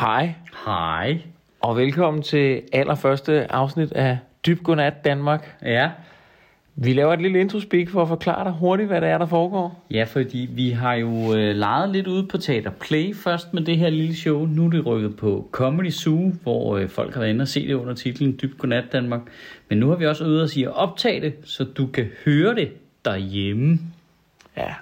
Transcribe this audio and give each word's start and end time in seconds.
Hej, 0.00 0.34
Hej. 0.64 1.18
og 1.60 1.76
velkommen 1.76 2.22
til 2.22 2.62
allerførste 2.72 3.52
afsnit 3.52 3.92
af 3.92 4.18
Dyb 4.46 4.62
Godnat 4.62 5.04
Danmark. 5.04 5.56
Ja. 5.62 5.90
Vi 6.74 6.92
laver 6.92 7.12
et 7.12 7.22
lille 7.22 7.40
introspeak 7.40 7.88
for 7.88 8.02
at 8.02 8.08
forklare 8.08 8.44
dig 8.44 8.52
hurtigt, 8.52 8.88
hvad 8.88 9.00
det 9.00 9.08
er, 9.08 9.18
der 9.18 9.26
foregår. 9.26 9.84
Ja, 9.90 10.04
fordi 10.04 10.48
vi 10.52 10.70
har 10.70 10.94
jo 10.94 11.34
øh, 11.34 11.56
leget 11.56 11.90
lidt 11.90 12.06
ude 12.06 12.26
på 12.26 12.38
Teater 12.38 12.70
Play 12.70 13.14
først 13.14 13.54
med 13.54 13.62
det 13.62 13.76
her 13.76 13.90
lille 13.90 14.16
show. 14.16 14.46
Nu 14.46 14.66
er 14.66 14.70
det 14.70 14.86
rykket 14.86 15.16
på 15.16 15.48
Comedy 15.52 15.90
Zoo, 15.90 16.32
hvor 16.42 16.76
øh, 16.76 16.88
folk 16.88 17.14
har 17.14 17.20
været 17.20 17.30
inde 17.30 17.42
og 17.42 17.48
se 17.48 17.68
det 17.68 17.74
under 17.74 17.94
titlen 17.94 18.38
Dyb 18.42 18.58
Godnat 18.58 18.92
Danmark. 18.92 19.20
Men 19.68 19.78
nu 19.78 19.88
har 19.88 19.96
vi 19.96 20.06
også 20.06 20.24
øvet 20.24 20.42
os 20.42 20.56
i 20.56 20.64
at 20.64 20.76
optage 20.76 21.20
det, 21.20 21.34
så 21.44 21.64
du 21.64 21.86
kan 21.86 22.06
høre 22.24 22.54
det 22.54 22.72
derhjemme. 23.04 23.78
Ja. 24.56 24.74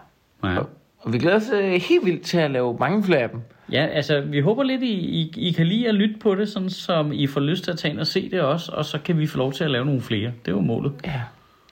Ja. 0.44 0.58
Og 0.98 1.12
vi 1.12 1.18
glæder 1.18 1.36
os 1.36 1.50
øh, 1.52 1.80
helt 1.88 2.04
vildt 2.04 2.22
til 2.22 2.38
at 2.38 2.50
lave 2.50 2.76
mange 2.80 3.04
flere 3.04 3.20
af 3.20 3.30
dem. 3.30 3.40
Ja, 3.72 3.86
altså 3.86 4.20
vi 4.20 4.40
håber 4.40 4.62
lidt, 4.62 4.82
I, 4.82 4.92
I, 4.92 5.32
I 5.36 5.50
kan 5.52 5.66
lide 5.66 5.88
at 5.88 5.94
lytte 5.94 6.14
på 6.20 6.34
det, 6.34 6.48
sådan 6.48 6.70
som 6.70 7.12
I 7.12 7.26
får 7.26 7.40
lyst 7.40 7.64
til 7.64 7.70
at 7.70 7.78
tage 7.78 7.92
ind 7.92 8.00
og 8.00 8.06
se 8.06 8.30
det 8.30 8.40
også, 8.40 8.72
og 8.72 8.84
så 8.84 8.98
kan 8.98 9.18
vi 9.18 9.26
få 9.26 9.38
lov 9.38 9.52
til 9.52 9.64
at 9.64 9.70
lave 9.70 9.84
nogle 9.84 10.00
flere. 10.00 10.32
Det 10.44 10.50
er 10.50 10.56
jo 10.56 10.60
målet. 10.60 10.92
Ja. 11.04 11.20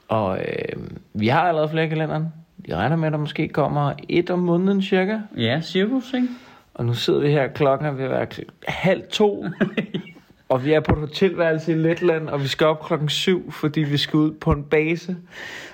Og 0.09 0.39
øh, 0.39 0.83
vi 1.15 1.29
har 1.29 1.41
allerede 1.41 1.69
flere 1.69 1.85
i 1.85 1.89
kalenderen. 1.89 2.27
Vi 2.57 2.75
regner 2.75 2.97
med, 2.97 3.07
at 3.07 3.13
der 3.13 3.19
måske 3.19 3.49
kommer 3.49 3.93
et 4.09 4.31
om 4.31 4.39
måneden 4.39 4.83
cirka. 4.83 5.19
Ja, 5.37 5.61
cirkus, 5.61 6.15
ikke? 6.15 6.29
Og 6.75 6.85
nu 6.85 6.95
sidder 6.95 7.21
vi 7.21 7.31
her, 7.31 7.49
klokken 7.49 7.87
er 7.89 7.93
ved 7.93 8.05
at 8.05 8.11
være 8.11 8.27
halv 8.69 9.03
to. 9.11 9.47
og 10.49 10.65
vi 10.65 10.73
er 10.73 10.81
på 10.81 10.93
et 10.93 10.99
hotelværelse 10.99 11.73
i 11.73 11.75
Letland, 11.75 12.29
og 12.29 12.43
vi 12.43 12.47
skal 12.47 12.67
op 12.67 12.85
klokken 12.85 13.09
syv, 13.09 13.53
fordi 13.53 13.81
vi 13.81 13.97
skal 13.97 14.17
ud 14.17 14.33
på 14.33 14.53
en 14.53 14.65
base. 14.65 15.17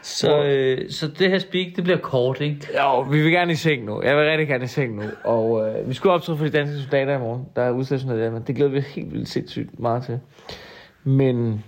Så, 0.03 0.45
øh, 0.45 0.91
så 0.91 1.09
det 1.09 1.31
her 1.31 1.39
speak, 1.39 1.67
det 1.77 1.85
bliver 1.85 1.98
kort, 1.98 2.41
ikke? 2.41 2.69
Jo, 2.79 3.01
vi 3.01 3.23
vil 3.23 3.33
gerne 3.33 3.53
i 3.53 3.55
seng 3.55 3.85
nu. 3.85 4.03
Jeg 4.03 4.17
vil 4.17 4.25
rigtig 4.25 4.48
gerne 4.48 4.65
i 4.65 4.67
seng 4.67 4.97
nu. 4.97 5.03
Og 5.25 5.69
øh, 5.69 5.89
vi 5.89 5.95
skulle 5.95 6.12
optræde 6.12 6.39
for 6.39 6.45
de 6.45 6.51
danske 6.51 6.79
soldater 6.79 7.17
i 7.17 7.19
morgen. 7.19 7.47
Der 7.57 7.62
er 7.62 7.71
udstationeret 7.71 8.21
der, 8.21 8.31
men 8.31 8.43
det 8.47 8.57
glæder 8.57 8.71
vi 8.71 8.81
helt 8.81 9.12
vildt 9.12 9.29
sindssygt 9.29 9.81
meget 9.81 10.05
til. 10.05 10.21
Men 11.05 11.64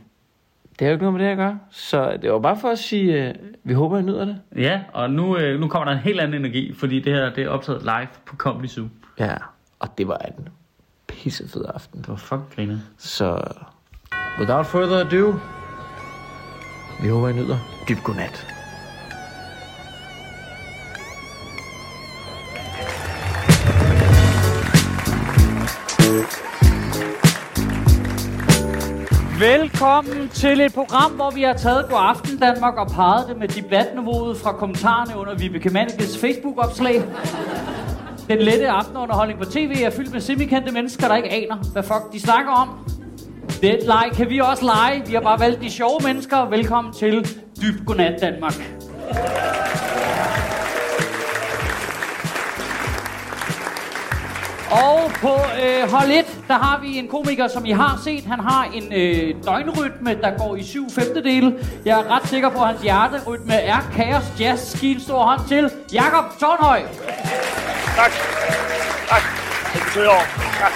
det 0.78 0.84
er 0.84 0.86
jo 0.86 0.92
ikke 0.92 1.04
noget 1.04 1.18
med 1.18 1.26
det 1.26 1.32
at 1.32 1.36
gøre. 1.36 1.58
Så 1.70 2.18
det 2.22 2.32
var 2.32 2.38
bare 2.38 2.56
for 2.56 2.68
at 2.68 2.78
sige, 2.78 3.28
øh, 3.28 3.34
vi 3.64 3.72
håber, 3.72 3.98
I 3.98 4.02
nyder 4.02 4.24
det. 4.24 4.36
Ja, 4.56 4.80
og 4.92 5.10
nu, 5.10 5.36
øh, 5.36 5.60
nu 5.60 5.68
kommer 5.68 5.84
der 5.84 5.92
en 5.92 6.04
helt 6.04 6.20
anden 6.20 6.40
energi, 6.40 6.72
fordi 6.72 7.00
det 7.00 7.12
her 7.12 7.34
det 7.34 7.44
er 7.44 7.48
optaget 7.48 7.82
live 7.82 8.08
på 8.26 8.36
Comedy 8.36 8.66
Zoo. 8.66 8.88
Ja, 9.18 9.34
og 9.78 9.98
det 9.98 10.08
var 10.08 10.16
en 10.16 10.48
pissefed 11.24 11.62
aften. 11.74 12.00
Det 12.00 12.08
var 12.08 12.16
fuck 12.16 12.40
griner. 12.56 12.78
Så 12.98 13.40
without 14.38 14.66
further 14.66 15.00
ado, 15.00 15.34
vi 17.02 17.08
håber, 17.08 17.28
I 17.28 17.32
nyder 17.32 17.58
dyb 17.88 17.98
godnat. 18.04 18.46
Velkommen 29.38 30.28
til 30.28 30.60
et 30.60 30.74
program, 30.74 31.12
hvor 31.12 31.30
vi 31.30 31.42
har 31.42 31.52
taget 31.52 31.86
God 31.90 31.98
Aften 32.00 32.38
Danmark 32.38 32.74
og 32.74 32.88
peget 32.88 33.28
det 33.28 33.36
med 33.36 33.48
debatniveauet 33.48 34.36
fra 34.36 34.52
kommentarerne 34.52 35.16
under 35.20 35.34
Vibeke 35.34 35.70
Mannekes 35.70 36.18
Facebook-opslag. 36.18 37.02
Den 38.28 38.38
lette 38.38 38.68
aftenunderholdning 38.68 39.38
på 39.38 39.44
tv 39.44 39.82
er 39.84 39.90
fyldt 39.90 40.12
med 40.12 40.20
semikendte 40.20 40.72
mennesker, 40.72 41.08
der 41.08 41.16
ikke 41.16 41.30
aner, 41.30 41.56
hvad 41.56 41.82
fuck 41.82 42.12
de 42.12 42.20
snakker 42.20 42.52
om. 42.52 42.68
Det 43.60 43.78
leg 43.86 44.10
kan 44.14 44.30
vi 44.30 44.40
også 44.40 44.64
lege. 44.64 45.06
Vi 45.06 45.14
har 45.14 45.20
bare 45.20 45.40
valgt 45.40 45.60
de 45.60 45.70
sjove 45.70 46.00
mennesker. 46.04 46.48
Velkommen 46.50 46.92
til 46.92 47.24
Dyb 47.62 47.86
Godnat 47.86 48.20
Danmark. 48.20 48.54
Og 54.70 55.10
på 55.20 55.32
øh, 55.64 55.90
hold 55.92 56.10
1, 56.10 56.40
der 56.48 56.54
har 56.54 56.80
vi 56.82 56.98
en 56.98 57.08
komiker, 57.08 57.48
som 57.48 57.64
I 57.64 57.70
har 57.70 58.00
set. 58.04 58.24
Han 58.24 58.40
har 58.40 58.64
en 58.74 58.92
øh, 58.92 59.34
døgnrytme, 59.44 60.14
der 60.22 60.38
går 60.38 60.56
i 60.56 60.62
syv 60.62 60.90
femtedele. 60.90 61.54
Jeg 61.84 62.00
er 62.00 62.16
ret 62.16 62.28
sikker 62.28 62.48
på, 62.48 62.58
at 62.58 62.66
hans 62.66 62.82
hjerterytme 62.82 63.54
er 63.54 63.90
kaos 63.96 64.40
jazz. 64.40 64.80
Giv 64.80 64.94
en 64.94 65.00
stor 65.00 65.24
hånd 65.24 65.40
til 65.48 65.70
Jakob 65.92 66.24
Tornhøj. 66.40 66.82
Tak. 67.96 68.12
Tak. 69.08 69.22
Det 69.74 69.82
betyder 69.82 70.08
over. 70.08 70.24
Tak. 70.60 70.72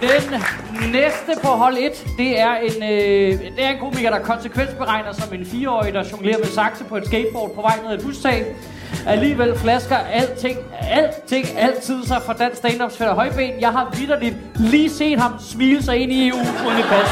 Den 0.00 0.90
næste 0.92 1.42
på 1.42 1.48
hold 1.48 1.76
1, 1.78 2.06
det 2.18 2.40
er 2.40 2.54
en, 2.54 2.82
øh, 2.82 3.40
det 3.56 3.64
er 3.64 3.68
en 3.68 3.78
komiker, 3.78 4.10
der 4.10 4.18
konsekvensberegner 4.18 5.12
som 5.12 5.34
en 5.34 5.46
fireårig, 5.46 5.94
der 5.94 6.04
jonglerer 6.12 6.38
med 6.38 6.46
sakse 6.46 6.84
på 6.84 6.96
et 6.96 7.06
skateboard 7.06 7.54
på 7.54 7.62
vej 7.62 7.78
ned 7.82 7.90
ad 7.90 7.98
et 7.98 8.04
hustag. 8.04 8.46
Alligevel 9.06 9.58
flasker 9.58 9.96
alting, 9.96 10.58
alting 10.80 11.46
altid 11.58 12.06
sig 12.06 12.22
fra 12.26 12.32
dansk 12.32 12.56
stand-ups 12.58 12.98
fætter 12.98 13.14
højben. 13.14 13.60
Jeg 13.60 13.68
har 13.68 13.94
vidderligt 13.98 14.36
lige 14.56 14.90
set 14.90 15.20
ham 15.20 15.32
smile 15.40 15.82
sig 15.82 15.96
ind 15.96 16.12
i 16.12 16.28
EU 16.28 16.36
uden 16.36 16.82
pas. 16.82 17.10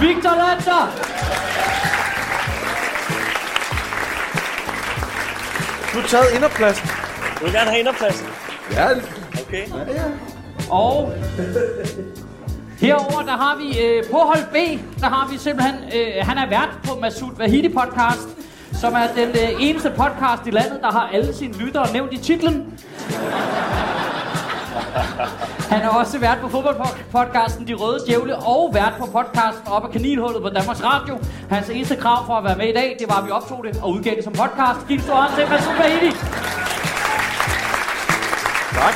Victor 0.00 0.30
Lander! 0.30 1.53
Du 5.94 6.00
har 6.00 6.08
taget 6.08 6.34
inderpladsen. 6.34 6.88
Du 7.38 7.44
vil 7.44 7.52
gerne 7.52 7.70
have 7.70 7.78
inderpladsen. 7.80 8.26
Ja, 8.72 8.88
Okay. 9.48 9.64
Og 10.70 11.12
herover 12.80 13.22
der 13.22 13.36
har 13.36 13.56
vi 13.56 13.80
øh, 13.80 14.04
på 14.10 14.16
hold 14.18 14.44
B, 14.52 14.80
der 15.00 15.06
har 15.08 15.28
vi 15.32 15.38
simpelthen, 15.38 15.74
øh, 15.74 16.26
han 16.26 16.38
er 16.38 16.48
vært 16.48 16.68
på 16.88 16.94
Masud 17.00 17.36
Vahidi 17.38 17.68
podcast, 17.68 18.28
som 18.72 18.92
er 18.94 19.06
den 19.16 19.28
øh, 19.28 19.50
eneste 19.60 19.90
podcast 19.90 20.46
i 20.46 20.50
landet, 20.50 20.78
der 20.82 20.90
har 20.92 21.10
alle 21.12 21.34
sine 21.34 21.58
lyttere 21.58 21.92
nævnt 21.92 22.12
i 22.12 22.16
titlen. 22.18 22.80
Han 25.70 25.82
er 25.82 25.88
også 25.88 26.18
vært 26.18 26.38
på 26.40 26.48
fodboldpodcasten 26.48 27.68
De 27.68 27.74
Røde 27.74 27.98
Djævle 28.06 28.36
og 28.36 28.70
vært 28.74 28.94
på 28.98 29.06
podcasten 29.06 29.68
Op 29.68 29.84
ad 29.84 29.92
Kaninhullet 29.92 30.42
på 30.42 30.48
Danmarks 30.48 30.82
Radio. 30.84 31.18
Hans 31.50 31.68
eneste 31.68 31.96
krav 31.96 32.26
for 32.26 32.34
at 32.34 32.44
være 32.44 32.56
med 32.56 32.68
i 32.68 32.72
dag, 32.72 32.96
det 32.98 33.08
var, 33.08 33.18
at 33.20 33.26
vi 33.26 33.30
optog 33.30 33.64
det 33.64 33.80
og 33.82 33.90
udgav 33.90 34.14
det 34.16 34.24
som 34.24 34.32
podcast. 34.32 34.86
Giv 34.88 34.96
en 34.96 35.02
stor 35.02 35.14
hånd 35.14 35.32
til 35.36 35.48
Masud 35.50 35.76
Vahidi. 35.78 36.10
tak. 38.78 38.94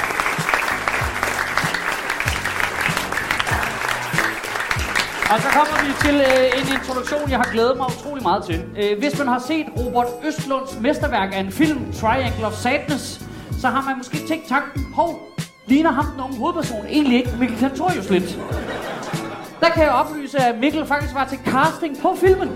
Og 5.33 5.41
så 5.41 5.49
kommer 5.49 5.77
vi 5.87 5.93
til 6.05 6.15
øh, 6.15 6.61
en 6.61 6.67
introduktion, 6.77 7.31
jeg 7.31 7.39
har 7.39 7.51
glædet 7.53 7.77
mig 7.77 7.87
utrolig 7.87 8.23
meget 8.23 8.45
til. 8.45 8.65
Øh, 8.81 8.99
hvis 8.99 9.19
man 9.19 9.29
har 9.29 9.39
set 9.39 9.67
Robert 9.79 10.07
Østlunds 10.27 10.81
mesterværk 10.81 11.35
af 11.35 11.41
en 11.41 11.53
film, 11.53 11.93
Triangle 11.93 12.47
of 12.47 12.53
Sadness, 12.53 13.21
så 13.61 13.69
har 13.69 13.83
man 13.89 13.99
måske 13.99 14.19
tænkt 14.29 14.49
tanken, 14.49 14.87
hov, 14.95 15.38
ligner 15.69 15.91
ham 15.91 16.05
den 16.13 16.21
unge 16.21 16.37
hovedperson 16.37 16.87
egentlig 16.89 17.19
ikke 17.19 17.31
Mikkel 17.39 17.59
Santorius 17.59 18.11
lidt? 18.11 18.39
Der 19.61 19.69
kan 19.69 19.83
jeg 19.83 19.93
oplyse, 19.93 20.39
at 20.39 20.59
Mikkel 20.59 20.87
faktisk 20.87 21.15
var 21.15 21.25
til 21.25 21.39
casting 21.45 21.99
på 22.03 22.17
filmen. 22.21 22.51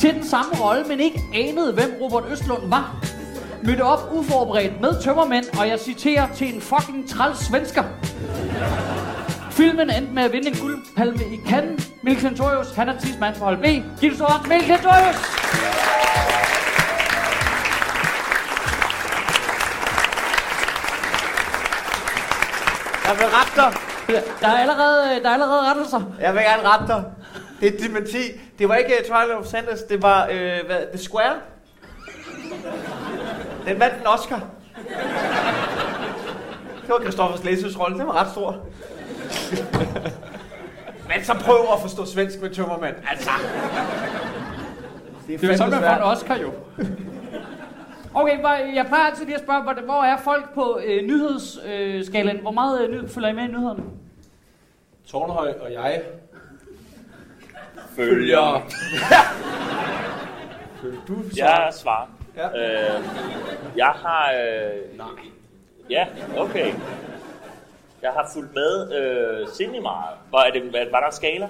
Til 0.00 0.14
den 0.14 0.24
samme 0.24 0.50
rolle, 0.64 0.84
men 0.88 1.00
ikke 1.00 1.20
anede, 1.34 1.72
hvem 1.72 1.96
Robert 2.00 2.24
Østlund 2.32 2.68
var. 2.68 2.96
Mødte 3.62 3.82
op 3.82 4.10
uforberedt 4.12 4.80
med 4.80 5.02
tømmermænd, 5.02 5.44
og 5.60 5.68
jeg 5.68 5.78
citerer 5.80 6.34
til 6.34 6.54
en 6.54 6.60
fucking 6.60 7.08
træls 7.08 7.38
svensker. 7.38 7.82
Filmen 9.50 9.90
endte 9.90 10.12
med 10.12 10.22
at 10.22 10.32
vinde 10.32 10.48
en 10.48 10.56
guldpalme 10.56 11.22
i 11.32 11.48
Cannes. 11.48 11.90
Mikkel 12.02 12.22
Santorius, 12.22 12.74
han 12.76 12.88
er 12.88 12.98
tidsmand 12.98 13.34
for 13.34 13.44
hold 13.44 13.58
B. 13.58 13.64
Giv 14.00 14.10
det 14.10 14.18
så 14.18 14.32
Mikkel 14.48 14.66
Santorius! 14.66 15.87
Jeg 23.08 23.16
vil 23.16 23.26
rette 23.26 23.56
dig. 23.56 23.72
Der 24.40 24.48
er 24.48 24.58
allerede, 24.58 25.22
der 25.22 25.28
er 25.28 25.32
allerede 25.32 25.70
rettelser. 25.70 26.00
Jeg 26.20 26.34
vil 26.34 26.42
gerne 26.42 26.68
rette 26.68 26.86
dig. 26.86 27.04
Det 27.60 27.74
er 27.74 27.86
dementi. 27.86 28.18
Det 28.58 28.68
var 28.68 28.74
ikke 28.74 28.92
uh, 29.00 29.06
Twilight 29.06 29.40
of 29.40 29.46
Sanders, 29.46 29.82
det 29.82 30.02
var 30.02 30.24
uh, 30.24 30.66
hvad, 30.66 30.92
The 30.92 30.98
Square. 30.98 31.34
Den 33.66 33.80
vandt 33.80 34.00
en 34.00 34.06
Oscar. 34.06 34.40
Det 36.82 36.88
var 36.88 37.00
Christoffer 37.00 37.38
Slæsøs 37.38 37.78
rolle, 37.80 37.98
den 37.98 38.06
var 38.06 38.20
ret 38.20 38.30
stor. 38.30 38.56
Men 41.08 41.24
så 41.24 41.34
prøv 41.34 41.66
at 41.72 41.80
forstå 41.80 42.06
svensk 42.06 42.40
med 42.40 42.50
tømmermand. 42.50 42.94
Altså. 43.10 43.30
Det 45.26 45.44
er 45.44 45.56
sådan, 45.56 45.70
man 45.70 45.82
får 45.82 45.96
en 45.96 46.02
Oscar 46.02 46.36
jo. 46.36 46.52
Okay, 48.14 48.40
hvor- 48.40 48.72
jeg 48.74 48.86
plejer 48.86 49.04
altid 49.04 49.24
lige 49.24 49.34
at 49.36 49.42
spørge, 49.42 49.62
hvor, 49.62 49.72
hvor 49.72 50.02
er 50.02 50.16
folk 50.16 50.54
på 50.54 50.80
øh, 50.84 51.02
nyhedsskalaen? 51.04 52.36
Øh, 52.36 52.42
hvor 52.42 52.50
meget 52.50 52.88
øh, 52.88 52.90
ny- 53.04 53.08
følger 53.08 53.28
I 53.28 53.32
med 53.32 53.42
i 53.44 53.46
nyhederne? 53.46 53.82
Tornhøj 55.06 55.54
og 55.60 55.72
jeg 55.72 56.02
Følger. 57.96 58.62
Du 61.08 61.14
Jeg 61.36 61.68
svarer. 61.72 62.06
Ja. 62.36 62.46
Øh, 62.48 63.02
jeg 63.76 63.86
har... 63.86 64.32
Øh, 64.32 64.98
Nej. 64.98 65.06
ja, 65.90 66.06
okay. 66.36 66.72
Jeg 68.02 68.10
har 68.10 68.30
fulgt 68.34 68.54
med 68.54 68.92
øh, 69.00 69.48
sindelig 69.54 69.82
meget. 69.82 70.14
Var, 70.32 70.38
er 70.42 70.50
det, 70.50 70.72
var, 70.72 71.00
der 71.00 71.06
en 71.06 71.12
skala? 71.12 71.48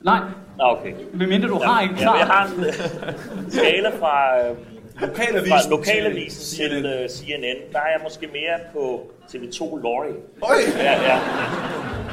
Nej, 0.00 0.18
Nå, 0.58 0.64
okay. 0.64 0.94
medmindre 1.12 1.48
du 1.48 1.58
har 1.62 1.80
en 1.80 1.94
klar. 1.96 2.12
men 2.12 2.18
jeg 2.20 2.26
har 2.26 2.46
en 2.46 2.64
øh, 2.64 3.50
skala 3.50 3.88
fra, 3.88 4.38
øh, 4.48 4.56
Lokalavisen 5.00 5.48
fra 5.48 5.62
til 5.62 5.70
lokalavisen 5.70 6.56
CNN. 6.56 6.82
til 6.82 7.02
uh, 7.04 7.08
CNN, 7.08 7.72
der 7.72 7.78
er 7.78 7.90
jeg 7.90 8.00
måske 8.02 8.26
mere 8.26 8.58
på 8.72 9.10
TV2 9.28 9.82
Lorry. 9.82 10.14
Øj! 10.42 10.56
Ja, 10.78 11.02
ja. 11.02 11.18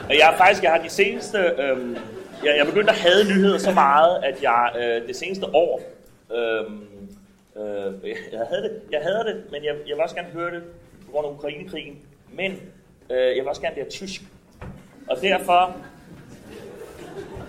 Og 0.10 0.18
jeg 0.18 0.33
faktisk, 0.38 0.63
jeg 0.63 0.72
har 0.72 0.81
de 0.81 0.89
seneste, 0.89 1.38
øhm, 1.38 1.98
jeg, 2.44 2.54
jeg 2.56 2.57
er 2.57 2.66
begyndt 2.66 2.89
at 2.89 2.95
have 2.95 3.24
nyheder 3.30 3.57
så 3.57 3.72
meget, 3.72 4.24
at 4.24 4.44
jeg 4.44 4.72
øh, 4.80 5.07
det 5.07 5.16
seneste 5.16 5.45
år, 5.45 5.81
øhm, 6.33 6.88
øh, 7.57 8.10
jeg 8.31 8.45
havde 8.50 8.63
det, 8.63 8.81
jeg 8.92 9.01
havde 9.01 9.24
det, 9.25 9.44
men 9.51 9.63
jeg, 9.63 9.75
jeg 9.88 9.95
vil 9.95 10.04
også 10.04 10.16
gerne 10.16 10.30
høre 10.30 10.51
det 10.51 10.63
på 11.06 11.12
grund 11.12 11.28
af 11.28 11.31
Ukrainekrigen, 11.31 12.00
men 12.33 12.51
øh, 13.10 13.18
jeg 13.18 13.36
vil 13.38 13.48
også 13.48 13.62
gerne 13.62 13.75
lære 13.75 13.89
tysk. 13.89 14.22
Og 15.10 15.18
derfor, 15.22 15.75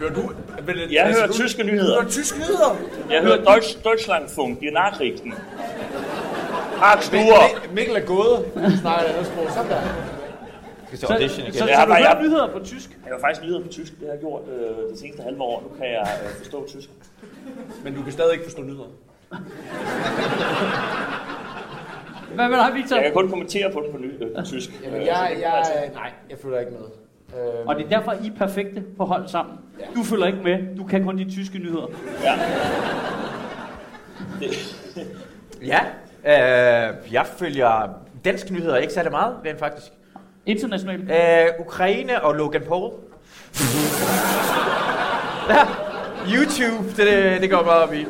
Hører 0.02 0.14
du... 0.14 0.22
Men, 0.66 0.76
det- 0.76 0.92
jeg 0.92 1.12
hører 1.14 1.26
du- 1.26 1.32
tyske 1.32 1.62
Du 1.62 1.66
nyheder. 1.66 2.00
hører 2.00 2.10
tyske 2.10 2.38
nyheder? 2.38 2.76
Jeg 3.10 3.22
hører 3.22 3.44
Deutsch, 3.44 3.84
Deutschlandfunk, 3.84 4.60
die 4.60 4.70
Nachrichten. 4.70 5.34
Hark 6.76 6.98
Mik- 6.98 7.02
Sture. 7.04 7.20
Mik- 7.64 7.72
Mikkel 7.74 7.96
er 7.96 8.06
gået. 8.06 8.44
Han 8.56 8.76
snakker 8.78 9.04
et 9.04 9.08
andet 9.12 9.26
sprog. 9.26 9.46
Sådan 9.50 9.70
der. 9.70 9.80
Skal 10.86 10.98
se 10.98 11.06
Så, 11.06 11.12
audition 11.12 11.40
igen. 11.46 11.52
så, 11.54 11.64
Jeg 11.66 11.74
så 11.74 11.78
har 11.80 11.86
du 11.86 11.92
hører 11.92 12.08
jeg- 12.14 12.22
nyheder 12.22 12.48
på 12.52 12.58
tysk? 12.64 12.90
Jeg 13.04 13.12
har 13.14 13.20
faktisk 13.20 13.42
nyheder 13.42 13.62
på 13.62 13.68
tysk, 13.68 13.92
det 13.92 14.06
har 14.06 14.12
jeg 14.12 14.20
gjort 14.20 14.42
øh, 14.48 14.92
de 14.92 14.98
seneste 14.98 15.22
halve 15.22 15.42
år. 15.42 15.60
Nu 15.62 15.68
kan 15.78 15.86
jeg 15.92 16.06
øh, 16.24 16.30
forstå 16.38 16.66
tysk. 16.68 16.88
Men 17.84 17.94
du 17.94 18.02
kan 18.02 18.12
stadig 18.12 18.32
ikke 18.32 18.44
forstå 18.44 18.62
nyheder. 18.62 18.90
Hvad 22.34 22.48
med 22.48 22.58
dig, 22.58 22.70
Victor? 22.74 22.96
Jeg 22.96 23.04
kan 23.04 23.12
kun 23.12 23.28
kommentere 23.30 23.72
på 23.72 23.80
det 23.80 23.90
på, 23.92 23.98
ny, 23.98 24.22
øh, 24.24 24.34
på 24.36 24.42
tysk. 24.44 24.70
Jamen, 24.84 25.00
Øh, 25.00 25.06
jeg, 25.06 25.16
det 25.16 25.28
kan 25.28 25.36
man 25.36 25.42
jeg, 25.42 25.54
altså- 25.58 25.94
nej, 25.94 26.10
jeg 26.30 26.38
følger 26.42 26.60
ikke 26.60 26.72
med. 26.72 26.80
Øhm, 27.36 27.68
Og 27.68 27.76
det 27.76 27.84
er 27.84 27.88
derfor, 27.88 28.12
I 28.22 28.26
er 28.26 28.32
perfekte 28.38 28.82
på 28.96 29.04
hold 29.04 29.28
sammen. 29.28 29.54
Du 29.96 30.02
følger 30.02 30.26
ikke 30.26 30.38
med. 30.44 30.76
Du 30.76 30.84
kan 30.84 31.04
kun 31.04 31.18
de 31.18 31.30
tyske 31.30 31.58
nyheder. 31.58 31.86
Ja. 32.24 32.34
Ja, 35.66 35.80
øh, 36.24 36.94
jeg 37.12 37.26
følger 37.36 37.90
danske 38.24 38.52
nyheder 38.52 38.76
ikke 38.76 38.92
særlig 38.92 39.12
meget, 39.12 39.34
rent 39.46 39.58
faktisk. 39.58 39.86
Internationalt. 40.46 41.10
Øh, 41.10 41.46
Ukraine 41.60 42.22
og 42.22 42.34
Logan 42.34 42.62
Paul. 42.68 42.92
ja, 45.48 45.66
YouTube, 46.34 46.88
det, 46.88 46.96
det, 47.06 47.40
det 47.40 47.50
går 47.50 47.62
meget 47.64 47.82
op 47.82 47.94
i. 47.94 48.06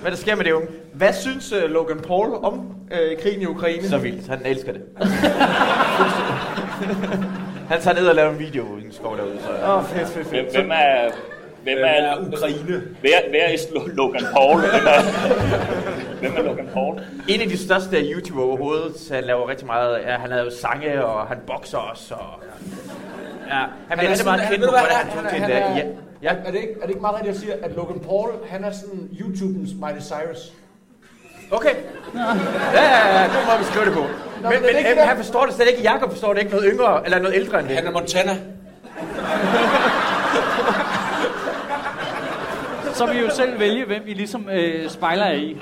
Hvad 0.00 0.10
der 0.10 0.16
sker 0.16 0.36
med 0.36 0.44
det 0.44 0.52
unge? 0.52 0.68
Hvad 0.94 1.12
synes 1.12 1.52
uh, 1.52 1.70
Logan 1.70 2.00
Paul 2.00 2.34
om 2.34 2.58
uh, 2.58 3.22
krigen 3.22 3.42
i 3.42 3.46
Ukraine? 3.46 3.88
Så 3.88 3.98
vildt, 3.98 4.28
han 4.28 4.46
elsker 4.46 4.72
det. 4.72 4.82
han 7.68 7.80
tager 7.80 7.94
ned 7.94 8.06
og 8.08 8.14
laver 8.14 8.30
en 8.30 8.38
video 8.38 8.76
i 8.78 8.84
en 8.84 8.92
skov 8.92 9.16
derude. 9.16 9.38
Så, 9.40 9.50
Åh, 9.66 9.78
oh, 9.78 9.84
fedt, 9.84 10.08
fedt, 10.08 10.26
Hvem, 10.28 10.44
fedt. 10.44 10.56
hvem 10.56 10.70
er... 10.70 11.10
Hvem 11.62 11.78
er, 11.78 11.84
er 11.86 12.16
Ukraine? 12.16 12.82
Hver, 13.00 13.18
hver 13.30 13.44
er 13.44 13.56
Lo- 13.74 13.86
Logan 13.86 14.22
Paul? 14.32 14.60
Hvem 14.60 14.86
er, 14.86 15.02
hvem 16.20 16.32
er 16.36 16.42
Logan 16.42 16.68
Paul? 16.72 17.00
En 17.28 17.40
af 17.40 17.48
de 17.48 17.58
største 17.58 17.96
YouTubere 18.12 18.44
overhovedet, 18.44 18.98
så 18.98 19.14
han 19.14 19.24
laver 19.24 19.48
rigtig 19.48 19.66
meget, 19.66 19.98
ja, 20.06 20.16
han 20.18 20.30
laver 20.30 20.50
sange, 20.50 21.04
og 21.04 21.26
han 21.26 21.38
bokser 21.46 21.78
også, 21.78 22.14
og... 22.14 22.42
Ja, 23.48 23.54
han 23.88 23.98
bliver 23.98 24.02
er 24.04 24.08
rigtig 24.10 24.24
meget 24.26 24.40
han- 24.40 24.52
kendt 24.52 24.64
på, 24.64 24.70
hvordan 24.70 24.96
han- 24.96 25.06
han 25.06 25.12
tog 25.14 25.22
han- 25.22 25.30
til 25.30 25.54
han 25.54 25.76
det. 25.76 25.82
Ja, 26.22 26.32
ja. 26.32 26.36
Er, 26.46 26.50
det 26.50 26.60
ikke, 26.60 26.72
er 26.74 26.80
det 26.80 26.88
ikke 26.88 27.00
meget 27.00 27.16
rigtigt 27.16 27.34
at 27.34 27.40
sige, 27.40 27.52
at 27.64 27.70
Logan 27.76 28.00
Paul, 28.00 28.28
han 28.48 28.64
er 28.64 28.70
sådan 28.72 29.08
YouTubens 29.20 29.70
Miley 29.82 30.00
Cyrus? 30.00 30.52
Okay. 31.50 31.74
Ja, 32.74 32.82
ja, 32.82 33.18
ja, 33.20 33.22
det 33.24 33.38
må 33.48 33.58
vi 33.58 33.64
skrive 33.64 33.84
det 33.84 33.92
på. 33.94 34.04
Men, 34.42 34.50
men 34.50 34.52
det 34.52 34.62
men 34.62 34.76
ikke 34.78 35.00
øh, 35.00 35.08
han 35.08 35.16
forstår 35.16 35.46
det 35.46 35.54
slet 35.54 35.68
ikke. 35.68 35.82
Jakob 35.82 36.10
forstår 36.10 36.32
det 36.32 36.40
ikke 36.40 36.52
noget 36.52 36.70
yngre, 36.72 37.04
eller 37.04 37.18
noget 37.18 37.34
ældre 37.34 37.60
end 37.60 37.68
det. 37.68 37.76
Han 37.76 37.86
er 37.86 37.90
Montana. 37.90 38.36
Så 42.94 43.06
vil 43.06 43.16
I 43.16 43.20
jo 43.20 43.30
selv 43.30 43.60
vælge, 43.60 43.84
hvem 43.84 44.02
I 44.06 44.14
ligesom 44.14 44.48
øh, 44.52 44.90
spejler 44.90 45.30
i. 45.30 45.56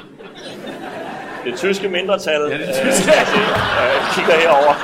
Det 1.45 1.57
tyske 1.57 1.89
mindretal. 1.89 2.41
Ja, 2.51 2.59
det 2.59 2.75
tyske. 2.75 3.13
Øh, 3.75 3.91
jeg 3.95 4.03
kigger 4.15 4.33
herover. 4.33 4.84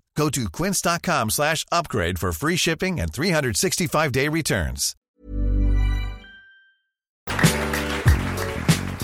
Go 0.15 0.29
to 0.29 0.49
quince.com 0.49 1.29
slash 1.29 1.65
upgrade 1.71 2.19
for 2.19 2.31
free 2.31 2.57
shipping 2.57 2.99
and 2.99 3.11
365-day 3.11 4.27
returns. 4.27 4.95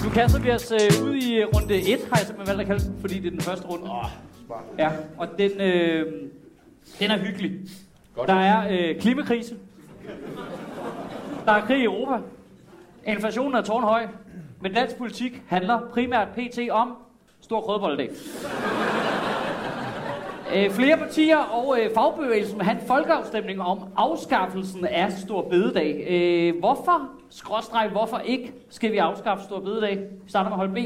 Nu 0.04 0.09
kaster 0.09 0.39
vi 0.39 0.51
os 0.51 0.71
øh, 0.71 1.04
ud 1.04 1.15
i 1.15 1.36
øh, 1.36 1.48
runde 1.56 1.75
1, 1.75 2.00
har 2.12 2.18
jeg 2.18 2.27
simpelthen 2.27 2.48
valgt 2.48 2.62
at 2.62 2.68
kalde 2.68 2.83
den, 2.86 2.98
fordi 3.01 3.19
det 3.19 3.25
er 3.25 3.30
den 3.31 3.42
første 3.42 3.65
runde. 3.68 3.92
Oh, 3.92 4.06
ja, 4.77 4.92
og 5.18 5.27
den, 5.38 5.51
øh, 5.62 6.13
den 7.00 7.12
er 7.12 7.18
hyggelig. 7.18 7.51
Godt. 8.15 8.30
Der 8.30 8.36
er 8.36 8.68
øh, 8.71 9.01
klimakrise. 9.01 9.56
Der 11.45 11.51
er 11.51 11.65
krig 11.65 11.80
i 11.80 11.83
Europa. 11.83 12.24
Inflationen 13.06 13.56
er 13.56 13.62
tårnhøj. 13.62 14.07
Men 14.62 14.74
dansk 14.74 14.95
politik 14.95 15.42
handler 15.48 15.80
primært 15.94 16.27
pt. 16.27 16.60
om 16.71 16.94
stor 17.42 17.62
krødbolledag. 17.62 18.10
Øh, 20.56 20.72
flere 20.72 20.98
partier 20.98 21.38
og 21.38 21.80
øh, 21.80 21.94
fagbevægelsen 21.94 22.62
han 22.62 22.77
en 22.77 22.88
folkeafstemning 22.88 23.62
om 23.62 23.80
afskaffelsen 23.96 24.86
af 24.86 25.12
Stor 25.12 25.42
Bededag. 25.50 26.06
Øh, 26.10 26.60
hvorfor, 26.60 27.10
skråstreg, 27.30 27.89
hvorfor 27.89 28.18
ikke, 28.18 28.54
skal 28.70 28.92
vi 28.92 28.98
afskaffe 28.98 29.44
Stor 29.44 29.60
Bededag? 29.60 29.98
Vi 29.98 30.30
starter 30.30 30.50
med 30.50 30.58
hold 30.58 30.70
B. 30.70 30.77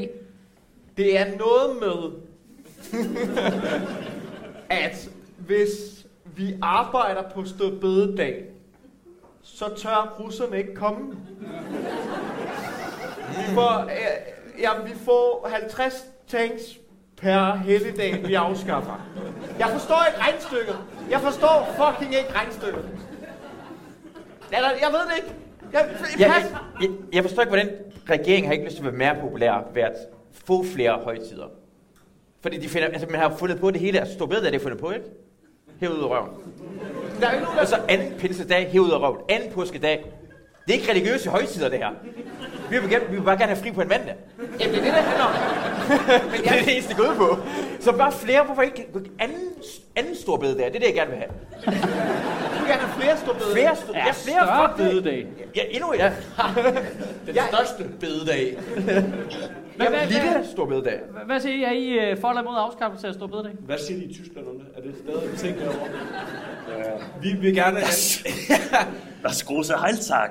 Det 0.98 1.20
er 1.20 1.26
noget 1.38 1.76
med, 1.82 2.12
at 4.70 5.10
hvis 5.38 6.06
vi 6.36 6.56
arbejder 6.62 7.22
på 7.30 7.46
Stor 7.46 7.70
bededag, 7.82 8.44
så 9.42 9.66
tør 9.76 10.16
russerne 10.20 10.58
ikke 10.58 10.76
komme. 10.76 11.18
Vi 13.30 13.54
får, 13.54 13.84
øh, 13.84 14.62
ja, 14.62 14.70
vi 14.86 14.94
får 15.06 15.50
50 15.52 16.06
tanks 16.28 16.81
per 17.22 17.56
helligdag, 17.56 18.28
vi 18.28 18.34
afskaffer. 18.34 19.08
Jeg 19.60 19.70
forstår 19.70 20.06
ikke 20.08 20.22
regnstykket. 20.22 20.76
Jeg 21.10 21.20
forstår 21.22 21.76
fucking 21.78 22.16
ikke 22.16 22.34
regnstykket. 22.36 22.86
Eller, 24.54 24.70
jeg 24.70 24.90
ved 24.92 25.00
det 25.00 25.16
ikke. 25.18 25.36
Jeg, 25.74 25.90
Jeg, 26.20 26.44
jeg, 26.82 26.90
jeg, 27.14 27.24
forstår 27.24 27.42
ikke, 27.42 27.50
hvordan 27.50 27.70
regeringen 28.10 28.46
har 28.46 28.54
ikke 28.54 28.66
lyst 28.66 28.76
til 28.76 28.86
at 28.86 28.86
være 28.86 29.14
mere 29.14 29.22
populær 29.22 29.68
ved 29.74 29.82
at 29.82 29.96
få 30.46 30.66
flere 30.74 31.00
højtider. 31.04 31.48
Fordi 32.42 32.58
de 32.58 32.70
finder, 32.70 32.88
altså, 32.88 33.08
man 33.10 33.20
har 33.20 33.36
fundet 33.38 33.60
på 33.60 33.72
det 33.72 33.82
hele. 33.82 34.00
Altså, 34.00 34.14
stor 34.14 34.26
bedre, 34.26 34.46
det 34.46 34.56
er 34.56 34.60
fundet 34.60 34.80
på, 34.80 34.92
ikke? 34.92 35.06
Hævet 35.80 35.94
ud 35.94 36.04
af 36.04 36.08
røven. 36.10 36.30
Der 37.20 37.28
er 37.28 37.32
ikke 37.32 37.44
nogen, 37.44 37.58
der 37.58 37.62
Og 37.62 37.68
så 37.68 37.78
anden 37.90 38.14
pinsedag, 38.20 38.70
hævet 38.72 38.86
ud 38.86 38.92
af 38.92 39.00
røven. 39.00 39.20
Anden 39.30 39.52
påskedag. 39.52 40.06
Det 40.66 40.76
er 40.76 40.80
ikke 40.80 40.92
religiøse 40.92 41.30
højtider, 41.30 41.70
det 41.70 41.78
her. 41.78 41.90
Vi 42.70 42.80
vil, 42.80 42.90
gerne, 42.90 43.06
vi 43.10 43.16
vil 43.16 43.24
bare 43.24 43.38
gerne 43.38 43.54
have 43.54 43.64
fri 43.64 43.72
på 43.72 43.82
en 43.82 43.88
mandag. 43.88 44.16
Jamen, 44.40 44.56
det 44.60 44.66
er 44.66 44.72
det, 44.72 44.84
det 44.84 44.92
handler 44.92 45.26
om. 45.26 45.61
Men 46.32 46.40
det 46.44 46.48
er 46.52 46.64
det 46.66 46.74
eneste, 46.74 46.94
det 46.96 47.18
på. 47.18 47.38
Så 47.80 47.92
bare 47.92 48.12
flere, 48.12 48.44
hvorfor 48.44 48.62
ikke 48.62 48.88
anden, 49.20 49.38
anden 49.96 50.16
stor 50.16 50.38
bededag? 50.38 50.66
Det 50.66 50.76
er 50.76 50.80
det, 50.80 50.86
jeg 50.88 50.94
gerne 50.96 51.12
vil 51.12 51.20
have. 51.20 51.32
Du 52.54 52.60
vil 52.60 52.68
gerne 52.70 52.82
have 52.82 53.02
flere 53.02 53.18
stå 53.18 53.34
bedre. 53.34 53.52
Flere, 53.54 53.72
sto- 53.72 53.94
Ja, 53.94 54.06
ja, 54.06 54.12
flere 54.12 54.46
større 54.46 54.74
bededag. 54.78 55.28
Ja, 55.56 55.62
endnu 55.70 55.92
et. 55.94 55.98
Ja. 56.00 56.12
Den 57.28 57.36
største 57.54 57.84
bededag. 58.00 58.58
Hvad, 58.76 59.88
hvad, 59.88 60.00
Lille 60.08 60.32
hvad, 60.32 60.46
stor 60.52 60.66
bededag. 60.66 61.00
hvad, 61.12 61.22
hvad 61.26 61.40
siger 61.40 61.56
I? 61.56 61.64
Er 61.64 61.72
I 61.72 62.12
øh, 62.12 62.18
for 62.22 62.30
eller 62.30 62.42
imod 62.42 62.56
afskaffelse 62.58 63.08
af 63.08 63.14
Stor 63.14 63.28
Bededag? 63.28 63.52
Hvad 63.60 63.78
siger 63.88 64.00
de 64.00 64.06
i 64.06 64.14
Tyskland 64.14 64.48
om 64.48 64.54
det? 64.60 64.68
Er 64.78 64.82
det 64.82 64.96
stadig 65.04 65.32
en 65.32 65.38
ting 65.38 65.60
derovre? 65.60 65.88
Vi 67.22 67.30
vil 67.42 67.56
gerne 67.56 67.80
have... 67.80 67.92
Das 69.24 69.44
große 69.44 69.74
Heiltag. 69.86 70.30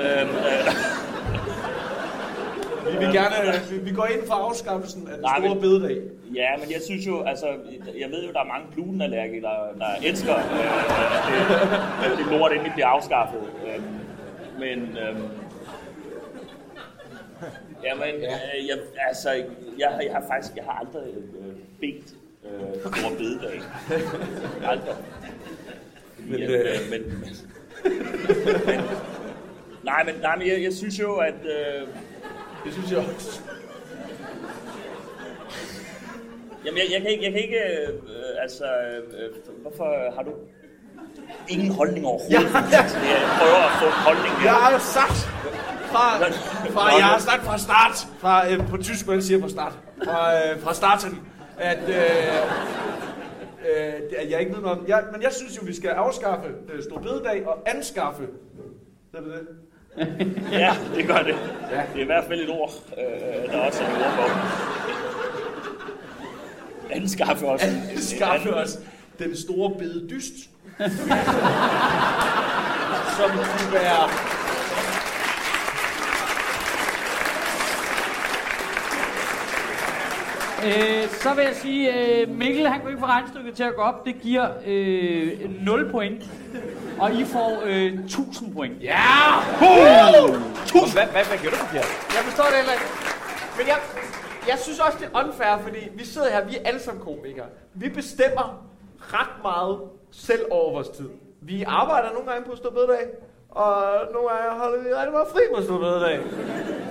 Øhm, 0.00 0.28
øh, 0.30 0.74
Vi 2.90 2.98
vil 2.98 3.12
gerne, 3.12 3.36
vi, 3.70 3.76
vi 3.78 3.90
går 3.90 4.06
ind 4.06 4.26
for 4.26 4.34
afskaffelsen 4.34 5.06
af 5.08 5.12
den 5.14 5.22
Nej, 5.22 5.38
store 5.38 5.54
men- 5.54 5.60
bededag. 5.62 6.02
Ja, 6.34 6.48
men 6.60 6.70
jeg 6.72 6.80
synes 6.86 7.06
jo, 7.06 7.22
altså, 7.22 7.46
jeg 8.00 8.10
ved 8.10 8.24
jo, 8.26 8.32
der 8.32 8.40
er 8.40 8.44
mange 8.44 8.66
glutenallergikere, 8.74 9.50
der, 9.50 9.78
der 9.78 10.08
elsker, 10.08 10.34
øh, 10.36 10.42
at, 10.44 11.22
det, 11.28 12.12
at 12.12 12.18
det 12.18 12.38
lort 12.38 12.52
endelig 12.52 12.72
bliver 12.72 12.86
afskaffet. 12.86 13.40
Øh, 13.66 13.82
men, 14.58 14.78
øh, 14.98 15.16
jamen, 17.84 18.14
øh, 18.14 18.66
jeg, 18.68 18.78
altså, 19.08 19.30
jeg, 19.78 20.00
jeg 20.04 20.12
har 20.12 20.24
faktisk, 20.28 20.56
jeg 20.56 20.64
har 20.64 20.84
aldrig 20.86 21.14
øh, 21.14 21.54
bedt 21.80 22.14
øh, 22.44 22.82
for 22.82 23.10
bededag. 23.18 23.60
Aldrig. 24.64 24.94
Men, 26.18 26.40
men, 26.40 26.50
øh, 26.50 26.60
øh, 26.60 26.90
men, 26.90 27.00
men, 27.20 27.20
men, 28.66 28.80
nej, 29.82 30.04
men, 30.04 30.14
nej, 30.22 30.36
men 30.36 30.46
jeg, 30.48 30.62
jeg 30.62 30.72
synes 30.72 31.00
jo, 31.00 31.14
at... 31.16 31.34
Øh, 31.44 31.88
Det 32.64 32.72
synes 32.72 32.90
jeg 32.90 32.98
også. 32.98 33.40
Jamen, 36.64 36.78
jeg, 36.78 36.86
jeg, 36.92 37.00
kan 37.00 37.10
ikke, 37.10 37.24
jeg 37.24 37.32
kan 37.32 37.42
ikke 37.42 37.58
øh, 37.58 38.42
altså, 38.42 38.64
øh, 38.64 39.30
hvorfor 39.62 40.14
har 40.16 40.22
du 40.22 40.32
ingen 41.48 41.72
holdning 41.74 42.06
overhovedet? 42.06 42.32
Ja, 42.32 42.58
ja. 42.76 42.82
Jeg 43.12 43.28
prøver 43.38 43.62
at 43.68 43.72
få 43.80 43.86
en 43.86 43.92
holdning 43.92 44.34
her. 44.36 44.44
Jeg 44.44 44.54
har 44.54 44.72
jo 44.72 44.78
sagt 44.78 45.18
fra, 45.92 46.06
fra 46.70 46.96
jeg 46.96 47.04
har 47.04 47.18
sagt 47.18 47.42
fra 47.42 47.58
start, 47.58 48.08
fra, 48.18 48.50
øh, 48.50 48.68
på 48.68 48.76
tysk, 48.76 49.04
hvordan 49.04 49.22
siger 49.22 49.40
fra 49.40 49.48
start, 49.48 49.78
fra, 50.04 50.34
øh, 50.34 50.60
fra 50.60 50.74
starten, 50.74 51.20
at, 51.58 51.88
øh, 51.88 51.96
øh, 53.70 53.94
at 54.18 54.30
jeg 54.30 54.40
ikke 54.40 54.54
ved 54.54 54.60
noget 54.60 54.78
om, 54.78 54.84
jeg, 54.88 55.04
men 55.12 55.22
jeg 55.22 55.32
synes 55.32 55.56
jo, 55.56 55.62
vi 55.64 55.74
skal 55.74 55.90
afskaffe 55.90 56.48
øh, 56.72 56.82
Stor 56.82 56.98
Bededag 56.98 57.46
og 57.46 57.62
anskaffe, 57.66 58.22
ved 59.12 59.20
du 59.20 59.30
det? 59.30 59.46
Ja, 60.52 60.74
det 60.94 61.06
gør 61.06 61.18
det. 61.18 61.34
Det 61.70 61.78
er 61.96 62.02
i 62.02 62.04
hvert 62.04 62.24
fald 62.24 62.40
et 62.40 62.50
ord, 62.50 62.70
øh, 62.98 63.52
der 63.52 63.58
også 63.58 63.82
er 63.82 63.86
et 63.88 63.94
ord 64.06 64.12
for. 64.12 64.28
Anskaffe 66.90 67.46
os. 67.46 67.62
Anskaffe 67.62 68.54
os 68.54 68.78
den 69.18 69.36
store 69.36 69.70
bededyst, 69.78 70.32
som 73.16 73.30
kunne 73.30 73.72
være 73.72 74.08
Øh, 80.66 81.08
så 81.08 81.34
vil 81.34 81.44
jeg 81.44 81.54
sige, 81.56 81.82
øh, 82.20 82.28
Mikkel 82.28 82.68
han 82.68 82.80
kunne 82.80 82.90
ikke 82.90 83.00
få 83.00 83.06
regnstykket 83.06 83.54
til 83.54 83.62
at 83.62 83.76
gå 83.76 83.82
op. 83.82 84.06
Det 84.06 84.14
giver 84.20 84.48
øh, 84.66 85.62
0 85.64 85.90
point. 85.90 86.30
Og 87.00 87.12
I 87.14 87.24
får 87.24 87.62
øh, 87.64 87.92
1000 88.04 88.54
point. 88.54 88.82
Ja! 88.82 88.94
Hvad, 90.92 91.06
hvad, 91.06 91.24
hvad 91.24 91.38
gjorde 91.38 91.56
du, 91.56 91.64
Pierre? 91.70 91.86
Jeg 92.16 92.22
forstår 92.28 92.44
det 92.44 92.56
heller 92.56 92.72
ikke. 92.72 92.84
Men 93.58 93.66
jeg, 93.66 93.78
jeg 94.48 94.58
synes 94.58 94.78
også, 94.78 94.98
det 95.00 95.08
er 95.14 95.24
unfair, 95.24 95.58
fordi 95.62 95.78
vi 95.94 96.04
sidder 96.04 96.30
her, 96.30 96.44
vi 96.44 96.56
er 96.56 96.60
alle 96.64 96.80
sammen 96.80 97.04
komikere. 97.04 97.46
Vi 97.74 97.88
bestemmer 97.88 98.64
ret 98.98 99.42
meget 99.42 99.78
selv 100.10 100.40
over 100.50 100.72
vores 100.72 100.88
tid. 100.88 101.08
Vi 101.40 101.62
arbejder 101.66 102.12
nogle 102.12 102.30
gange 102.30 102.50
på 102.50 102.56
Stor 102.56 102.70
Bededag, 102.70 103.06
og 103.54 103.74
nogle 104.12 104.28
gange 104.30 104.60
holder 104.60 104.78
vi 104.82 104.88
rigtig 104.94 105.12
meget 105.12 105.28
fri 105.32 105.40
på 105.54 105.62
Stor 105.62 105.78
Bededag. 105.78 106.18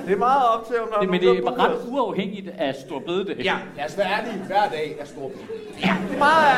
Det 0.05 0.13
er 0.13 0.17
meget 0.17 0.43
op 0.53 0.67
til, 0.67 0.75
om 0.81 0.87
der 0.87 0.95
er 0.95 1.01
Det, 1.01 1.09
men 1.09 1.21
det 1.21 1.29
er 1.29 1.59
ret 1.63 1.77
uafhængigt 1.87 2.49
af 2.57 2.75
Stor 2.85 2.99
Bededag. 2.99 3.35
Ja, 3.37 3.55
Lad 3.77 3.85
os 3.85 3.97
være 3.97 4.07
ærlige, 4.17 4.43
hver 4.47 4.69
dag 4.69 4.95
er 4.99 5.05
stor 5.05 5.27
bededag. 5.27 5.57
ja, 5.85 5.93
det 6.07 6.15
er 6.15 6.19
meget... 6.19 6.57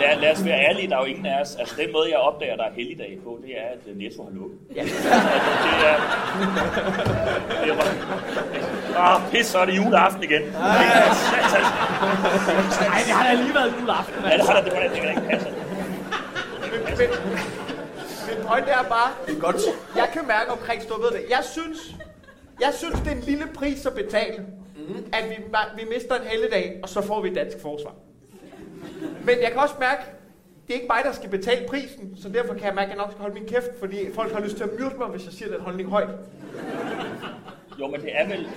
Lad, 0.00 0.16
lad 0.20 0.32
os 0.32 0.44
være 0.44 0.58
ærlige, 0.68 0.88
der 0.90 0.96
er 0.96 1.00
jo 1.00 1.06
ingen 1.06 1.26
af 1.26 1.40
os. 1.40 1.56
Altså, 1.56 1.74
den 1.78 1.92
måde, 1.92 2.06
jeg 2.10 2.18
opdager, 2.18 2.56
der 2.56 2.64
er 2.64 2.72
helligdag 2.76 3.18
på, 3.24 3.38
det 3.42 3.50
er, 3.60 3.66
at 3.74 3.82
øh, 3.90 3.96
Netto 3.98 4.22
har 4.24 4.30
lukket. 4.38 4.58
Ja. 4.76 4.80
Altså, 4.80 5.08
det 5.64 5.74
er... 5.90 5.96
Det 7.62 7.70
er 7.72 7.76
Åh, 8.98 9.14
oh, 9.14 9.30
pis, 9.30 9.46
så 9.46 9.58
er 9.58 9.64
det 9.64 9.76
juleaften 9.76 10.22
igen. 10.22 10.42
Nej, 10.42 10.52
det 13.06 13.12
har 13.18 13.24
da 13.28 13.34
lige 13.42 13.54
været 13.54 13.74
juleaften. 13.80 14.24
Ja, 14.24 14.36
det 14.36 14.46
har 14.46 14.54
der, 14.54 14.62
det 14.64 14.72
var 14.72 14.80
det, 14.80 14.90
det 14.90 15.00
kan 15.00 15.08
da 15.08 15.10
ikke 15.10 15.28
passe. 15.30 15.48
Men, 16.98 17.08
min 17.28 17.57
pointe 18.48 18.70
er 18.70 18.82
bare, 18.88 19.10
Det 19.26 19.36
er 19.36 19.40
godt. 19.40 19.56
jeg 19.96 20.08
kan 20.12 20.26
mærke 20.26 20.50
omkring 20.50 20.82
Stor 20.82 20.96
Bededag. 20.96 21.24
Jeg 21.30 21.44
synes, 21.52 21.96
jeg 22.60 22.72
synes, 22.74 23.00
det 23.00 23.06
er 23.06 23.16
en 23.16 23.22
lille 23.22 23.46
pris 23.54 23.86
at 23.86 23.94
betale, 23.94 24.38
mm. 24.76 25.04
at 25.12 25.24
vi, 25.30 25.36
vi 25.76 25.88
mister 25.94 26.14
en 26.14 26.26
helligdag, 26.26 26.80
og 26.82 26.88
så 26.88 27.02
får 27.02 27.20
vi 27.20 27.28
et 27.28 27.34
dansk 27.34 27.56
forsvar. 27.62 27.94
Men 29.24 29.34
jeg 29.42 29.50
kan 29.52 29.60
også 29.60 29.74
mærke, 29.80 30.02
det 30.66 30.74
er 30.74 30.80
ikke 30.80 30.92
mig, 30.94 31.00
der 31.04 31.12
skal 31.12 31.30
betale 31.30 31.68
prisen, 31.68 32.16
så 32.22 32.28
derfor 32.28 32.54
kan 32.54 32.64
jeg 32.64 32.74
mærke, 32.74 32.90
at 32.92 32.96
jeg 32.96 33.04
nok 33.04 33.10
skal 33.10 33.20
holde 33.20 33.34
min 33.34 33.46
kæft, 33.48 33.70
fordi 33.80 34.12
folk 34.14 34.32
har 34.32 34.40
lyst 34.40 34.56
til 34.56 34.64
at 34.64 34.70
myrde 34.78 34.94
mig, 34.98 35.06
hvis 35.06 35.24
jeg 35.24 35.32
siger 35.32 35.50
den 35.50 35.60
holdning 35.60 35.88
højt. 35.90 36.08
Jo, 37.80 37.86
men 37.86 38.00
det 38.00 38.10
er 38.12 38.28
vel... 38.28 38.48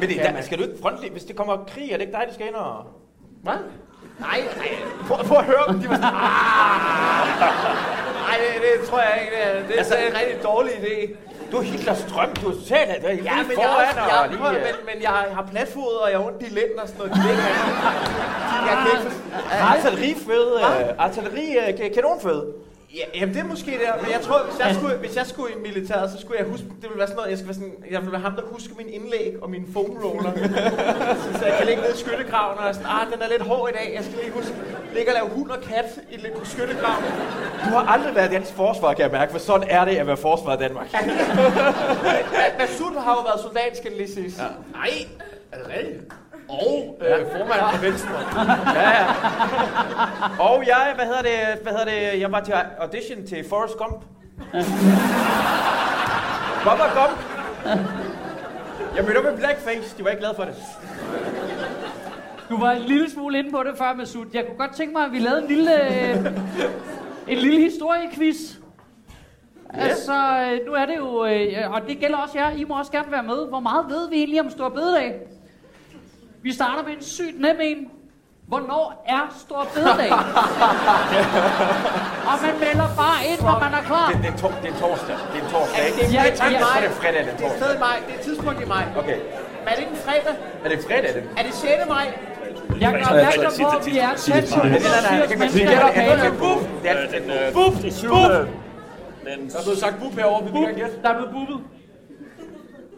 Men 0.00 0.08
det, 0.08 0.16
der, 0.16 0.40
skal 0.40 0.58
du 0.58 0.62
ikke 0.62 0.78
frontlige, 0.82 1.10
hvis 1.12 1.24
det 1.24 1.36
kommer 1.36 1.64
krig, 1.64 1.90
er 1.90 1.96
det 1.96 2.00
ikke 2.00 2.12
dig, 2.12 2.24
der 2.28 2.34
skal 2.34 2.46
ind 2.46 2.54
og... 2.54 2.84
Hvad? 3.42 3.54
Nej, 4.18 4.40
nej. 4.56 4.68
Prøv, 5.08 5.24
prøv 5.24 5.38
at 5.38 5.44
høre 5.44 5.64
dem. 5.68 5.78
De 5.80 5.88
var 5.88 5.94
sådan, 5.94 6.08
"Ah." 6.14 7.46
Nej, 8.26 8.36
det, 8.42 8.48
det, 8.64 8.88
tror 8.88 8.98
jeg 9.00 9.18
ikke. 9.22 9.32
Det 9.36 9.42
er, 9.46 9.52
det 9.66 9.74
er 9.74 9.78
Altså- 9.78 9.94
altså, 9.94 10.10
en 10.10 10.16
rigtig 10.20 10.42
dårlig 10.42 10.72
idé. 10.72 11.16
Du 11.52 11.56
er 11.56 11.62
Hitlers 11.62 12.06
drøm, 12.14 12.28
du 12.42 12.48
er. 12.48 12.52
Du 12.52 13.06
er 13.06 13.12
helt 13.12 13.24
Ja, 13.24 13.36
men 13.36 13.50
jeg, 13.50 13.56
foran 13.56 13.86
har, 13.96 14.18
og 14.18 14.22
jeg, 14.22 14.30
lige... 14.30 14.38
prøv, 14.40 14.52
øh, 14.54 14.60
men, 14.62 14.74
men 14.94 15.02
jeg 15.02 15.10
har 15.10 15.46
platfod, 15.52 15.92
og 16.04 16.10
jeg 16.10 16.18
har 16.18 16.26
ondt 16.26 16.42
i 16.42 16.50
lænden 16.58 16.78
og 16.82 16.88
sådan 16.88 16.98
noget. 16.98 17.12
Det 17.14 17.22
er 17.24 17.30
ikke 17.30 17.42
rigtigt. 17.42 17.76
Jeg 18.68 18.74
kan 18.82 18.86
ikke 18.96 19.10
Artilleriføde, 19.72 20.54
øh, 20.80 20.88
artilleri, 21.04 21.46
øh, 21.58 21.94
kanonføde. 21.94 22.44
Ja, 22.94 23.04
jamen 23.20 23.34
det 23.34 23.40
er 23.40 23.44
måske 23.44 23.70
det, 23.70 23.88
men 24.02 24.10
jeg 24.12 24.20
tror, 24.20 24.38
hvis 24.48 24.58
jeg, 24.66 24.74
skulle, 24.74 24.96
hvis 24.96 25.16
jeg 25.16 25.26
skulle 25.26 25.52
i 25.52 25.58
militæret, 25.68 26.10
så 26.10 26.20
skulle 26.20 26.38
jeg 26.38 26.46
huske, 26.48 26.64
det 26.66 26.82
ville 26.90 26.98
være 26.98 27.06
sådan 27.06 27.16
noget, 27.16 27.30
jeg, 27.30 27.38
skulle 27.38 27.48
være 27.48 27.60
sådan, 27.62 27.74
jeg 27.90 28.00
ville 28.00 28.12
være 28.12 28.20
ham, 28.20 28.34
der 28.34 28.42
husker 28.52 28.74
min 28.76 28.88
indlæg 28.88 29.42
og 29.42 29.50
min 29.50 29.64
foam 29.72 29.90
roller. 30.04 30.32
så, 31.38 31.44
jeg 31.46 31.54
kan 31.58 31.66
ligge 31.66 31.82
nede 31.82 31.94
i 31.94 31.98
skyttegraven, 32.04 32.58
og 32.58 32.66
jeg 32.66 32.74
sådan, 32.74 32.90
ah, 32.90 33.12
den 33.12 33.22
er 33.22 33.28
lidt 33.28 33.42
hård 33.42 33.70
i 33.70 33.72
dag, 33.78 33.94
jeg 33.96 34.04
skal 34.04 34.16
lige 34.22 34.32
huske, 34.32 34.54
ligge 34.94 35.10
og 35.10 35.14
lave 35.14 35.28
hund 35.36 35.50
og 35.50 35.60
kat 35.62 35.88
i 36.10 36.16
lidt 36.16 36.48
skyttegraven. 36.48 37.04
Du 37.64 37.70
har 37.76 37.84
aldrig 37.94 38.14
været 38.14 38.30
dansk 38.30 38.52
forsvar, 38.52 38.94
kan 38.94 39.02
jeg 39.02 39.12
mærke, 39.12 39.32
for 39.32 39.38
sådan 39.38 39.66
er 39.70 39.84
det 39.84 39.96
at 39.96 40.06
være 40.06 40.16
forsvar 40.16 40.54
i 40.56 40.58
Danmark. 40.58 40.86
Masud 42.58 42.94
har 43.06 43.12
jo 43.18 43.22
været 43.30 43.40
soldat, 43.40 43.76
skal 43.76 43.90
det 43.90 43.98
lige 43.98 44.12
siges. 44.12 44.38
Ja. 44.38 44.44
Nej, 44.72 44.90
er 45.52 45.58
det 45.58 45.66
rigtigt? 45.76 46.00
Og 46.48 46.98
øh, 47.00 47.26
formand 47.32 47.60
for 47.74 47.80
Venstre. 47.84 48.10
Ja, 48.80 48.90
ja. 48.90 49.06
Og 50.38 50.64
jeg, 50.66 50.92
hvad 50.94 51.04
hedder 51.06 51.22
det, 51.22 51.62
hvad 51.62 51.72
hedder 51.72 51.84
det, 51.84 52.20
jeg 52.20 52.32
var 52.32 52.40
til 52.40 52.52
audition 52.78 53.26
til 53.26 53.44
Forrest 53.48 53.76
Gump. 53.76 54.04
Bubba 56.64 56.86
Gump. 57.00 57.18
Jeg 58.96 59.04
mødte 59.04 59.18
op 59.18 59.24
med 59.24 59.36
blackface, 59.36 59.96
de 59.98 60.04
var 60.04 60.10
ikke 60.10 60.20
glade 60.20 60.34
for 60.36 60.44
det. 60.44 60.54
Du 62.48 62.60
var 62.60 62.70
en 62.70 62.82
lille 62.82 63.10
smule 63.10 63.38
inde 63.38 63.50
på 63.50 63.62
det 63.62 63.78
før, 63.78 63.94
Masud. 63.94 64.26
Jeg 64.34 64.46
kunne 64.46 64.58
godt 64.58 64.76
tænke 64.76 64.92
mig, 64.92 65.04
at 65.04 65.12
vi 65.12 65.18
lavede 65.18 65.42
en 65.42 65.48
lille, 65.48 65.84
øh, 66.10 66.26
en 67.28 67.38
lille 67.38 67.60
historiequiz. 67.60 68.36
Altså, 69.74 70.12
øh, 70.12 70.66
nu 70.66 70.72
er 70.72 70.86
det 70.86 70.96
jo, 70.96 71.24
øh, 71.26 71.70
og 71.74 71.80
det 71.88 71.98
gælder 71.98 72.16
også 72.18 72.38
jer, 72.38 72.50
I 72.50 72.64
må 72.64 72.78
også 72.78 72.92
gerne 72.92 73.12
være 73.12 73.22
med. 73.22 73.48
Hvor 73.48 73.60
meget 73.60 73.86
ved 73.88 74.08
vi 74.10 74.16
egentlig 74.16 74.40
om 74.40 74.50
Stor 74.50 74.68
Bededag? 74.68 75.14
Vi 76.42 76.52
starter 76.54 76.82
med 76.84 76.92
en 76.96 77.02
sygt 77.02 77.40
nem 77.40 77.56
en. 77.60 77.90
Hvornår 78.48 79.04
er 79.08 79.24
Stor 79.44 79.62
Bededag? 79.74 80.12
og 82.30 82.34
man 82.44 82.54
melder 82.64 82.88
bare 83.02 83.18
ind, 83.30 83.40
når 83.48 83.56
man 83.64 83.72
er 83.78 83.82
klar. 83.90 84.08
Det, 84.12 84.18
det, 84.24 84.30
er, 84.34 84.38
to, 84.42 84.48
det 84.62 84.68
er 84.74 84.76
torsdag. 84.84 85.16
Det 85.32 85.38
er 85.42 85.48
torsdag, 85.54 85.80
ikke? 85.88 85.98
Det 85.98 86.06
er, 86.06 86.12
Ja, 86.16 86.22
det 86.30 86.40
er, 86.40 86.50
ja. 86.50 86.58
Er 86.78 86.82
det 86.86 86.92
fredag, 87.00 87.20
det 87.26 87.32
er 87.32 87.36
Det 87.36 87.46
er 87.46 87.50
torsdag. 87.50 87.78
maj. 87.86 87.96
Det 88.06 88.14
er 88.18 88.22
tidspunkt 88.28 88.58
i 88.64 88.66
maj. 88.74 88.84
Okay. 89.00 89.18
Men 89.62 89.68
er 89.70 89.74
det 89.76 89.82
ikke 89.84 89.94
en 89.98 90.02
fredag? 90.08 90.34
Er 90.64 90.68
det 90.72 90.78
fredag, 90.88 91.10
det? 91.16 91.22
Er 91.38 91.42
det 91.46 91.54
6. 91.54 91.70
maj? 91.94 92.06
Jeg 92.84 92.90
gør 92.92 93.04
opmærksom 93.12 93.52
på, 93.62 93.68
at 93.78 93.82
vi 93.90 93.94
er 94.06 94.12
tæt 94.26 94.44
på 94.54 94.58
Nej, 94.58 94.68
nej, 94.68 95.00
nej, 95.08 95.14
jeg 95.20 95.28
kan 95.28 95.38
bup. 97.54 97.74
syvende, 98.00 98.40
den, 99.26 99.40
Der 99.50 99.58
er 99.58 99.62
blevet 99.66 99.78
sagt 99.84 99.94
bup 100.02 100.14
herovre, 100.18 100.40
vi 100.46 100.50
gerne 100.58 100.74
gætte. 100.80 100.96
Der 101.02 101.08
er 101.12 101.16
blevet 101.18 101.32
bubbet. 101.36 101.58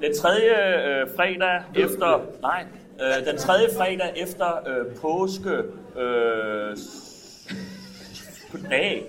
den 0.02 0.12
tredje 0.20 0.52
øh, 0.88 1.06
fredag 1.16 1.56
efter... 1.84 2.08
Nej, 2.42 2.60
øh, 3.00 3.26
den 3.26 3.38
tredje 3.38 3.68
fredag 3.76 4.12
efter 4.16 4.46
øh, 4.68 4.96
påske... 4.96 5.50
Øh, 6.02 6.76
s- 6.76 7.48
dag. 8.70 9.04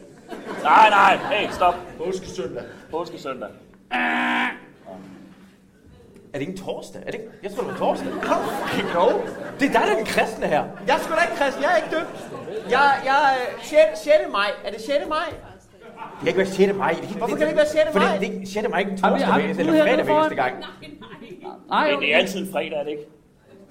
Nej, 0.63 0.89
nej, 0.89 1.17
hey, 1.31 1.50
stop. 1.51 1.74
Påskesøndag. 1.98 2.63
Påskesøndag. 2.91 3.50
Er 3.91 4.50
det 6.34 6.39
ikke 6.41 6.51
en 6.51 6.58
torsdag? 6.58 7.01
Er 7.01 7.05
det 7.05 7.13
ikke? 7.13 7.25
Jeg 7.43 7.51
tror, 7.51 7.63
det 7.63 7.72
var 7.72 7.77
torsdag. 7.77 8.08
No. 8.93 9.08
Det 9.60 9.67
er 9.67 9.72
dig, 9.72 9.74
der 9.74 9.79
er 9.79 9.96
den 9.96 10.05
kristne 10.05 10.48
her. 10.48 10.63
Jeg 10.88 10.96
er 10.96 11.00
sgu 11.00 11.13
da 11.15 11.22
ikke 11.22 11.36
kristen. 11.43 11.63
Jeg 11.63 11.72
er 11.72 11.77
ikke 11.84 11.96
døbt. 11.96 12.17
Jeg, 12.69 12.91
jeg 13.05 13.17
er 13.34 13.63
6. 13.63 14.00
6. 14.03 14.13
maj. 14.31 14.50
Er 14.65 14.72
det 14.72 14.81
6. 14.81 14.91
maj? 15.10 15.25
Det 15.29 16.19
kan 16.19 16.27
ikke 16.27 16.38
være 16.38 16.48
6. 16.48 16.74
maj. 16.75 16.91
Det 16.93 17.10
Hvorfor 17.10 17.36
kan 17.36 17.41
det 17.41 17.48
ikke 17.48 17.58
være 17.58 17.67
6. 17.67 17.91
Fordi 17.91 18.05
maj? 18.05 18.17
det 18.17 18.27
er 18.27 18.31
ikke 18.34 18.46
6. 18.48 18.67
maj, 18.69 18.79
ikke 18.79 18.91
en 18.91 18.98
torsdag 18.98 19.38
vi 19.38 19.43
eneste, 19.43 19.63
bud 19.63 19.69
eller 19.69 19.86
hernede 19.86 20.05
fredag 20.05 20.05
hver 20.05 20.19
eneste 20.19 20.36
gang. 20.36 20.55
Nej, 21.69 21.88
Det, 21.88 21.96
okay. 21.98 22.05
det 22.05 22.13
er 22.13 22.17
altid 22.17 22.39
en 22.46 22.51
fredag, 22.51 22.77
er 22.79 22.84
det 22.84 22.91
ikke? 22.91 23.03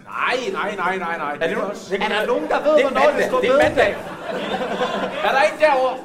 Nej, 0.08 0.38
nej, 0.52 0.70
nej, 0.76 0.96
nej, 0.98 1.18
nej. 1.18 1.32
Er 1.40 1.46
det 1.48 1.56
nu? 1.56 1.62
Er 2.04 2.08
der 2.08 2.26
nogen, 2.26 2.48
der 2.48 2.62
ved, 2.62 2.72
Det 2.76 2.84
er 2.84 2.90
hvornår 2.90 3.10
det 3.16 3.24
står 3.24 3.40
Det 3.40 3.50
er 3.50 3.62
mandag. 3.62 3.96
Er 5.24 5.30
der 5.32 5.40
en 5.40 5.60
derovre? 5.60 5.96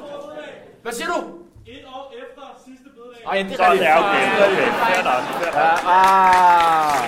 Hvad 0.82 0.92
siger 0.92 1.06
du? 1.08 1.18
Et 1.66 1.84
år 1.94 2.12
efter 2.22 2.42
sidste 2.66 2.84
bededag. 2.96 3.22
Ej, 3.26 3.42
det 3.42 3.52
er 3.52 3.56
Så 3.56 3.62
er 3.62 3.70
det 3.70 3.80
rigtigt. 3.80 3.90
okay. 3.98 4.26
okay. 4.46 4.68
Fair 4.84 5.02
nok. 5.10 5.22
Ah. 5.86 6.98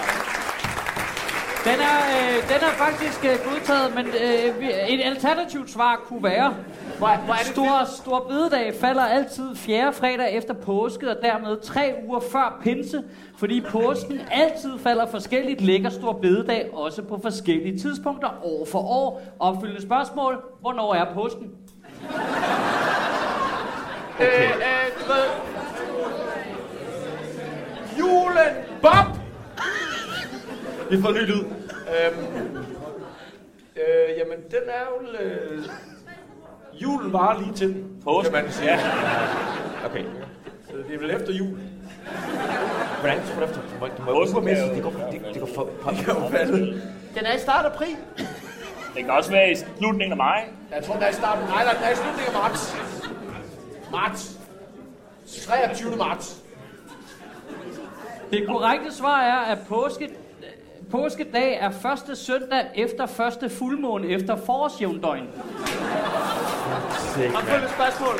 Den 1.65 1.81
er, 1.81 1.99
øh, 2.17 2.49
den 2.49 2.61
er 2.69 2.73
faktisk 2.85 3.25
øh, 3.25 3.37
godtaget, 3.53 3.95
men 3.95 4.07
øh, 4.07 4.69
et 4.89 5.01
alternativt 5.05 5.71
svar 5.71 5.97
kunne 6.09 6.23
være... 6.23 6.55
Hvor, 6.99 7.17
hvor 7.25 7.35
er 7.35 7.39
det 7.39 7.47
Stor, 7.47 7.85
stor 8.03 8.27
bededag 8.29 8.75
falder 8.81 9.03
altid 9.03 9.57
fjerde 9.57 9.93
fredag 9.93 10.33
efter 10.33 10.55
påske, 10.55 11.11
og 11.11 11.17
dermed 11.23 11.61
tre 11.61 11.95
uger 12.07 12.21
før 12.21 12.61
pinse, 12.63 13.03
fordi 13.39 13.61
påsken 13.61 14.21
altid 14.31 14.79
falder 14.79 15.07
forskelligt, 15.07 15.61
ligger 15.61 15.91
stor 15.91 16.13
bededag 16.13 16.71
også 16.73 17.03
på 17.03 17.19
forskellige 17.23 17.79
tidspunkter 17.79 18.29
år 18.45 18.67
for 18.73 18.79
år. 18.79 19.23
Opfølgende 19.39 19.83
spørgsmål, 19.83 20.45
hvornår 20.61 20.95
er 20.95 21.15
påsken? 21.15 21.51
Øh, 24.21 24.51
øh, 24.51 24.87
du 24.99 25.13
ved... 25.13 25.25
Julen 27.99 28.55
Bob! 28.83 29.17
Vi 30.91 31.03
får 31.03 31.13
ny 31.13 31.27
lyd. 31.27 31.45
Øhm, 31.45 32.27
øh, 33.77 34.19
jamen, 34.19 34.39
den 34.51 34.63
er 34.69 34.85
jo... 34.91 35.25
Øh, 35.25 35.65
julen 36.83 37.13
var 37.13 37.39
lige 37.41 37.53
til 37.53 37.69
den, 37.75 37.85
Påsken. 38.05 38.35
kan 38.35 38.45
man 38.45 38.53
sige. 38.53 38.71
Ja. 38.71 38.79
Okay. 39.87 40.05
Så 40.71 40.77
det 40.89 40.95
er 40.95 40.99
vel 40.99 41.11
efter 41.11 41.33
jul. 41.33 41.59
Hvordan 43.01 43.19
tror 43.27 43.41
du 43.41 43.45
efter? 43.47 43.61
Du 43.61 43.67
må, 43.81 43.87
du 43.87 44.03
må 44.03 44.11
er 44.11 44.67
jo- 44.69 44.75
det 44.75 44.83
går, 44.83 44.91
det, 45.13 45.21
det 45.35 45.41
går 45.41 45.49
for... 45.55 45.69
for 45.83 46.29
faldet. 46.31 46.83
Den 47.15 47.27
er 47.27 47.35
i 47.35 47.39
start 47.39 47.65
april. 47.67 47.97
Det 48.95 49.05
kan 49.05 49.11
også 49.11 49.31
være 49.31 49.51
i 49.53 49.55
slutningen 49.79 50.11
af 50.13 50.17
maj. 50.17 50.49
Jeg 50.75 50.85
tror, 50.85 50.95
den 50.95 51.03
er 51.03 51.09
i 51.09 51.13
starten. 51.13 51.45
Nej, 51.45 51.65
nej, 51.65 51.73
den 51.75 51.83
er 51.83 51.91
i 51.91 51.95
slutningen 51.95 52.35
af 52.35 52.41
marts. 52.43 52.77
Marts. 53.93 54.39
23. 55.47 55.97
marts. 55.97 56.43
Det 58.31 58.47
korrekte 58.49 58.95
svar 58.97 59.21
er, 59.23 59.39
at 59.53 59.59
påske, 59.69 60.09
påskedag 60.91 61.59
er 61.61 61.71
første 61.71 62.17
søndag 62.17 62.67
efter 62.75 63.07
første 63.07 63.51
fuldmåne 63.51 64.07
efter 64.09 64.37
forårsjævndøgn. 64.37 65.29
Opfølgende 67.37 67.69
spørgsmål. 67.69 68.15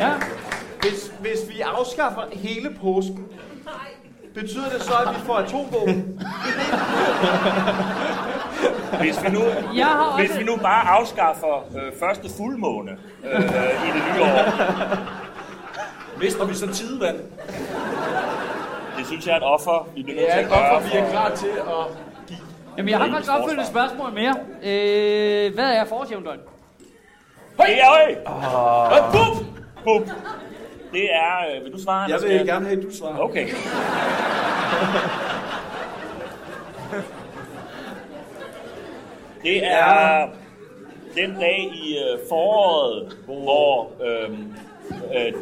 Ja. 0.00 0.12
Hvis, 0.80 1.12
hvis 1.20 1.38
vi 1.48 1.60
afskaffer 1.60 2.22
hele 2.32 2.76
påsken, 2.80 3.26
betyder 4.34 4.68
det 4.68 4.82
så, 4.82 4.92
at 5.06 5.14
vi 5.14 5.20
får 5.26 5.34
atomvåben? 5.34 6.20
Hvis 9.00 9.24
vi 9.24 9.28
nu, 9.30 9.40
Jeg 9.76 9.86
har 9.86 10.16
hvis 10.18 10.38
vi 10.38 10.44
nu 10.44 10.56
bare 10.56 10.88
afskaffer 10.88 11.76
øh, 11.76 11.92
første 12.00 12.28
fuldmåne 12.36 12.90
øh, 13.24 13.40
i 13.88 13.92
det 13.94 14.02
nye 14.14 14.22
år, 14.22 14.50
Mister 16.20 16.44
vi 16.44 16.54
så 16.54 16.66
tidevand? 16.66 17.16
Det 19.00 19.06
synes 19.08 19.26
jeg 19.26 19.32
er 19.32 19.36
et 19.36 19.42
offer, 19.42 19.88
vi 19.94 20.02
bliver 20.02 20.20
nødt 20.20 20.28
Ja, 20.28 20.36
til 20.36 20.44
at 20.44 20.48
gøre. 20.50 20.82
vi 20.82 20.98
er 20.98 21.10
klar 21.10 21.34
til 21.34 21.46
at 21.46 21.86
give. 22.28 22.38
Jamen, 22.76 22.88
jeg 22.90 22.98
har 22.98 23.08
faktisk 23.10 23.32
opfølgende 23.32 23.66
spørgsmål 23.66 24.12
mere. 24.12 24.34
Øh, 24.62 25.54
hvad 25.54 25.70
er 25.72 25.84
forårsjævndøgn? 25.84 26.38
Det 27.56 27.82
er 27.82 27.88
øj! 27.90 28.14
Oh. 28.26 29.12
Bup! 29.12 29.46
Bup. 29.84 30.08
Det 30.92 31.04
er... 31.14 31.56
Øh, 31.56 31.64
vil 31.64 31.72
du 31.72 31.82
svare? 31.82 32.02
Jeg 32.10 32.18
vil 32.22 32.30
skal 32.30 32.46
gerne 32.46 32.66
have, 32.66 32.78
at 32.78 32.84
du 32.84 32.96
svarer. 32.96 33.18
Okay. 33.18 33.48
Det 39.42 39.66
er 39.66 40.26
den 41.14 41.34
dag 41.34 41.70
i 41.74 41.96
øh, 41.98 42.18
foråret, 42.28 43.16
hvor 43.24 43.90
øh, 44.04 44.38
øh, 44.90 45.26
øh, 45.26 45.32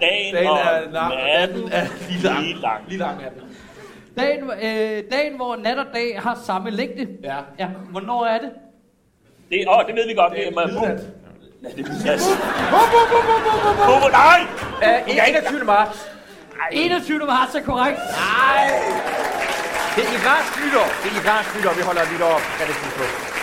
dagen, 0.00 0.34
dagen 0.34 0.46
og 0.50 0.58
er 0.58 0.90
lang, 0.92 1.14
natten 1.14 1.72
er 1.72 1.86
lige 2.08 2.22
lang. 2.22 2.40
Lige 2.44 2.60
lang. 2.60 2.84
Lige 2.88 2.98
lang 2.98 3.22
er 3.24 3.28
den. 3.30 3.40
Dagen, 4.18 4.50
øh, 4.50 5.02
dagen, 5.12 5.36
hvor 5.36 5.56
nat 5.56 5.78
og 5.78 5.86
dag 5.94 6.20
har 6.20 6.38
samme 6.46 6.70
længde. 6.70 7.08
Ja. 7.22 7.36
Ja, 7.58 7.68
hvornår 7.90 8.26
er 8.26 8.38
det? 8.38 8.50
Det, 9.50 9.64
åh, 9.68 9.86
det 9.86 9.94
ved 9.94 10.06
vi 10.08 10.14
godt. 10.14 10.32
Det 10.32 10.46
er, 10.46 10.50
Det 10.50 10.58
er 10.58 10.66
midnat. 10.66 11.00
Ja, 11.62 11.68
det 11.68 11.86
er 11.86 11.92
midnat. 11.92 12.20
Bup, 13.88 14.10
nej! 14.12 14.40
Øh, 15.08 15.28
21. 15.28 15.64
marts. 15.64 16.10
21. 16.72 17.18
marts 17.18 17.54
er 17.54 17.60
korrekt. 17.62 17.98
Det 19.96 20.02
er 20.04 20.10
Irans 20.18 20.48
nytår. 20.64 20.88
Det 21.02 21.08
er 21.10 21.16
Irans 21.20 21.48
nytår. 21.56 21.72
Vi 21.78 21.82
holder 21.82 22.02
nytår 22.12 22.34
relativt 22.60 22.94
på. 22.98 23.33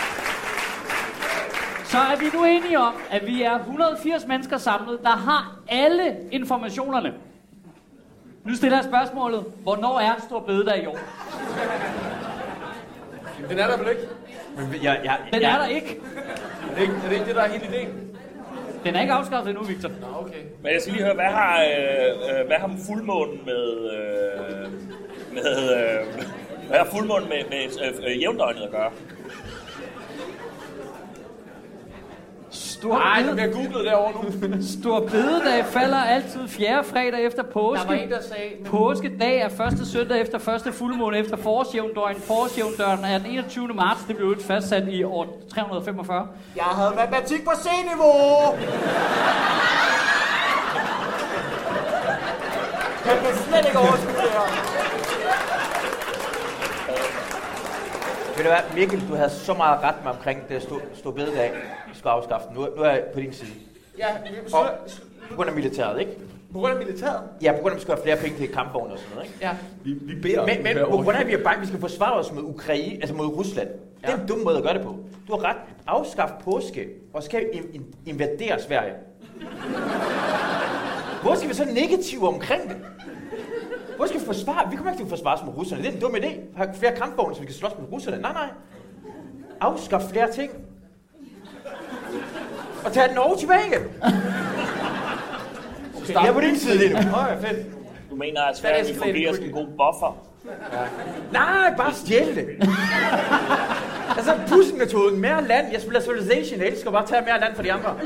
Så 1.92 1.98
er 1.98 2.18
vi 2.20 2.26
nu 2.34 2.46
enige 2.46 2.80
om, 2.80 2.94
at 3.10 3.28
vi 3.28 3.42
er 3.42 3.60
180 3.60 4.28
mennesker 4.28 4.58
samlet, 4.58 5.00
der 5.04 5.10
har 5.10 5.60
alle 5.68 6.18
informationerne. 6.32 7.14
Nu 8.46 8.56
stiller 8.56 8.78
jeg 8.78 8.86
spørgsmålet. 8.86 9.46
Hvornår 9.64 10.00
er 10.00 10.14
Stor 10.28 10.40
Bededag 10.40 10.84
i 10.84 10.86
år? 10.86 10.98
Den 13.50 13.60
er 13.60 13.68
der 13.68 13.78
vel 13.78 13.90
ikke? 13.90 14.02
Men 14.58 14.84
jeg, 14.84 15.02
jeg, 15.04 15.18
Den 15.34 15.42
jeg, 15.42 15.54
er 15.54 15.58
der 15.58 15.66
ikke. 15.66 16.00
Er 16.72 16.76
det 16.76 16.82
ikke, 16.82 16.94
er 16.94 17.10
det, 17.10 17.12
ikke 17.12 17.26
det, 17.26 17.36
der 17.36 17.42
er 17.42 17.50
hele 17.50 17.66
ideen? 17.66 18.18
Den 18.84 18.96
er 18.96 19.02
ikke 19.02 19.14
afskaffet 19.14 19.50
endnu, 19.50 19.64
Victor. 19.64 19.90
Nå, 19.90 20.08
okay. 20.20 20.44
Men 20.64 20.74
jeg 20.74 20.82
skal 20.82 20.94
lige 20.94 21.04
høre, 21.04 21.16
hvad 21.16 21.26
har, 21.26 21.62
øh, 21.62 22.40
øh, 22.40 22.48
hvad 22.48 22.58
har 22.58 22.72
fuldmånen 22.88 23.42
med... 23.46 23.92
Øh, 23.92 24.72
med 25.34 25.76
øh, 25.78 26.24
hvad 26.68 26.78
har 26.80 26.88
fuldmånen 26.92 27.30
med, 27.30 27.44
med 27.50 27.88
øh, 27.88 28.12
øh, 28.12 28.22
jævndøgnet 28.22 28.62
at 28.62 28.72
gøre? 28.72 28.92
Stor, 32.82 32.98
Nej, 32.98 33.22
Bede- 33.24 33.34
bliver 33.36 33.52
googlet 33.54 33.86
derovre 33.86 34.12
nu. 34.24 34.58
Stor 34.82 35.00
Bededag 35.00 35.66
falder 35.66 35.98
altid 35.98 36.48
fjerde 36.48 36.84
fredag 36.84 37.26
efter 37.26 37.44
påske. 37.44 37.82
Der 37.84 37.88
var 37.88 38.02
en, 38.02 38.10
der 38.12 38.22
sagde... 38.22 38.50
Påskedag 38.66 39.38
er 39.42 39.50
første 39.50 39.86
søndag 39.92 40.22
efter 40.22 40.38
første 40.40 40.72
fuldmåne 40.74 41.18
efter 41.18 41.38
forårsjævndøgn. 41.38 42.16
Forårsjævndøgn 42.22 43.04
er 43.06 43.18
den 43.18 43.28
21. 43.28 43.68
marts. 43.68 44.00
Det 44.08 44.16
blev 44.16 44.28
jo 44.28 44.36
fastsat 44.48 44.84
i 44.88 45.04
år 45.04 45.28
345. 45.54 46.28
Jeg 46.56 46.64
havde 46.64 46.94
matematik 46.96 47.44
på 47.46 47.52
C-niveau! 47.56 48.58
Jeg 53.06 53.20
kan 53.24 53.36
slet 53.36 53.66
ikke 53.66 53.78
overskue 53.80 54.14
det 54.14 54.32
her. 54.32 54.71
Ved 58.42 58.50
du 58.50 58.54
hvad, 58.54 58.76
Mikkel, 58.80 59.10
du 59.10 59.16
havde 59.16 59.30
så 59.30 59.54
meget 59.54 59.84
ret 59.84 59.96
med 60.04 60.12
omkring 60.12 60.50
det 60.50 60.62
stå, 60.62 60.82
stå 60.94 61.12
bededag. 61.12 61.52
Vi 61.92 61.98
skal 61.98 62.10
afskaffe 62.10 62.48
den. 62.48 62.56
Nu, 62.56 62.68
nu 62.76 62.82
er 62.82 62.90
jeg 62.90 63.04
på 63.14 63.20
din 63.20 63.34
side. 63.34 63.52
Ja, 63.98 64.06
vi 64.24 64.54
Og 64.54 64.66
på 65.30 65.36
grund 65.36 65.50
af 65.50 65.56
militæret, 65.56 66.00
ikke? 66.00 66.12
på 66.54 66.60
grund 66.60 66.74
af 66.74 66.80
militæret. 66.80 67.22
Ja, 67.42 67.52
på 67.52 67.58
grund 67.62 67.72
af, 67.72 67.72
at 67.72 67.76
vi 67.76 67.82
skal 67.82 67.94
have 67.94 68.04
flere 68.04 68.18
penge 68.18 68.38
til 68.38 68.54
kampvogne 68.54 68.94
og 68.94 69.00
sådan 69.00 69.16
noget, 69.16 69.28
ikke? 69.30 69.38
Ja. 69.42 69.52
Vi, 69.84 69.94
vi 69.94 70.22
beder 70.22 70.46
Men, 70.46 70.64
men 70.64 70.78
på 70.78 70.98
grund 70.98 71.18
af, 71.18 71.22
at 71.22 71.28
vi 71.28 71.34
er 71.34 71.44
bange, 71.44 71.62
vi 71.62 71.68
skal 71.68 71.80
forsvare 71.80 72.14
os 72.14 72.32
mod 72.32 72.44
Ukraine, 72.44 72.94
altså 72.96 73.16
mod 73.16 73.26
Rusland. 73.26 73.68
Det 74.02 74.10
er 74.10 74.18
en 74.18 74.28
dum 74.28 74.40
måde 74.40 74.58
at 74.58 74.64
gøre 74.64 74.74
det 74.74 74.82
på. 74.82 74.96
Du 75.28 75.38
har 75.38 75.44
ret. 75.50 75.58
Afskaf 75.88 76.30
påske, 76.44 76.88
og 77.14 77.24
skal 77.24 77.46
in- 77.54 77.74
in- 77.74 77.96
invadere 78.06 78.62
Sverige. 78.62 78.94
Hvor 81.22 81.36
skal 81.36 81.50
vi 81.50 81.54
så 81.54 81.66
negative 81.66 82.28
omkring 82.28 82.70
det? 82.70 82.78
Hvor 84.02 84.08
skal 84.08 84.20
vi 84.20 84.26
forsvare? 84.26 84.70
Vi 84.70 84.76
kommer 84.76 84.92
ikke 84.92 85.00
til 85.02 85.06
at 85.06 85.10
forsvare 85.10 85.38
os 85.40 85.46
mod 85.46 85.54
russerne. 85.58 85.82
Det 85.82 85.90
er 85.90 85.94
en 85.94 86.00
dum 86.00 86.16
idé. 86.16 86.58
Har 86.58 86.70
flere 86.74 86.96
kampvogne, 86.96 87.36
så 87.36 87.42
vi 87.42 87.46
kan 87.46 87.56
slås 87.56 87.72
med 87.80 87.92
russerne. 87.92 88.22
Nej, 88.22 88.34
nej. 88.34 88.50
Afskaf 89.60 90.02
flere 90.12 90.32
ting. 90.32 90.52
Og 92.86 92.94
tag 92.94 93.14
Norge 93.14 93.38
tilbage 93.38 93.62
igen. 93.68 93.82
Okay, 96.02 96.14
jeg 96.14 96.28
er 96.28 96.34
på 96.34 96.42
din 96.42 96.58
side 96.58 96.78
lige 96.78 96.90
nu. 96.94 96.98
Åh, 96.98 97.42
fedt. 97.42 97.68
Du 98.10 98.16
mener, 98.16 98.42
at 98.42 98.58
Sverige 98.58 98.86
vil 98.86 98.96
fungere 98.96 99.36
som 99.36 99.44
en 99.44 99.52
god 99.52 99.68
buffer? 99.68 100.18
Nej, 101.32 101.74
bare 101.78 101.94
stjæle 101.94 102.36
det. 102.36 102.48
altså, 104.18 104.40
Putin-metoden. 104.48 105.20
Mere 105.20 105.48
land. 105.48 105.72
Jeg 105.72 105.82
spiller 105.82 106.02
Civilization. 106.02 106.60
Jeg 106.60 106.68
elsker 106.68 106.92
bare 106.92 107.04
at 107.04 107.10
tage 107.10 107.22
mere 107.26 107.40
land 107.40 107.56
for 107.56 107.64
de 107.64 107.74
andre. 107.74 107.98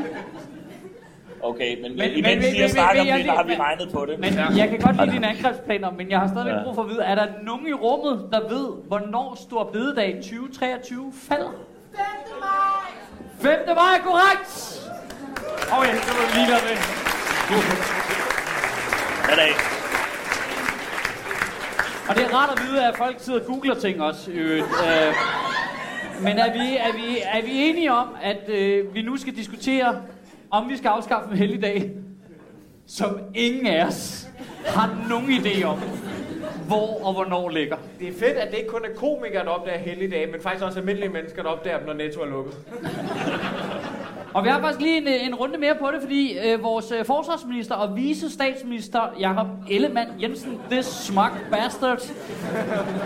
Okay, 1.50 1.76
men, 1.76 1.82
men, 1.82 1.98
Men- 1.98 1.98
men 1.98 2.12
men- 2.14 2.32
imens 2.32 2.46
men- 2.46 2.54
vi 2.54 2.60
har 2.62 2.68
snakket 2.68 3.02
om 3.02 3.08
det, 3.18 3.26
der 3.26 3.32
har 3.36 3.44
vi 3.44 3.56
regnet 3.60 3.88
på 3.94 4.06
det. 4.10 4.20
Men 4.20 4.34
jeg 4.58 4.70
kan 4.70 4.80
godt 4.80 4.96
lide 5.02 5.12
dine 5.12 5.28
angrebsplaner, 5.28 5.92
men 5.92 6.10
jeg 6.10 6.20
har 6.20 6.28
stadigvæk 6.28 6.54
Ja. 6.54 6.64
brug 6.64 6.76
for 6.76 6.82
at 6.84 6.90
vide, 6.90 7.02
er 7.04 7.16
der 7.16 7.28
nogen 7.44 7.68
i 7.68 7.74
rummet, 7.74 8.16
der 8.34 8.40
ved, 8.54 8.68
hvornår 8.88 9.38
Stor 9.48 9.64
Bededag 9.74 10.16
2023 10.22 11.14
falder? 11.30 11.52
5. 11.96 12.06
maj! 12.40 13.56
5. 13.66 13.76
maj 13.76 13.94
er 13.98 14.04
korrekt! 14.10 14.52
Okay, 15.78 15.92
det 16.06 16.14
var 16.18 16.26
vi 16.28 16.40
lige 16.40 16.50
være 16.54 16.64
med. 16.70 16.78
Goddag. 19.30 19.54
Og 22.10 22.16
det 22.16 22.24
er 22.24 22.36
rart 22.38 22.50
at 22.60 22.64
vide, 22.68 22.86
at 22.88 22.98
folk 22.98 23.16
sidder 23.20 23.40
og 23.40 23.46
googler 23.46 23.76
ting 23.76 24.02
også. 24.02 24.32
Øh, 24.32 24.64
men 26.22 26.38
er 26.40 26.54
vi, 26.54 26.78
er, 26.78 26.94
vi, 26.94 27.18
er 27.34 27.42
vi 27.42 27.70
enige 27.70 27.92
om, 27.94 28.08
at 28.24 28.50
øh, 28.50 28.94
vi 28.96 29.02
nu 29.02 29.18
skal 29.18 29.36
diskutere, 29.36 29.96
om 30.56 30.70
vi 30.70 30.78
skal 30.78 30.88
afskaffe 30.88 31.32
en 31.32 31.38
helligdag, 31.38 31.92
som 32.86 33.20
ingen 33.36 33.68
af 33.68 33.86
os 33.86 34.28
har 34.66 35.06
nogen 35.10 35.30
idé 35.32 35.64
om, 35.64 35.80
hvor 36.68 37.06
og 37.06 37.14
hvornår 37.14 37.50
ligger? 37.50 37.78
Det 38.00 38.08
er 38.08 38.14
fedt, 38.14 38.38
at 38.38 38.52
det 38.52 38.58
ikke 38.58 38.70
kun 38.70 38.86
er 38.86 38.96
komikere, 38.96 39.44
der 39.44 39.50
opdager 39.50 39.78
helligdage, 39.78 40.32
men 40.32 40.42
faktisk 40.42 40.66
også 40.66 40.80
almindelige 40.80 41.10
mennesker, 41.10 41.44
der 41.44 41.50
opdager 41.50 41.78
dem, 41.78 41.88
når 41.88 41.94
Netto 41.94 42.22
er 42.22 42.26
lukket. 42.26 42.54
Og 44.34 44.44
vi 44.44 44.50
har 44.50 44.62
faktisk 44.62 44.82
lige 44.82 44.98
en, 44.98 45.08
en 45.08 45.36
runde 45.36 45.58
mere 45.58 45.76
på 45.76 45.92
det, 45.94 46.02
fordi 46.02 46.38
øh, 46.40 46.64
vores 46.64 46.92
øh, 46.92 47.06
forsvarsminister 47.06 47.76
og 47.76 47.96
vice 47.96 48.30
statsminister, 48.30 49.02
Jakob 49.20 49.48
Ellemann 49.70 50.10
Jensen, 50.22 50.60
this 50.72 50.86
smug 50.86 51.30
bastard, 51.52 52.02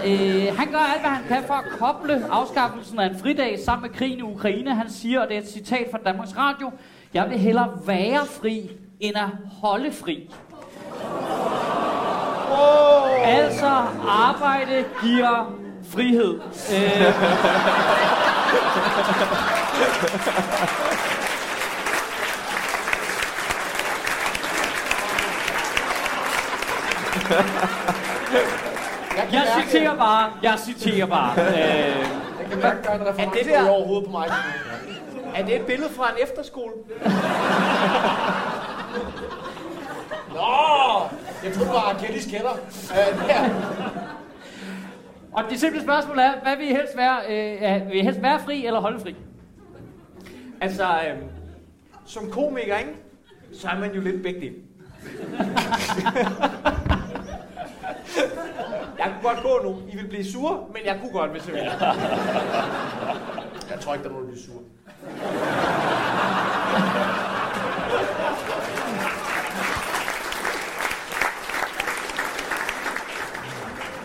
øh, 0.06 0.58
han 0.58 0.72
gør 0.72 0.94
alt, 0.94 1.02
hvad 1.02 1.10
han 1.10 1.24
kan 1.28 1.44
for 1.48 1.54
at 1.54 1.66
koble 1.80 2.26
afskaffelsen 2.32 3.00
af 3.00 3.10
en 3.10 3.20
fridag 3.20 3.60
sammen 3.60 3.90
med 3.90 3.98
krigen 3.98 4.20
i 4.20 4.22
Ukraine. 4.22 4.76
Han 4.76 4.90
siger, 4.90 5.20
og 5.22 5.28
det 5.28 5.38
er 5.38 5.42
et 5.42 5.50
citat 5.50 5.88
fra 5.92 6.00
Danmarks 6.06 6.38
Radio, 6.38 6.72
jeg 7.14 7.30
vil 7.30 7.40
hellere 7.40 7.70
være 7.86 8.26
fri, 8.26 8.72
end 9.00 9.16
at 9.16 9.30
holde 9.62 9.92
fri. 9.92 10.30
Oh. 12.52 13.28
Altså, 13.38 13.84
arbejde 14.08 14.86
giver 15.04 15.54
frihed. 15.92 16.40
Øh, 16.74 17.14
jeg 29.34 29.44
citerer 29.64 29.96
bare, 29.96 30.30
jeg 30.44 30.54
citerer 30.66 31.06
bare. 31.06 31.34
Øh, 31.38 31.48
Jeg 31.56 32.50
kan 32.52 32.60
mærke, 32.62 32.84
der 32.84 32.90
er 32.90 33.30
det 33.32 33.46
der- 33.46 33.70
over 33.70 33.86
hovedet 33.88 34.06
på 34.06 34.12
mig. 34.12 34.28
Er 35.40 35.46
det 35.46 35.56
et 35.56 35.66
billede 35.66 35.90
fra 35.90 36.10
en 36.12 36.16
efterskole? 36.24 36.74
Nå! 40.36 40.42
Jeg 41.44 41.54
troede 41.54 41.70
bare, 41.70 41.96
at 41.96 42.02
Kelly 42.02 42.18
skætter. 42.18 42.52
Uh, 42.52 43.28
ja. 43.28 43.50
og 45.32 45.44
det 45.50 45.60
simple 45.60 45.82
spørgsmål 45.82 46.20
er, 46.20 46.32
hvad 46.44 46.58
vil 46.58 46.70
I 46.70 46.74
helst 46.74 46.98
være? 46.98 47.20
Øh, 47.30 47.62
ja, 47.62 47.84
vil 47.84 47.98
I 47.98 48.02
helst 48.02 48.22
være 48.22 48.40
fri 48.40 48.66
eller 48.66 48.80
holde 48.80 49.00
fri? 49.00 49.16
Altså, 50.62 50.84
øhm, 50.84 51.24
som 52.06 52.32
komiker, 52.32 52.78
ikke? 52.78 52.96
så 53.54 53.68
er 53.68 53.80
man 53.80 53.94
jo 53.94 54.02
lidt 54.02 54.24
begge 54.24 54.40
dele. 54.40 54.56
jeg 59.00 59.14
kunne 59.14 59.24
godt 59.24 59.42
gå 59.44 59.60
nu. 59.64 59.82
I 59.92 59.96
vil 59.96 60.08
blive 60.08 60.26
sure, 60.26 60.64
men 60.68 60.82
jeg 60.86 61.00
kunne 61.02 61.12
godt, 61.12 61.32
hvis 61.32 61.48
jeg 61.48 61.54
ville. 61.54 61.72
jeg 63.72 63.80
tror 63.82 63.94
ikke, 63.94 64.04
der 64.04 64.10
er 64.10 64.14
nogen, 64.14 64.28
der 64.28 64.32
bliver 64.32 64.46
sure. 64.46 64.64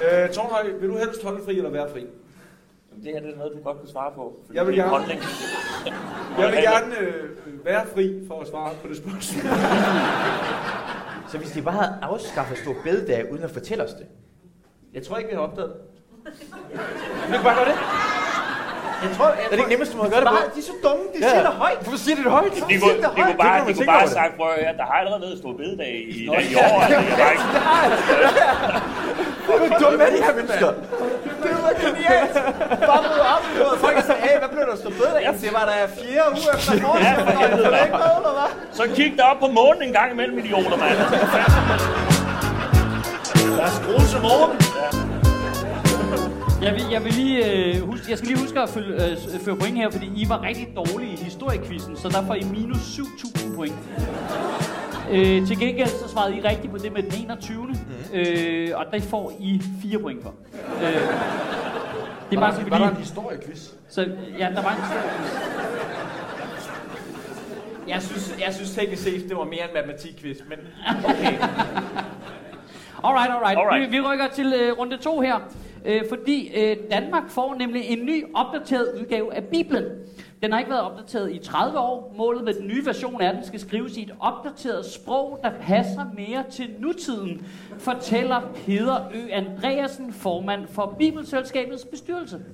Øh, 0.05 0.31
Tornhøj, 0.31 0.63
vil 0.81 0.89
du 0.89 0.99
helst 0.99 1.23
holde 1.25 1.45
fri 1.45 1.57
eller 1.57 1.71
være 1.71 1.91
fri? 1.91 2.07
Jamen, 2.91 3.05
det 3.05 3.13
her 3.13 3.21
det 3.21 3.33
er 3.33 3.37
noget, 3.37 3.53
du 3.57 3.63
godt 3.63 3.79
kan 3.81 3.89
svare 3.89 4.13
på. 4.13 4.37
fordi 4.47 4.59
Jeg 4.59 4.67
vil 4.67 4.79
er 4.79 4.85
gerne. 4.85 5.07
Jeg 6.39 6.53
vil 6.53 6.63
gerne 6.63 6.99
øh, 6.99 7.65
være 7.65 7.87
fri 7.95 8.25
for 8.27 8.41
at 8.41 8.49
svare 8.49 8.71
på 8.83 8.89
det 8.89 8.97
spørgsmål. 8.97 9.43
Så 11.31 11.39
hvis 11.39 11.51
de 11.51 11.63
bare 11.63 11.75
havde 11.75 11.99
afskaffet 12.03 12.59
stor 12.59 12.75
bededag 12.85 13.33
uden 13.33 13.43
at 13.43 13.51
fortælle 13.51 13.85
os 13.85 13.93
det. 13.93 14.07
Jeg 14.95 15.03
tror 15.03 15.17
ikke, 15.17 15.31
vi 15.31 15.35
har 15.37 15.43
opdaget 15.43 15.73
det. 15.73 15.81
Du 17.27 17.33
kan 17.33 17.43
bare 17.43 17.55
gøre 17.55 17.65
det. 17.65 17.79
Jeg 19.05 19.11
tror, 19.17 19.27
jeg 19.29 19.37
Er 19.45 19.49
det 19.51 19.59
ikke 19.63 19.73
nemmest, 19.75 19.91
du 19.93 19.97
må 20.03 20.05
gøre 20.15 20.21
det 20.25 20.29
på? 20.35 20.37
Bare, 20.41 20.49
de 20.55 20.61
er 20.65 20.69
så 20.73 20.77
dumme, 20.87 21.05
de 21.15 21.19
siger 21.31 21.43
det 21.49 21.55
højt. 21.65 21.79
Hvorfor 21.85 22.01
siger 22.05 22.17
de 22.19 22.23
det 22.27 22.33
højt? 22.39 22.51
De 22.55 22.61
kunne, 22.61 22.71
de 22.75 22.81
højt. 22.87 23.01
kunne 23.17 23.35
bare, 23.45 23.59
de 23.69 23.73
kunne 23.79 23.91
bare 23.97 24.09
sagt, 24.19 24.33
prøv 24.39 24.49
at 24.53 24.57
høre, 24.63 24.73
der 24.81 24.87
har 24.91 24.97
allerede 25.03 25.21
været 25.25 25.37
stor 25.43 25.53
bededag 25.61 25.93
i, 26.11 26.15
i, 26.19 26.27
dag 26.33 26.43
i 26.53 26.55
år. 26.65 26.77
Altså, 26.81 26.99
det 27.01 27.13
er 27.13 27.19
bare 27.25 27.33
ikke, 27.37 27.47
Hvor 29.47 29.79
dumme 29.83 30.01
er 30.07 30.11
de 30.17 30.21
her 30.27 30.35
mennesker? 30.39 30.69
Det 31.45 31.53
var 31.67 31.73
genialt. 31.85 32.35
Bare 32.91 33.03
møde 33.09 33.25
op. 33.35 33.43
Du 33.57 33.63
ved, 33.69 33.75
folk 33.85 33.97
sagde, 34.09 34.21
hey, 34.27 34.37
hvad 34.43 34.51
blev 34.55 34.65
der 34.71 34.77
stå 34.85 34.91
bedre? 35.03 35.19
Ja. 35.27 35.31
Det 35.45 35.51
var 35.59 35.65
der 35.71 35.79
fjerde 36.01 36.31
uge 36.39 36.49
efter 36.57 36.73
Ja, 37.07 37.13
for 37.27 37.33
helvede, 37.43 37.71
mand. 37.75 37.85
ikke 37.87 37.97
med, 38.05 38.13
eller 38.21 38.33
hvad? 38.39 38.51
så 38.79 38.83
kig 38.97 39.11
der 39.19 39.25
op 39.33 39.39
på 39.45 39.49
månen 39.59 39.83
en 39.89 39.93
gang 39.99 40.09
imellem, 40.15 40.37
idioter, 40.43 40.77
mand. 40.83 40.97
Lad 43.59 43.65
os 43.69 43.73
skrue 43.81 44.05
til 44.13 44.21
morgen. 44.29 45.14
Jeg 46.65 46.75
vil, 46.75 46.83
jeg 46.91 47.05
vil 47.05 47.13
lige 47.13 47.53
øh, 47.53 47.81
huske, 47.81 48.11
jeg 48.11 48.19
skal 48.19 48.29
lige 48.29 48.41
huske 48.41 48.61
at 48.61 48.69
følge, 48.69 48.95
øh, 48.95 49.41
føre 49.45 49.57
point 49.57 49.77
her, 49.77 49.91
fordi 49.91 50.07
I 50.17 50.29
var 50.29 50.43
rigtig 50.43 50.69
dårlige 50.77 51.13
i 51.13 51.17
historiekvisten, 51.17 51.97
så 51.97 52.09
der 52.09 52.27
får 52.27 52.35
I 52.35 52.43
minus 52.43 52.79
7.000 52.79 53.57
point. 53.57 53.75
Øh, 55.11 55.47
til 55.47 55.59
gengæld 55.59 55.89
så 55.89 56.09
svarede 56.09 56.37
I 56.37 56.41
rigtigt 56.41 56.73
på 56.73 56.79
det 56.79 56.93
med 56.93 57.03
den 57.03 57.23
21. 57.23 57.67
Mm. 57.67 57.75
Øh, 58.13 58.71
og 58.75 58.85
der 58.93 59.01
får 59.01 59.33
I 59.41 59.63
4 59.83 59.99
point 59.99 60.23
for. 60.23 60.35
Øh, 60.83 60.93
det 62.31 62.37
er 62.37 62.41
bare 62.41 62.55
så 62.55 62.63
Var 62.69 62.79
der 62.79 62.91
en 62.91 62.97
historiequiz? 62.97 63.71
Så, 63.89 64.01
ja, 64.39 64.49
der 64.55 64.63
var 64.63 64.71
en 64.71 64.83
historiequiz. 64.83 65.55
Jeg 67.89 68.03
synes, 68.03 68.35
jeg 68.47 68.55
synes 68.55 68.71
teknisk 68.71 69.03
set, 69.03 69.29
det 69.29 69.37
var 69.37 69.45
mere 69.45 69.65
en 69.65 69.75
matematikquiz, 69.75 70.39
men 70.49 70.59
okay. 71.11 71.39
Alright, 73.05 73.31
alright. 73.31 73.59
Alright. 73.59 73.93
Vi, 73.93 73.97
vi 73.97 74.01
rykker 74.01 74.29
til 74.29 74.55
øh, 74.61 74.79
runde 74.79 74.97
to 74.97 75.21
her. 75.21 75.41
Øh, 75.85 76.03
fordi 76.09 76.51
øh, 76.55 76.77
Danmark 76.91 77.29
får 77.29 77.55
nemlig 77.55 77.83
en 77.85 78.07
ny 78.07 78.25
opdateret 78.35 79.01
udgave 79.01 79.35
af 79.35 79.45
Bibelen. 79.45 79.85
Den 80.43 80.53
har 80.53 80.59
ikke 80.59 80.71
været 80.71 80.83
opdateret 80.83 81.33
i 81.33 81.39
30 81.39 81.79
år. 81.79 82.15
Målet 82.17 82.45
med 82.45 82.55
den 82.55 82.67
nye 82.67 82.87
version 82.87 83.21
er, 83.21 83.31
at 83.31 83.37
den 83.37 83.45
skal 83.45 83.61
skrives 83.61 83.97
i 83.97 84.03
et 84.03 84.15
opdateret 84.21 84.87
sprog, 84.87 85.41
der 85.43 85.51
passer 85.61 86.05
mere 86.17 86.45
til 86.51 86.71
nutiden, 86.79 87.47
fortæller 87.79 88.41
Peder 88.55 89.11
Ø. 89.15 89.19
Andreasen, 89.33 90.13
formand 90.13 90.67
for 90.69 90.95
Bibelselskabets 90.99 91.85
bestyrelse. 91.85 92.41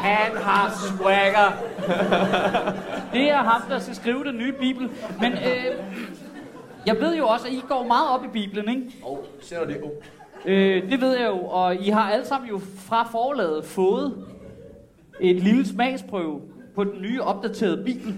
Han 0.00 0.36
har 0.36 0.72
swagger. 0.86 1.52
Det 3.12 3.30
er 3.30 3.36
ham, 3.36 3.62
der 3.68 3.78
skal 3.78 3.94
skrive 3.94 4.24
den 4.24 4.36
nye 4.38 4.52
Bibel. 4.52 4.90
Men 5.20 5.32
øh, 5.32 5.74
jeg 6.86 6.96
ved 7.00 7.16
jo 7.16 7.28
også, 7.28 7.46
at 7.46 7.52
I 7.52 7.62
går 7.68 7.86
meget 7.86 8.08
op 8.08 8.24
i 8.24 8.28
Bibelen, 8.28 8.68
ikke? 8.68 8.96
Åh, 9.06 9.12
oh, 9.12 9.18
ser 9.40 9.64
det? 9.64 9.82
Oh. 9.82 9.90
Øh, 10.44 10.90
det 10.90 11.00
ved 11.00 11.18
jeg 11.18 11.28
jo, 11.28 11.38
og 11.38 11.76
I 11.76 11.88
har 11.88 12.10
alle 12.10 12.26
sammen 12.26 12.50
jo 12.50 12.60
fra 12.76 13.08
forlaget 13.12 13.64
fået 13.64 14.26
et 15.20 15.36
lille 15.36 15.66
smagsprøve 15.66 16.40
på 16.74 16.84
den 16.84 17.02
nye 17.02 17.22
opdaterede 17.22 17.84
bibel. 17.84 18.14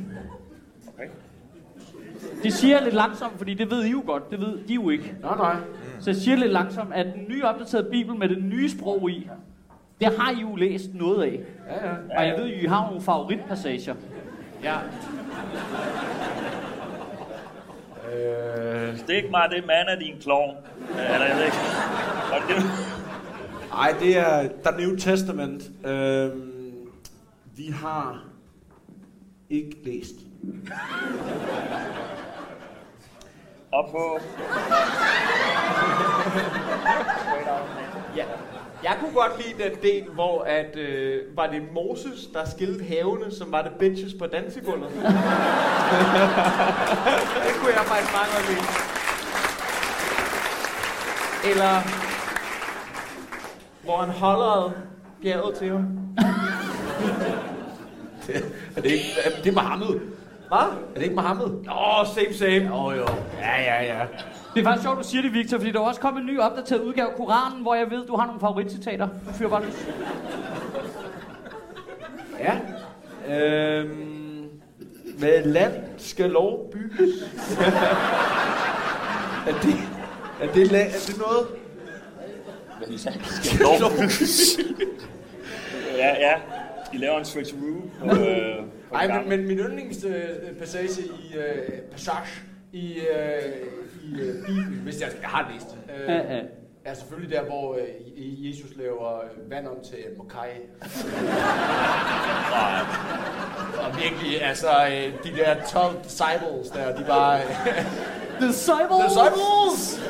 Det 2.43 2.53
siger 2.53 2.77
jeg 2.77 2.85
lidt 2.85 2.95
langsomt, 2.95 3.39
fordi 3.39 3.55
det 3.55 3.71
ved 3.71 3.85
I 3.85 3.91
jo 3.91 4.03
godt, 4.07 4.31
det 4.31 4.41
ved 4.41 4.59
de 4.69 4.75
jo 4.75 4.91
ikke. 4.91 5.15
Nej, 5.23 5.37
nej. 5.37 5.57
Så 6.01 6.11
jeg 6.11 6.17
siger 6.17 6.37
lidt 6.37 6.53
langsomt, 6.53 6.95
at 6.95 7.07
den 7.07 7.25
nye 7.29 7.45
opdaterede 7.45 7.91
bibel 7.91 8.17
med 8.17 8.29
det 8.29 8.45
nye 8.45 8.69
sprog 8.71 9.11
i, 9.11 9.29
det 10.01 10.19
har 10.19 10.31
I 10.31 10.41
jo 10.41 10.57
læst 10.57 10.95
noget 10.95 11.23
af. 11.23 11.41
Ja, 11.69 11.89
ja. 11.89 11.95
Og 12.19 12.27
jeg 12.27 12.35
ved 12.39 12.47
jo, 12.47 12.55
I 12.63 12.67
har 12.67 12.87
nogle 12.87 13.03
favoritpassager. 13.03 13.95
Ja. 14.63 14.77
Øh, 18.15 18.99
Stik 18.99 19.31
mig 19.31 19.49
det 19.51 19.67
mand 19.67 19.89
af 19.89 19.97
din 20.01 20.15
klovn. 20.23 20.57
Øh, 20.91 21.15
Eller 21.15 21.27
jeg 21.27 21.37
ved 21.37 21.45
ikke. 21.45 21.57
Var 22.31 22.45
det 22.49 22.57
det? 22.57 22.65
ej, 23.79 23.95
det 24.01 24.19
er 24.19 24.49
The 24.65 24.87
New 24.87 24.97
Testament. 24.97 25.63
Øh, 25.87 26.31
vi 27.57 27.67
har 27.69 28.25
ikke 29.51 29.77
læst. 29.85 30.15
Op 33.73 33.91
på... 33.91 34.19
ja. 38.17 38.25
Jeg 38.83 38.97
kunne 39.01 39.13
godt 39.13 39.33
lide 39.39 39.63
den 39.65 39.73
del, 39.83 40.05
hvor 40.15 40.43
at, 40.43 40.77
øh, 40.77 41.37
var 41.37 41.47
det 41.47 41.63
Moses, 41.75 42.27
der 42.33 42.45
skilte 42.45 42.85
havene, 42.85 43.31
som 43.31 43.53
var 43.53 43.63
det 43.63 43.73
bitches 43.79 44.15
på 44.19 44.27
dansegulvet. 44.27 44.89
det 47.45 47.53
kunne 47.59 47.73
jeg 47.79 47.85
faktisk 47.87 48.13
meget 48.13 48.31
godt 48.35 48.49
lide. 48.49 48.67
Eller 51.51 51.73
hvor 53.85 53.97
han 53.97 54.11
holder 54.11 54.73
bjerget 55.23 55.55
til 55.55 55.71
ham. 55.71 55.99
Er 58.77 58.81
det 58.83 58.91
ikke, 58.91 59.05
er 59.25 59.31
det 59.43 59.47
er 59.47 59.53
Mohammed? 59.53 60.01
Hvad? 60.53 60.61
Er 60.61 60.95
det 60.95 61.03
ikke 61.03 61.15
Mohammed? 61.15 61.45
Åh, 61.47 62.01
oh, 62.01 62.07
same 62.07 62.35
same. 62.35 62.77
Jo, 62.77 62.91
jo. 62.91 63.07
Ja, 63.41 63.61
ja, 63.63 63.83
ja. 63.85 64.01
Det 64.55 64.61
er 64.61 64.65
faktisk 64.65 64.83
sjovt, 64.83 64.99
du 64.99 65.05
siger 65.09 65.23
det, 65.23 65.33
Victor, 65.33 65.59
fordi 65.59 65.73
der 65.73 65.79
er 65.81 65.85
også 65.85 66.01
kommet 66.01 66.21
en 66.21 66.27
ny 66.27 66.39
opdateret 66.41 66.81
udgave 66.81 67.09
af 67.11 67.17
Koranen, 67.17 67.63
hvor 67.63 67.75
jeg 67.75 67.91
ved, 67.91 68.07
du 68.07 68.17
har 68.17 68.27
nogle 68.27 68.41
favoritcitater. 68.41 69.09
Du 69.29 69.33
fyrer 69.33 69.49
bare 69.51 69.65
løs. 69.65 69.87
Ja. 72.39 72.59
Øhm, 73.37 74.49
med 75.19 75.45
land 75.45 75.73
skal 75.99 76.31
lov 76.31 76.71
bygges. 76.73 77.11
er, 79.47 79.53
det, 79.63 79.75
er, 80.43 80.53
det, 80.55 80.67
la- 80.73 80.77
er 80.77 81.05
det 81.07 81.19
noget? 81.19 81.47
Skal 83.43 83.61
lov. 83.61 83.93
ja, 85.97 86.09
ja. 86.21 86.35
I 86.93 86.97
laver 86.97 87.19
en 87.19 87.25
switcheroo 87.25 87.81
på, 88.01 88.07
øh, 88.21 88.57
på 88.93 88.99
Ej, 88.99 89.05
en 89.05 89.11
men, 89.15 89.29
men 89.29 89.47
min 89.49 89.59
yndlingspassage 89.59 91.03
i 91.03 91.37
øh, 91.37 91.69
passage 91.91 92.43
i, 92.73 92.95
øh, 92.95 93.53
i 94.03 94.21
øh, 94.21 94.47
Bibelen, 94.47 94.81
hvis 94.85 95.01
jeg, 95.01 95.09
jeg 95.21 95.29
har 95.29 95.51
læst 95.55 95.67
det, 95.71 95.79
øh, 95.95 96.09
Ja, 96.09 96.35
ja. 96.37 96.41
Ja, 96.87 96.95
selvfølgelig 96.95 97.37
der, 97.37 97.43
hvor 97.45 97.75
øh, 97.75 97.81
Je- 97.81 98.49
Jesus 98.49 98.71
laver 98.77 99.21
vand 99.49 99.67
om 99.67 99.77
til 99.85 99.99
mokai. 100.19 100.49
og 103.85 103.97
virkelig, 104.03 104.43
altså, 104.43 104.69
øh, 104.87 105.13
de 105.25 105.37
der 105.39 105.55
12 105.73 105.95
disciples 106.05 106.69
der, 106.75 106.97
de 106.97 107.05
var... 107.09 107.35
Øh, 107.37 107.43
Disciples! 108.49 109.03
disciples! 109.09 110.01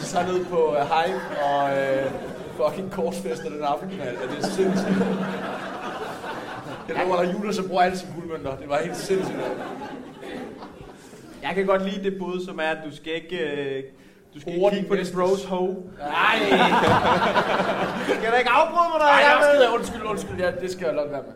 De 0.00 0.04
tager 0.06 0.26
ned 0.26 0.44
på 0.44 0.76
øh, 0.76 0.82
Hype 0.82 1.20
og 1.44 1.78
øh, 1.78 2.10
fucking 2.56 2.90
korsfester 2.92 3.48
den 3.48 3.62
aften, 3.62 4.00
altså. 4.00 4.26
Det 4.26 4.38
er 4.44 4.48
sindssygt. 4.48 4.96
Jeg 6.88 6.96
tror, 6.96 7.16
der 7.16 7.28
er 7.28 7.32
Judas, 7.32 7.56
som 7.56 7.68
bruger 7.68 7.82
alle 7.82 7.98
sine 7.98 8.12
guldmønter. 8.16 8.56
Det 8.56 8.68
var 8.68 8.78
helt 8.78 8.96
sindssygt. 8.96 9.38
Jeg 11.42 11.54
kan 11.54 11.66
godt 11.66 11.84
lide 11.90 12.10
det 12.10 12.18
bud, 12.18 12.44
som 12.44 12.58
er, 12.58 12.62
at 12.62 12.78
du 12.84 12.96
skal 12.96 13.14
ikke... 13.14 13.38
Øh, 13.38 13.82
du 14.34 14.40
skal 14.40 14.52
ikke 14.54 14.70
kigge 14.72 14.88
på 14.88 14.94
din 14.96 15.06
bros 15.14 15.44
hoe. 15.44 15.76
Nej! 15.98 16.36
Skal 18.18 18.30
du 18.32 18.36
ikke 18.38 18.50
afbryde 18.50 18.88
mig, 18.90 18.98
når 18.98 19.06
Nej, 19.06 19.08
jeg 19.08 19.42
skide, 19.54 19.74
undskyld, 19.74 20.02
undskyld. 20.02 20.38
Ja, 20.38 20.50
det 20.60 20.70
skal 20.70 20.86
jeg 20.86 20.94
lade 20.94 21.10
være 21.10 21.22
med. 21.22 21.32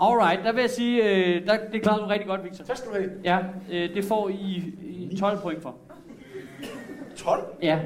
Alright, 0.00 0.44
der 0.44 0.52
vil 0.52 0.60
jeg 0.60 0.70
sige, 0.70 1.04
øh, 1.04 1.46
der, 1.46 1.56
det 1.72 1.82
klarede 1.82 2.02
du 2.02 2.06
rigtig 2.06 2.26
godt, 2.28 2.44
Victor. 2.44 2.64
Tak 2.64 2.76
skal 2.76 2.90
du 2.90 2.96
have. 2.96 3.10
Ja, 3.24 3.38
øh, 3.72 3.94
det 3.94 4.04
får 4.04 4.28
I, 4.28 4.74
I 5.10 5.16
12 5.20 5.38
point 5.38 5.62
for. 5.62 5.74
12? 7.16 7.44
Ja, 7.62 7.78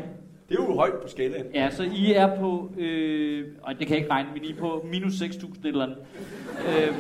Det 0.52 0.60
er 0.60 0.64
jo 0.64 0.74
højt 0.74 0.94
på 1.02 1.08
skalaen. 1.08 1.46
ja 1.54 1.70
så 1.70 1.82
I 1.82 2.12
er 2.12 2.36
på, 2.36 2.70
øh, 2.78 3.46
og 3.62 3.78
det 3.78 3.86
kan 3.86 3.90
jeg 3.90 3.98
ikke 3.98 4.10
regne, 4.10 4.28
men 4.34 4.44
I 4.44 4.50
er 4.50 4.56
på 4.56 4.86
minus 4.90 5.12
6.000 5.12 5.22
et 5.22 5.56
eller 5.64 5.84
andet. 5.84 5.96
Øh, 6.68 6.94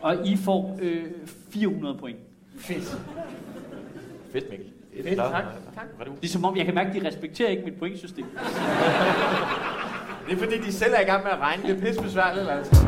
og 0.00 0.26
I 0.26 0.36
får 0.36 0.78
øh, 0.82 1.04
400 1.50 1.98
point. 1.98 2.18
Fedt. 2.58 2.98
Fedt, 4.32 4.50
Mikkel. 4.50 4.68
Fedt, 5.02 5.16
tak. 5.16 5.44
tak. 5.74 6.06
Det 6.20 6.28
er 6.28 6.28
som 6.28 6.44
om, 6.44 6.56
jeg 6.56 6.64
kan 6.64 6.74
mærke, 6.74 6.90
at 6.90 7.02
de 7.02 7.08
respekterer 7.08 7.50
ikke 7.50 7.64
mit 7.64 7.74
pointsystem. 7.74 8.24
Det 10.26 10.32
er 10.32 10.36
fordi, 10.36 10.58
de 10.58 10.72
selv 10.72 10.92
er 10.96 11.00
i 11.00 11.04
gang 11.04 11.24
med 11.24 11.32
at 11.32 11.38
regne. 11.38 11.62
Det 11.62 11.76
er 11.76 11.80
pisse 11.80 12.02
besværligt, 12.02 12.50
altså. 12.50 12.86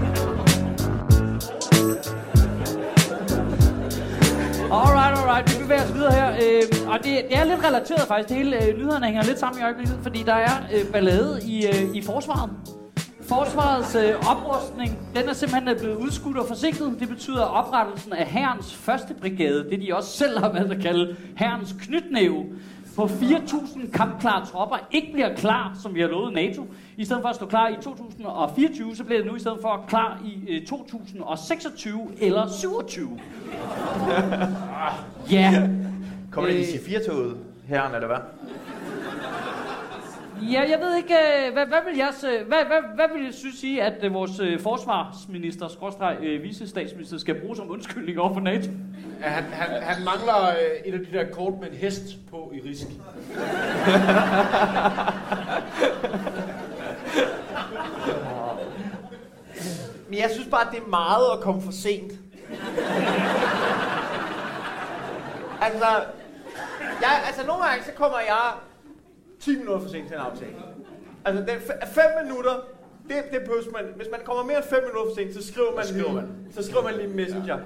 Alright, 4.74 5.18
alright, 5.18 5.54
vi 5.54 5.62
bevæger 5.62 5.84
os 5.84 5.94
videre 5.94 6.12
her. 6.12 6.30
Øh, 6.32 6.88
og 6.92 6.98
det, 6.98 7.04
det 7.04 7.38
er 7.38 7.44
lidt 7.44 7.64
relateret 7.64 8.00
faktisk. 8.08 8.28
Det 8.28 8.36
hele 8.36 8.66
øh, 8.66 8.78
nyhederne 8.78 9.06
hænger 9.06 9.22
lidt 9.22 9.38
sammen 9.38 9.60
i 9.60 9.64
øjeblikket, 9.64 9.98
fordi 10.02 10.22
der 10.22 10.34
er 10.34 10.50
øh, 10.74 10.92
ballade 10.92 11.40
i, 11.46 11.66
øh, 11.66 11.94
i 11.94 12.02
forsvaret. 12.02 12.50
Forsvarets 13.22 13.94
øh, 13.94 14.14
oprustning, 14.30 14.98
den 15.16 15.28
er 15.28 15.32
simpelthen 15.32 15.68
øh, 15.68 15.78
blevet 15.80 15.96
udskudt 15.96 16.38
og 16.38 16.48
forsinket. 16.48 16.96
Det 17.00 17.08
betyder 17.08 17.42
oprettelsen 17.42 18.12
af 18.12 18.26
Herrens 18.26 18.74
første 18.74 19.14
brigade, 19.14 19.66
det 19.70 19.80
de 19.80 19.94
også 19.94 20.10
selv 20.10 20.38
har 20.38 20.52
valgt 20.52 20.72
at 20.72 20.80
kalde 20.80 21.16
Herrens 21.36 21.74
knytnæve, 21.80 22.44
på 22.96 23.04
4.000 23.04 23.90
kampklare 23.90 24.46
tropper 24.46 24.76
ikke 24.90 25.12
bliver 25.12 25.36
klar, 25.36 25.76
som 25.82 25.94
vi 25.94 26.00
har 26.00 26.08
lovet 26.08 26.32
NATO. 26.34 26.66
I 26.96 27.04
stedet 27.04 27.22
for 27.22 27.28
at 27.28 27.36
stå 27.36 27.46
klar 27.46 27.68
i 27.68 27.74
2024, 27.82 28.96
så 28.96 29.04
bliver 29.04 29.18
det 29.22 29.30
nu 29.30 29.36
i 29.36 29.40
stedet 29.40 29.58
for 29.62 29.84
klar 29.88 30.20
i 30.24 30.50
øh, 30.50 30.66
2026 30.66 32.08
eller 32.20 32.48
27. 32.60 33.08
Ja. 35.30 35.68
Kommer 36.30 36.50
det 36.50 36.56
i 36.56 36.60
Øh. 36.60 36.66
C4-toget, 36.66 37.36
herren, 37.66 37.94
eller 37.94 38.06
hvad? 38.06 38.16
Ja, 40.42 40.60
jeg 40.70 40.78
ved 40.80 40.96
ikke, 40.96 41.14
øh, 41.14 41.52
hvad, 41.52 41.66
hvad 41.66 41.78
vil 41.88 41.96
jeg 41.96 42.12
hvad, 42.20 42.64
hvad, 42.64 42.78
hvad 42.94 43.04
vil 43.14 43.24
jeg 43.24 43.34
synes 43.34 43.58
sige, 43.58 43.82
at 43.82 44.04
øh, 44.04 44.14
vores 44.14 44.40
øh, 44.40 44.60
forsvarsminister, 44.60 45.68
skråstreg, 45.68 46.16
øh, 46.20 46.42
vicestatsminister, 46.42 47.18
skal 47.18 47.40
bruge 47.40 47.56
som 47.56 47.70
undskyldning 47.70 48.18
over 48.20 48.34
for 48.34 48.40
NATO? 48.40 48.70
Ja, 49.20 49.28
han, 49.28 49.44
han, 49.44 49.82
han 49.82 50.04
mangler 50.04 50.48
øh, 50.48 50.54
et 50.84 50.94
af 50.94 51.00
de 51.00 51.12
der 51.12 51.24
kort 51.30 51.52
med 51.60 51.68
en 51.68 51.74
hest 51.74 52.02
på 52.30 52.52
i 52.54 52.60
risk. 52.68 52.86
Men 60.08 60.18
jeg 60.18 60.30
synes 60.30 60.48
bare, 60.48 60.70
det 60.72 60.78
er 60.78 60.88
meget 60.88 61.24
at 61.32 61.40
komme 61.40 61.62
for 61.62 61.72
sent. 61.72 62.12
altså, 65.60 65.86
jeg, 67.00 67.22
altså 67.26 67.46
nogle 67.46 67.64
gange, 67.64 67.84
så 67.84 67.92
kommer 67.92 68.18
jeg 68.18 68.52
10 69.44 69.56
minutter 69.56 69.80
for 69.80 69.88
sent 69.88 70.06
til 70.08 70.16
en 70.16 70.22
aftale. 70.22 70.54
Altså, 71.24 71.42
det 71.42 71.50
er 71.80 71.86
5 71.86 72.04
minutter, 72.22 72.54
det, 73.08 73.16
det 73.32 73.40
behøves 73.40 73.66
man. 73.72 73.84
Hvis 73.96 74.08
man 74.10 74.20
kommer 74.24 74.42
mere 74.44 74.56
end 74.56 74.66
5 74.66 74.78
minutter 74.82 75.10
for 75.10 75.14
sent, 75.14 75.34
så 75.34 75.52
skriver 75.52 75.74
man, 75.76 75.84
skriver 75.84 76.12
lige, 76.12 76.14
man. 76.14 76.28
så 76.50 76.62
skriver 76.62 76.82
man 76.82 76.94
lige 76.94 77.08
en 77.08 77.16
messenger. 77.16 77.58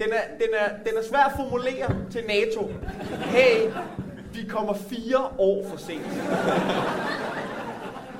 Den 0.00 0.08
er, 0.18 0.24
den, 0.40 0.48
er, 0.60 0.68
den 0.86 0.94
er 0.98 1.02
svær 1.10 1.24
at 1.30 1.32
formulere 1.36 1.88
til 2.10 2.22
NATO. 2.34 2.70
Hey, 3.10 3.70
vi 4.32 4.42
kommer 4.48 4.74
fire 4.74 5.20
år 5.38 5.64
for 5.70 5.76
sent. 5.76 6.06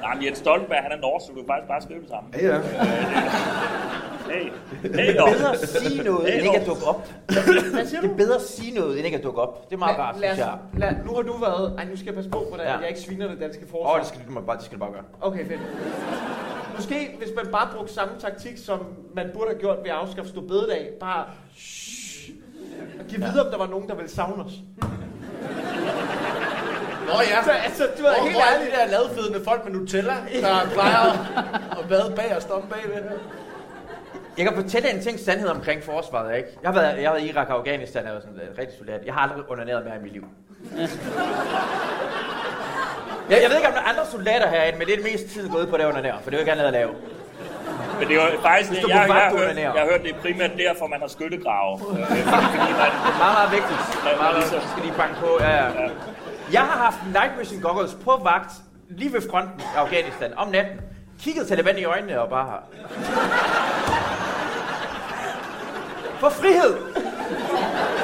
Nej, 0.01 0.15
men 0.15 0.25
Jens 0.25 0.39
Stoltenberg, 0.39 0.83
han 0.83 0.93
er 0.93 0.97
norsk, 0.97 1.27
så 1.27 1.33
du 1.33 1.39
kan 1.39 1.47
faktisk 1.47 1.69
bare 1.69 1.83
skrive 1.83 2.01
det 2.01 2.09
samme. 2.09 2.29
Ja, 2.35 2.57
ja. 2.57 2.61
Hey, 4.31 4.53
Det 4.83 5.01
hey, 5.01 5.17
er 5.17 5.25
bedre 5.25 5.53
at 5.53 5.69
sige 5.69 6.03
noget, 6.05 6.27
Hey, 6.27 6.37
end 6.39 6.47
ikke 6.47 6.61
at 6.61 6.67
dukke 6.67 6.85
op. 6.85 7.09
Hvad 7.73 7.87
siger 7.87 8.01
Det 8.01 8.11
du? 8.11 8.13
er 8.15 8.17
bedre 8.17 8.35
at 8.37 8.43
sige 8.43 8.75
noget, 8.75 8.97
end 8.97 9.05
ikke 9.07 9.19
at 9.19 9.25
dukke 9.25 9.41
op. 9.41 9.69
Det 9.71 9.75
er 9.75 9.79
meget 9.79 9.99
rart, 9.99 10.15
synes 10.17 10.39
jeg. 10.39 10.59
lad, 10.77 10.91
nu 11.07 11.15
har 11.15 11.23
du 11.23 11.33
været... 11.33 11.75
Ej, 11.79 11.85
nu 11.85 11.97
skal 11.97 12.07
jeg 12.07 12.15
passe 12.15 12.31
på, 12.31 12.45
hvordan 12.49 12.67
Ja. 12.67 12.73
ja. 12.73 12.79
jeg 12.79 12.89
ikke 12.89 13.01
sviner 13.01 13.29
det 13.29 13.41
danske 13.41 13.63
forsvar. 13.71 13.89
Åh, 13.89 13.95
oh, 13.95 13.99
det 14.01 14.07
skal 14.09 14.21
du 14.29 14.41
bare, 14.41 14.57
det 14.57 14.65
skal 14.65 14.79
du 14.79 14.81
bare 14.81 14.93
gøre. 14.93 15.03
Okay, 15.21 15.47
fedt. 15.49 15.61
Måske, 16.77 17.15
hvis 17.19 17.29
man 17.37 17.47
bare 17.53 17.69
brugte 17.77 17.95
samme 17.95 18.15
taktik, 18.21 18.59
som 18.59 18.79
man 19.15 19.31
burde 19.35 19.47
have 19.51 19.61
gjort 19.61 19.77
ved 19.83 19.91
at 19.91 19.97
afskaffe 19.97 20.31
stå 20.31 20.41
bededag, 20.41 20.89
bare 21.01 21.25
shh, 21.57 22.31
og 23.01 23.05
give 23.09 23.21
videre, 23.21 23.45
om 23.45 23.51
der 23.51 23.59
var 23.59 23.67
nogen, 23.67 23.89
der 23.89 23.95
ville 23.95 24.11
savne 24.11 24.45
os. 24.45 24.53
Nå 27.07 27.13
ja, 27.31 27.45
Så, 27.45 27.51
altså, 27.51 27.83
du 27.99 28.05
er 28.05 28.15
hvor, 28.15 28.23
helt 28.25 28.35
hvor 28.37 28.43
er 28.43 28.55
ærlig. 28.55 28.73
de 28.73 28.77
der 28.77 28.87
ladfedende 28.87 29.45
folk 29.45 29.65
med 29.65 29.73
Nutella, 29.73 30.15
der 30.41 30.71
plejer 30.73 31.11
at 31.81 31.91
vade 31.91 32.13
bag 32.17 32.37
og 32.37 32.43
stoppe 32.43 32.69
bagved? 32.69 33.03
Jeg 34.39 34.47
kan 34.47 34.55
fortælle 34.63 34.91
en 34.95 35.03
ting 35.03 35.21
sandhed 35.21 35.49
omkring 35.49 35.83
forsvaret, 35.83 36.37
ikke? 36.37 36.49
Jeg 36.63 36.69
har 36.71 36.81
været, 36.81 37.03
jeg 37.03 37.09
har 37.11 37.15
været 37.15 37.27
i 37.27 37.31
Irak 37.31 37.49
og 37.49 37.55
Afghanistan, 37.59 38.05
var 38.05 38.21
sådan 38.21 38.35
en 38.35 38.59
rigtig 38.59 38.79
soldat. 38.79 39.01
Jeg 39.07 39.15
har 39.15 39.21
aldrig 39.21 39.51
onaneret 39.51 39.85
mere 39.85 39.97
i 39.97 40.03
mit 40.03 40.13
liv. 40.13 40.25
Jeg, 43.31 43.39
jeg 43.43 43.49
ved 43.51 43.57
ikke, 43.57 43.69
om 43.69 43.75
der 43.75 43.81
er 43.81 43.89
andre 43.93 44.07
soldater 44.07 44.49
herinde, 44.49 44.79
men 44.79 44.87
det 44.87 44.93
er 44.93 45.01
det 45.03 45.13
meste 45.13 45.29
tid 45.29 45.49
gået 45.49 45.69
på 45.69 45.77
det 45.77 45.87
onanere, 45.87 46.19
for 46.23 46.31
det 46.31 46.37
er 46.37 46.39
jo 46.39 46.41
ikke 46.41 46.53
andet 46.53 46.65
at 46.65 46.73
lave. 46.73 46.93
Men 47.99 48.09
det 48.09 48.17
er 48.17 48.25
jo 48.33 48.41
faktisk, 48.41 48.71
Hvis 48.71 48.81
jeg, 48.81 48.89
jeg, 48.89 49.05
jeg, 49.09 49.15
har 49.15 49.31
hørt, 49.39 49.57
jeg 49.57 49.71
har 49.83 49.89
hørt, 49.91 50.03
det 50.03 50.11
er 50.15 50.21
primært 50.21 50.51
derfor, 50.59 50.87
man 50.87 51.01
har 51.01 51.09
skyttegrave. 51.09 51.73
Øh, 51.75 52.07
fordi 52.59 52.73
man, 52.83 52.91
Det 53.05 53.13
er 53.15 53.19
meget, 53.25 53.37
meget 53.39 53.51
vigtigt. 53.59 53.81
man 54.05 54.15
Meget, 54.19 54.35
ligesom, 54.37 54.59
meget, 54.59 54.71
skal 54.73 54.83
lige 54.87 54.97
banke 55.03 55.17
på. 55.25 55.31
Ja, 55.41 55.51
ja. 55.65 55.89
Jeg 56.53 56.61
har 56.71 56.79
haft 56.87 56.97
night 57.19 57.33
vision 57.39 57.61
goggles 57.67 57.95
på 58.05 58.13
vagt, 58.31 58.53
lige 58.89 59.13
ved 59.13 59.23
fronten 59.31 59.61
af 59.77 59.81
Afghanistan, 59.81 60.31
om 60.37 60.49
natten. 60.49 60.77
Kigget 61.23 61.49
Taliban 61.49 61.79
i 61.79 61.85
øjnene 61.85 62.21
og 62.21 62.29
bare 62.31 62.59
For 66.23 66.31
frihed! 66.31 66.73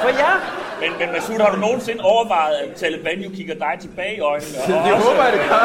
For 0.01 0.09
jer! 0.21 0.35
men, 0.81 0.91
men 0.99 1.11
Masud, 1.11 1.39
har 1.39 1.51
du 1.51 1.59
nogensinde 1.59 2.03
overvejet, 2.03 2.55
at 2.55 2.75
Taliban 2.75 3.19
jo 3.19 3.29
kigger 3.29 3.53
dig 3.55 3.73
tilbage 3.81 4.15
i 4.17 4.19
øjnene? 4.19 4.57
Og 4.63 4.67
Det 4.85 4.93
også, 4.93 5.07
håber 5.07 5.23
jeg, 5.23 5.33
det 5.33 5.41
gør. 5.41 5.55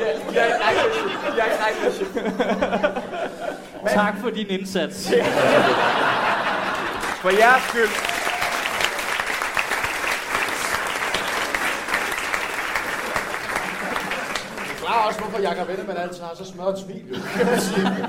Ja, 0.00 0.42
ja, 0.42 0.48
nej, 0.58 0.74
ja, 1.36 1.44
nej, 1.46 1.72
nej, 3.82 3.92
Tak 3.94 4.14
for 4.20 4.30
din 4.30 4.46
indsats. 4.46 5.08
For 7.22 7.30
jeres 7.30 7.62
skyld. 7.68 7.88
Det 14.58 14.76
forklarer 14.76 15.06
også, 15.06 15.20
hvorfor 15.20 15.38
Jakob 15.42 15.68
Ellemann 15.68 15.98
altid 15.98 16.22
har 16.22 16.34
så 16.34 16.44
smøret 16.44 16.78
smil. 16.78 17.22
kan 17.36 17.46
man 17.50 17.60
sige. 17.60 18.08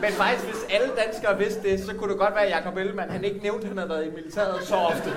Men 0.00 0.10
faktisk, 0.10 0.44
hvis 0.44 0.64
alle 0.70 0.88
danskere 1.04 1.38
vidste 1.38 1.62
det, 1.70 1.80
så 1.80 1.94
kunne 1.94 2.10
det 2.10 2.18
godt 2.18 2.34
være, 2.34 2.46
at 2.46 2.50
Jacob 2.50 2.76
Ellemann, 2.76 3.10
han 3.10 3.24
ikke 3.24 3.38
nævnte, 3.42 3.62
at 3.62 3.68
han 3.68 3.78
havde 3.78 3.90
været 3.90 4.06
i 4.06 4.10
militæret 4.10 4.62
så 4.62 4.74
ofte. 4.74 5.10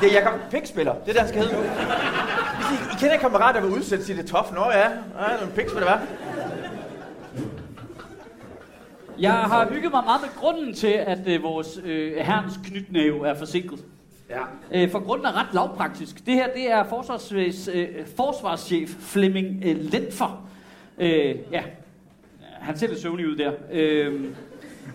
Det 0.00 0.08
er 0.10 0.12
Jakob 0.12 0.40
Pikspiller. 0.50 0.94
Det 0.94 1.08
er 1.08 1.12
det, 1.12 1.20
han 1.20 1.28
skal 1.28 1.40
hedde 1.40 1.54
nu. 1.54 1.62
I, 1.62 2.74
I 2.92 2.96
kender 2.98 3.14
en 3.14 3.20
kammerat, 3.20 3.54
der 3.54 3.60
var 3.60 3.68
udsat 3.68 4.00
til 4.00 4.16
det 4.16 4.26
tof. 4.26 4.52
Nå 4.52 4.64
ja, 4.70 4.88
ja 4.88 5.36
nogle 5.40 5.52
pikspiller, 5.54 5.96
hvad? 5.96 6.06
Jeg 9.18 9.32
har 9.32 9.68
hygget 9.70 9.92
mig 9.92 10.04
meget 10.04 10.20
med 10.20 10.30
grunden 10.36 10.74
til, 10.74 10.92
at 10.92 11.26
øh, 11.26 11.42
vores 11.42 11.80
øh, 11.84 12.16
herrens 12.16 12.60
knytnæve 12.64 13.28
er 13.28 13.34
forsinket. 13.34 13.78
Ja. 14.30 14.42
Øh, 14.72 14.90
for 14.90 15.04
grunden 15.04 15.26
er 15.26 15.40
ret 15.40 15.54
lavpraktisk. 15.54 16.26
Det 16.26 16.34
her, 16.34 16.52
det 16.52 16.70
er 16.70 16.84
forsvarsvæs, 16.84 17.68
øh, 17.72 17.88
forsvarschef 18.16 18.90
Flemming 19.00 19.62
øh, 19.64 19.76
Lentfer. 19.78 20.46
Øh, 20.98 21.36
ja, 21.52 21.62
han 22.66 22.76
ser 22.78 22.88
lidt 22.88 23.00
søvnig 23.00 23.28
ud 23.28 23.36
der. 23.36 23.52
Øh, 23.72 24.24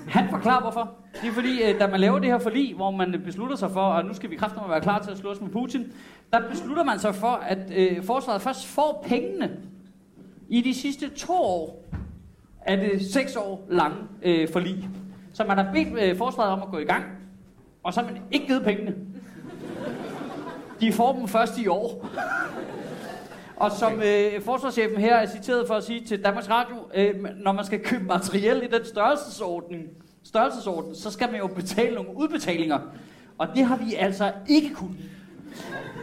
han 0.07 0.29
forklarer 0.29 0.61
hvorfor. 0.61 0.91
Det 1.21 1.29
er 1.29 1.33
fordi, 1.33 1.63
øh, 1.63 1.79
da 1.79 1.87
man 1.87 1.99
laver 1.99 2.19
det 2.19 2.27
her 2.27 2.39
forlig, 2.39 2.75
hvor 2.75 2.91
man 2.91 3.21
beslutter 3.25 3.55
sig 3.55 3.71
for, 3.71 3.81
at 3.81 4.05
nu 4.05 4.13
skal 4.13 4.29
vi 4.29 4.35
kraftigt 4.35 4.69
være 4.69 4.81
klar 4.81 4.99
til 4.99 5.11
at 5.11 5.17
slås 5.17 5.41
med 5.41 5.49
Putin, 5.49 5.93
der 6.33 6.49
beslutter 6.49 6.83
man 6.83 6.99
sig 6.99 7.15
for, 7.15 7.27
at 7.27 7.57
øh, 7.75 8.03
forsvaret 8.03 8.41
først 8.41 8.67
får 8.67 9.05
pengene 9.07 9.51
i 10.49 10.61
de 10.61 10.73
sidste 10.73 11.09
to 11.09 11.33
år 11.33 11.85
af 12.61 12.77
det 12.77 13.11
seks 13.11 13.35
år 13.35 13.67
lange 13.69 13.97
øh, 14.23 14.49
forlig. 14.53 14.89
Så 15.33 15.43
man 15.43 15.57
har 15.57 15.73
bedt 15.73 15.99
øh, 16.03 16.17
forsvaret 16.17 16.51
om 16.51 16.61
at 16.61 16.67
gå 16.71 16.77
i 16.77 16.85
gang, 16.85 17.03
og 17.83 17.93
så 17.93 18.01
har 18.01 18.07
man 18.07 18.21
ikke 18.31 18.47
givet 18.47 18.63
pengene. 18.63 18.95
De 20.81 20.93
får 20.93 21.13
dem 21.13 21.27
først 21.27 21.57
i 21.57 21.67
år. 21.67 22.09
Og 23.61 23.71
som 23.71 24.01
øh, 24.01 24.41
forsvarschefen 24.41 24.97
her 24.97 25.15
er 25.15 25.25
citeret 25.25 25.67
for 25.67 25.73
at 25.73 25.83
sige 25.83 26.05
til 26.05 26.23
Danmarks 26.23 26.49
Radio, 26.49 26.75
øh, 26.95 27.15
når 27.35 27.51
man 27.51 27.65
skal 27.65 27.79
købe 27.79 28.03
materiel 28.03 28.63
i 28.63 28.67
den 28.67 28.85
størrelsesorden, 28.85 29.87
størrelsesorden, 30.23 30.95
så 30.95 31.11
skal 31.11 31.31
man 31.31 31.39
jo 31.39 31.47
betale 31.47 31.95
nogle 31.95 32.09
udbetalinger. 32.15 32.79
Og 33.37 33.47
det 33.55 33.65
har 33.65 33.77
vi 33.77 33.95
altså 33.95 34.31
ikke 34.49 34.73
kunnet. 34.75 34.97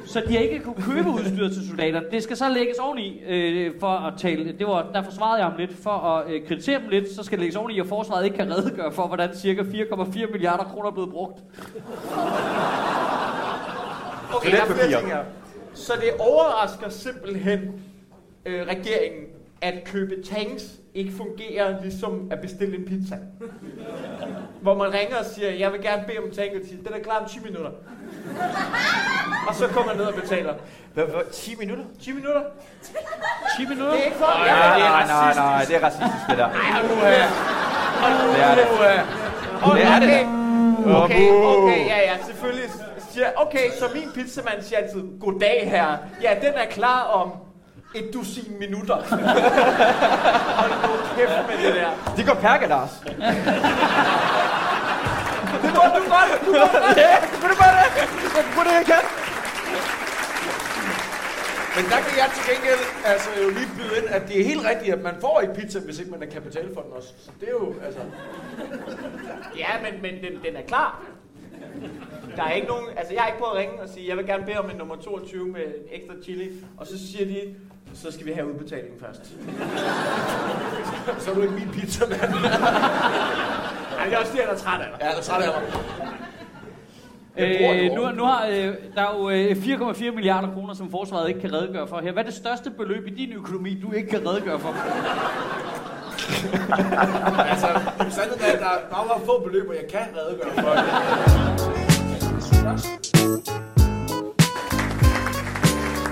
Så 0.06 0.22
de 0.28 0.32
har 0.32 0.40
ikke 0.40 0.60
kunne 0.60 0.82
købe 0.82 1.08
udstyr 1.10 1.48
til 1.48 1.68
soldater. 1.68 2.00
Det 2.10 2.22
skal 2.22 2.36
så 2.36 2.48
lægges 2.48 2.76
oveni 2.78 3.20
øh, 3.20 3.72
for 3.80 3.88
at 3.88 4.14
tale. 4.16 4.52
Det 4.58 4.66
var, 4.66 4.86
der 4.92 5.02
forsvarede 5.02 5.38
jeg 5.38 5.50
ham 5.50 5.58
lidt 5.58 5.76
for 5.82 5.90
at 5.90 6.30
øh, 6.30 6.46
kritisere 6.48 6.80
dem 6.80 6.88
lidt. 6.88 7.14
Så 7.16 7.22
skal 7.22 7.38
det 7.38 7.40
lægges 7.40 7.56
oveni, 7.56 7.80
at 7.80 7.86
forsvaret 7.86 8.24
ikke 8.24 8.36
kan 8.36 8.56
redegøre 8.56 8.92
for, 8.92 9.06
hvordan 9.06 9.36
cirka 9.36 9.62
4,4 9.62 10.32
milliarder 10.32 10.64
kroner 10.64 10.88
er 10.88 10.92
blevet 10.92 11.10
brugt. 11.10 11.38
Okay, 14.34 14.50
der 14.50 14.62
er 14.62 14.66
flere 14.66 15.00
ting 15.00 15.12
her. 15.12 15.24
Så 15.78 15.92
det 16.00 16.10
overrasker 16.18 16.88
simpelthen 16.88 17.60
øh, 18.46 18.66
regeringen, 18.66 19.24
at 19.60 19.74
købe 19.84 20.14
tanks 20.22 20.64
ikke 20.94 21.12
fungerer 21.16 21.82
ligesom 21.82 22.28
at 22.30 22.40
bestille 22.40 22.76
en 22.76 22.84
pizza. 22.84 23.16
Hvor 24.60 24.74
man 24.74 24.92
ringer 24.92 25.16
og 25.16 25.24
siger, 25.24 25.50
jeg 25.50 25.72
vil 25.72 25.82
gerne 25.82 26.04
bede 26.06 26.18
om 26.18 26.24
en 26.24 26.30
tank, 26.30 26.50
og 26.52 26.60
siger, 26.68 26.82
den 26.82 26.92
er 26.94 26.98
klar 26.98 27.18
om 27.18 27.28
10 27.28 27.38
minutter. 27.38 27.70
og 29.48 29.54
så 29.54 29.66
kommer 29.68 29.86
man 29.92 29.96
ned 29.96 30.04
og 30.04 30.14
betaler. 30.14 30.54
Hvad, 30.94 31.04
hvad, 31.04 31.32
10 31.32 31.56
minutter? 31.58 31.84
10 32.02 32.12
minutter? 32.12 32.42
10 33.58 33.66
minutter? 33.68 33.92
Det 33.92 34.00
er 34.00 34.04
ikke 34.04 34.16
for, 34.16 34.26
Nej, 34.26 34.48
nej, 34.48 34.78
nej, 34.78 35.06
nej, 35.06 35.34
nej, 35.34 35.64
det 35.68 35.76
er 35.76 35.82
racistisk, 35.86 36.24
det 36.30 36.38
der. 36.38 36.44
Ej, 36.44 36.68
hold 36.76 36.88
nu 36.90 36.94
her. 36.94 37.26
Hold 38.02 38.14
nu 38.22 38.32
Det 38.32 38.42
er 38.50 38.54
det. 38.54 38.64
her. 38.64 39.04
Det 39.74 39.84
er 39.92 40.00
det. 40.00 40.22
Okay, 41.02 41.30
okay, 41.30 41.86
ja, 41.86 41.98
ja, 42.10 42.16
selvfølgelig. 42.26 42.64
Siger, 43.18 43.30
okay, 43.36 43.70
så 43.78 43.84
min 43.94 44.08
pizzamand 44.14 44.62
siger 44.62 44.78
altid, 44.78 45.02
goddag 45.20 45.70
her. 45.70 45.96
Ja, 46.22 46.34
den 46.42 46.54
er 46.54 46.66
klar 46.70 47.02
om 47.02 47.32
et 47.94 48.10
dusin 48.14 48.58
minutter. 48.58 48.96
Hold 50.60 50.72
nu 50.82 50.90
kæft 51.16 51.32
med 51.48 51.56
det 51.66 51.74
der. 51.74 51.90
De 52.16 52.24
går 52.24 52.34
perkadas. 52.34 52.90
Det 55.62 55.70
går 55.78 55.88
du 55.96 56.02
godt, 56.14 56.30
du 56.46 56.52
går 56.52 56.72
godt. 56.72 56.96
Ja, 57.04 57.16
vil 57.40 57.50
du 57.50 57.56
bare 57.62 57.74
det? 57.78 57.90
Jeg 58.36 58.44
kan 58.44 58.52
få 58.58 58.62
det, 58.64 58.74
jeg 58.80 58.86
kan. 58.92 59.02
Men 61.76 61.84
der 61.92 62.00
kan 62.06 62.14
jeg 62.22 62.28
til 62.36 62.44
gengæld 62.54 62.82
altså, 63.04 63.28
jo 63.42 63.48
lige 63.48 63.70
byde 63.76 63.92
ind, 63.98 64.08
at 64.08 64.28
det 64.28 64.40
er 64.40 64.44
helt 64.44 64.64
rigtigt, 64.70 64.92
at 64.94 65.02
man 65.02 65.14
får 65.20 65.40
ikke 65.40 65.54
pizza, 65.54 65.78
hvis 65.78 65.98
ikke 65.98 66.10
man 66.10 66.22
er 66.22 66.26
kapital 66.26 66.74
for 66.74 66.80
den 66.80 66.92
også. 66.92 67.08
Så 67.24 67.30
det 67.40 67.48
er 67.48 67.52
jo, 67.52 67.74
altså... 67.86 68.00
Ja, 69.56 69.70
men, 69.84 70.02
men 70.02 70.14
den, 70.24 70.32
den 70.44 70.56
er 70.56 70.62
klar. 70.68 71.02
Der 72.36 72.42
er 72.42 72.52
ikke 72.52 72.68
nogen, 72.68 72.84
altså 72.96 73.14
jeg 73.14 73.22
er 73.22 73.26
ikke 73.26 73.38
på 73.38 73.44
at 73.44 73.56
ringe 73.56 73.80
og 73.82 73.88
sige, 73.88 74.08
jeg 74.08 74.16
vil 74.16 74.26
gerne 74.26 74.44
bede 74.46 74.58
om 74.58 74.70
en 74.70 74.76
nummer 74.76 74.96
22 74.96 75.46
med 75.46 75.60
en 75.60 75.72
ekstra 75.92 76.14
chili, 76.24 76.50
og 76.76 76.86
så 76.86 76.98
siger 76.98 77.24
de, 77.24 77.54
så 77.94 78.12
skal 78.12 78.26
vi 78.26 78.32
have 78.32 78.46
udbetalingen 78.46 79.00
først. 79.00 79.34
Så 81.22 81.30
er 81.30 81.34
du 81.34 81.40
ikke 81.42 81.54
min 81.54 81.68
pizza, 81.72 82.04
mand. 82.06 82.20
Ej, 83.98 84.04
det 84.04 84.14
er 84.14 84.18
også 84.18 84.32
det, 84.32 84.38
jeg 84.38 84.48
er 84.50 84.56
træt 84.56 84.80
af 84.80 84.86
dig. 84.90 84.98
Ja, 85.00 85.10
der 85.10 85.16
er 85.16 85.22
træt 85.22 85.42
af 85.42 85.48
mig. 85.62 85.80
Øh, 87.38 87.92
nu, 87.96 88.10
nu 88.10 88.24
har, 88.24 88.46
øh, 88.46 88.74
der 88.94 89.02
er 89.02 89.16
jo 89.18 89.30
øh, 89.30 89.50
4,4 89.50 90.14
milliarder 90.14 90.52
kroner, 90.52 90.74
som 90.74 90.90
forsvaret 90.90 91.28
ikke 91.28 91.40
kan 91.40 91.52
redegøre 91.52 91.88
for 91.88 92.00
her. 92.00 92.12
Hvad 92.12 92.22
er 92.22 92.26
det 92.26 92.34
største 92.36 92.70
beløb 92.70 93.06
i 93.06 93.10
din 93.10 93.32
økonomi, 93.32 93.80
du 93.80 93.92
ikke 93.92 94.08
kan 94.08 94.28
redegøre 94.28 94.58
for? 94.58 94.74
Altså, 97.52 97.68
sandheden 98.10 98.42
er, 98.44 98.52
at 98.52 98.60
der 98.60 98.66
er 98.66 98.80
meget, 98.90 99.06
meget 99.06 99.22
få 99.26 99.40
beløb, 99.44 99.68
og 99.68 99.74
jeg 99.74 99.84
kan 99.90 100.06
redegøre 100.16 100.50
for 100.54 100.70
det. 100.70 100.84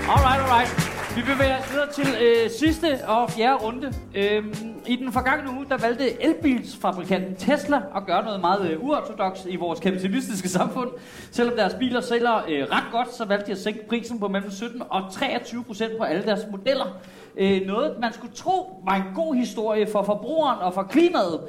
Alright, 0.09 0.41
alright. 0.41 0.87
Vi 1.17 1.21
bevæger 1.21 1.57
os 1.57 1.71
videre 1.71 1.91
til 1.93 2.07
øh, 2.21 2.49
sidste 2.49 3.07
og 3.07 3.31
fjerde 3.31 3.55
runde. 3.55 3.93
Øhm, 4.15 4.53
I 4.87 4.95
den 4.95 5.11
forgangne 5.13 5.51
uge, 5.51 5.65
der 5.69 5.77
valgte 5.77 6.23
elbilsfabrikanten 6.23 7.35
Tesla 7.35 7.81
at 7.95 8.05
gøre 8.05 8.23
noget 8.23 8.41
meget 8.41 8.71
øh, 8.71 8.83
uortodox 8.83 9.39
i 9.47 9.55
vores 9.55 9.79
kapitalistiske 9.79 10.49
samfund. 10.49 10.89
Selvom 11.31 11.55
deres 11.57 11.73
biler 11.73 12.01
sælger 12.01 12.35
øh, 12.49 12.63
ret 12.71 12.83
godt, 12.91 13.13
så 13.15 13.25
valgte 13.25 13.47
de 13.47 13.51
at 13.51 13.57
sænke 13.57 13.87
prisen 13.89 14.19
på 14.19 14.27
mellem 14.27 14.51
17 14.51 14.81
og 14.89 15.01
23 15.13 15.63
procent 15.63 15.97
på 15.97 16.03
alle 16.03 16.23
deres 16.23 16.41
modeller. 16.51 16.97
Øh, 17.37 17.61
noget, 17.67 17.99
man 17.99 18.13
skulle 18.13 18.33
tro 18.33 18.81
var 18.85 18.95
en 18.95 19.03
god 19.15 19.35
historie 19.35 19.87
for 19.91 20.03
forbrugeren 20.03 20.59
og 20.59 20.73
for 20.73 20.83
klimaet. 20.83 21.39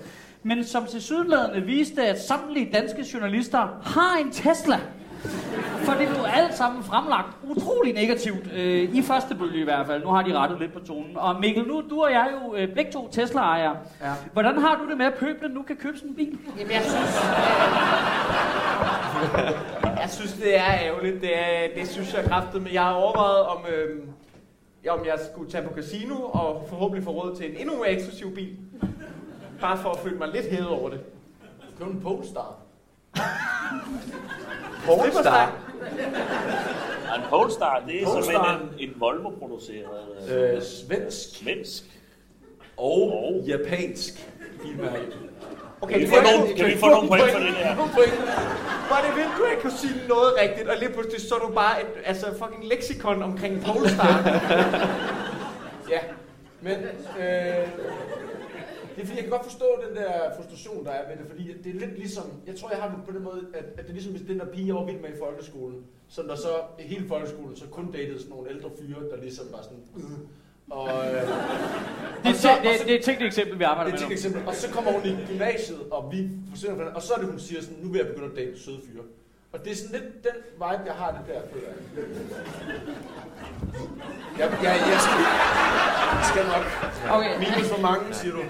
Men 0.43 0.65
som 0.65 0.87
til 0.87 1.03
sydladende 1.03 1.67
viste, 1.67 2.07
at 2.07 2.23
samtlige 2.23 2.71
danske 2.73 3.05
journalister 3.15 3.81
har 3.83 4.19
en 4.21 4.31
Tesla. 4.31 4.79
For 5.85 5.93
det 5.93 6.09
blev 6.09 6.25
alt 6.35 6.55
sammen 6.55 6.85
fremlagt 6.85 7.27
utrolig 7.43 7.95
negativt, 7.95 8.53
øh, 8.53 8.95
i 8.95 9.03
første 9.03 9.35
bølge 9.35 9.61
i 9.61 9.65
hvert 9.65 9.87
fald. 9.87 10.05
Nu 10.05 10.11
har 10.11 10.23
de 10.23 10.39
rettet 10.39 10.61
lidt 10.61 10.73
på 10.73 10.81
tonen. 10.81 11.17
Og 11.17 11.41
Mikkel, 11.41 11.65
nu 11.67 11.83
du 11.91 12.03
og 12.03 12.13
jeg 12.13 12.21
er 12.21 12.31
jo 12.45 12.55
øh, 12.55 12.75
begge 12.75 12.93
to 12.93 13.09
Tesla-ejere. 13.13 13.77
Ja. 14.01 14.13
Hvordan 14.33 14.59
har 14.59 14.81
du 14.83 14.91
det 14.91 14.99
med, 14.99 15.07
at 15.07 15.15
pøblen 15.15 15.51
nu 15.51 15.63
kan 15.63 15.77
købe 15.77 15.97
sådan 15.97 16.11
en 16.11 16.17
bil? 16.17 16.39
Jamen, 16.59 16.73
jeg 16.73 16.83
synes... 16.83 17.23
Øh, 19.35 19.89
jeg 20.01 20.11
synes, 20.11 20.33
det 20.33 20.59
er 20.59 20.73
ærgerligt. 20.85 21.21
Det, 21.21 21.39
er, 21.39 21.81
det 21.81 21.89
synes 21.89 22.15
jeg 22.15 22.25
kraftigt, 22.25 22.63
men 22.63 22.73
jeg 22.73 22.83
har 22.83 22.93
overvejet, 22.93 23.47
om, 23.47 23.59
øh, 23.69 23.97
om 24.91 25.05
jeg 25.07 25.19
skulle 25.33 25.51
tage 25.51 25.69
på 25.69 25.75
casino 25.75 26.15
og 26.15 26.67
forhåbentlig 26.69 27.05
få 27.05 27.11
råd 27.11 27.37
til 27.37 27.51
en 27.51 27.57
endnu 27.57 27.77
mere 27.77 27.91
eksklusiv 27.91 28.35
bil. 28.35 28.57
Bare 29.61 29.79
for 29.79 29.91
at 29.91 29.99
føle 29.99 30.17
mig 30.19 30.29
lidt 30.29 30.47
hævet 30.51 30.69
over 30.69 30.91
det. 30.91 31.01
Køb 31.79 31.87
en 31.89 32.01
Polestar. 32.01 32.57
Polestar. 34.87 35.53
Og 37.11 37.17
en 37.17 37.23
Polestar, 37.31 37.83
det 37.87 38.03
er 38.03 38.07
Polestar. 38.07 38.33
simpelthen 38.33 38.89
en, 38.89 38.89
en 38.95 39.01
Volvo-produceret 39.01 39.87
Øh, 40.31 40.57
øh, 40.57 40.63
svensk 40.63 41.37
svensk. 41.43 42.01
og 42.77 43.43
japansk 43.47 44.31
bilmærke. 44.63 45.07
Okay, 45.81 45.93
Kan 45.93 46.01
vi 46.01 46.07
det 46.07 46.15
få 46.15 46.21
nogle, 46.23 46.55
kan 46.57 46.67
vi 46.67 46.77
få 46.77 46.89
nogle 46.89 47.09
point 47.09 47.31
for 47.33 47.39
det 47.39 47.91
point. 47.97 48.15
Var 48.93 49.01
det 49.07 49.17
vildt, 49.17 49.35
du 49.39 49.45
ikke 49.51 49.63
kunne 49.63 49.79
sige 49.85 49.95
noget 50.09 50.31
rigtigt, 50.43 50.69
og 50.69 50.77
lige 50.81 50.93
pludselig 50.93 51.21
så 51.21 51.35
du 51.35 51.55
bare 51.55 51.81
et 51.83 51.93
altså, 52.05 52.27
fucking 52.39 52.65
leksikon 52.65 53.23
omkring 53.23 53.65
Polestar. 53.67 54.13
Ja, 55.95 56.01
men 56.61 56.77
øh, 57.19 57.69
det 58.95 59.03
er 59.03 59.07
fordi, 59.07 59.17
jeg 59.17 59.25
kan 59.27 59.31
godt 59.31 59.45
forstå 59.45 59.67
den 59.89 59.97
der 59.97 60.13
frustration, 60.37 60.85
der 60.85 60.91
er 60.91 61.09
ved 61.09 61.17
det, 61.17 61.27
fordi 61.31 61.45
det 61.65 61.71
er 61.75 61.81
lidt 61.81 61.99
ligesom, 61.99 62.25
jeg 62.47 62.57
tror, 62.57 62.71
jeg 62.71 62.79
har 62.79 62.89
det 62.89 62.99
på 63.07 63.13
den 63.13 63.23
måde, 63.23 63.43
at, 63.55 63.65
at 63.79 63.83
det 63.83 63.89
er 63.89 63.93
ligesom, 63.93 64.13
hvis 64.13 64.27
den 64.29 64.39
der 64.39 64.47
pige, 64.47 64.67
jeg 64.67 64.75
var 64.75 64.85
vild 64.85 65.01
med 65.01 65.09
i 65.09 65.19
folkeskolen, 65.19 65.85
som 66.09 66.29
der 66.29 66.35
så 66.37 66.53
i 66.79 66.83
hele 66.83 67.09
folkeskolen, 67.09 67.57
så 67.57 67.65
kun 67.67 67.93
datede 67.93 68.19
sådan 68.19 68.31
nogle 68.31 68.51
ældre 68.51 68.71
fyre, 68.79 69.11
der 69.11 69.17
ligesom 69.17 69.47
var 69.53 69.63
sådan, 69.63 69.83
øh, 69.97 70.19
og, 70.71 70.89
øh, 71.07 71.13
Det 71.13 71.21
er, 72.25 72.29
og 72.29 72.35
så- 72.35 72.49
det, 72.63 72.79
så- 72.79 72.85
det 72.85 72.95
er 72.95 72.99
et 72.99 73.05
tænkt 73.05 73.23
eksempel, 73.23 73.59
vi 73.59 73.65
arbejder 73.65 73.91
det 73.91 74.03
er 74.03 74.09
med 74.09 74.17
et 74.17 74.25
nu. 74.25 74.29
eksempel. 74.29 74.43
Og 74.49 74.55
så 74.55 74.71
kommer 74.71 74.93
hun 74.93 75.01
i 75.05 75.17
gymnasiet, 75.29 75.79
og 75.91 76.13
vi 76.13 76.29
fra 76.55 76.85
og 76.95 77.03
så 77.03 77.13
er 77.15 77.19
det, 77.19 77.27
hun 77.27 77.39
siger 77.41 77.61
sådan, 77.63 77.77
nu 77.83 77.89
vil 77.93 77.99
jeg 77.99 78.07
begynde 78.07 78.31
at 78.31 78.37
date 78.37 78.61
søde 78.65 78.81
fyre. 78.93 79.03
Og 79.53 79.65
det 79.65 79.73
er 79.73 79.77
sådan 79.77 79.93
lidt 79.93 80.25
den 80.25 80.37
vibe, 80.55 80.83
jeg 80.87 80.95
har 80.95 81.11
det 81.11 81.21
der, 81.35 81.41
føler 81.53 81.67
jeg. 81.69 81.77
Jeg, 84.39 84.51
jeg, 84.63 84.75
jeg 84.93 85.01
skal, 85.01 85.21
jeg 86.17 86.25
skal 86.31 86.45
nok. 86.47 86.65
Okay. 87.17 87.39
Minus 87.39 87.69
for 87.71 87.81
mange, 87.81 88.15
siger 88.15 88.33
du. 88.35 88.43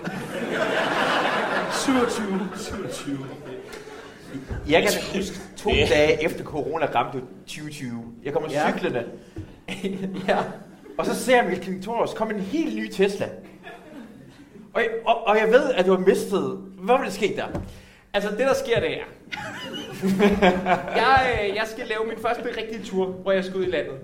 27. 1.72 2.48
27. 2.56 3.18
Jeg 4.68 4.82
kan 4.82 4.90
huske 5.20 5.36
to 5.56 5.70
dage 5.70 6.24
efter 6.24 6.44
corona 6.44 6.86
ramte 6.94 7.20
2020. 7.46 8.04
Jeg 8.24 8.32
kommer 8.32 8.48
Ja. 8.52 8.72
cyklende. 8.72 9.04
ja. 10.28 10.38
Og 10.98 11.06
så 11.06 11.14
ser 11.14 11.36
jeg 11.36 11.44
Mikkel 11.44 11.64
Klintorius 11.64 12.14
komme 12.14 12.34
en 12.34 12.40
helt 12.40 12.76
ny 12.76 12.90
Tesla. 12.90 13.28
Og, 14.72 14.82
og, 15.06 15.26
og 15.26 15.38
jeg 15.38 15.48
ved, 15.48 15.72
at 15.72 15.86
du 15.86 15.90
har 15.90 15.98
mistet... 15.98 16.58
Hvad 16.78 16.96
var 16.96 17.04
det 17.04 17.12
sket 17.12 17.36
der? 17.36 17.46
Altså, 18.12 18.30
det 18.30 18.38
der 18.38 18.54
sker, 18.54 18.80
det 18.80 18.92
er... 18.92 19.04
jeg, 20.96 21.38
øh, 21.42 21.56
jeg 21.56 21.64
skal 21.66 21.86
lave 21.86 22.06
min 22.06 22.18
første 22.18 22.56
rigtige 22.56 22.84
tur, 22.84 23.06
hvor 23.06 23.32
jeg 23.32 23.44
skal 23.44 23.56
ud 23.56 23.64
i 23.64 23.70
landet. 23.70 23.94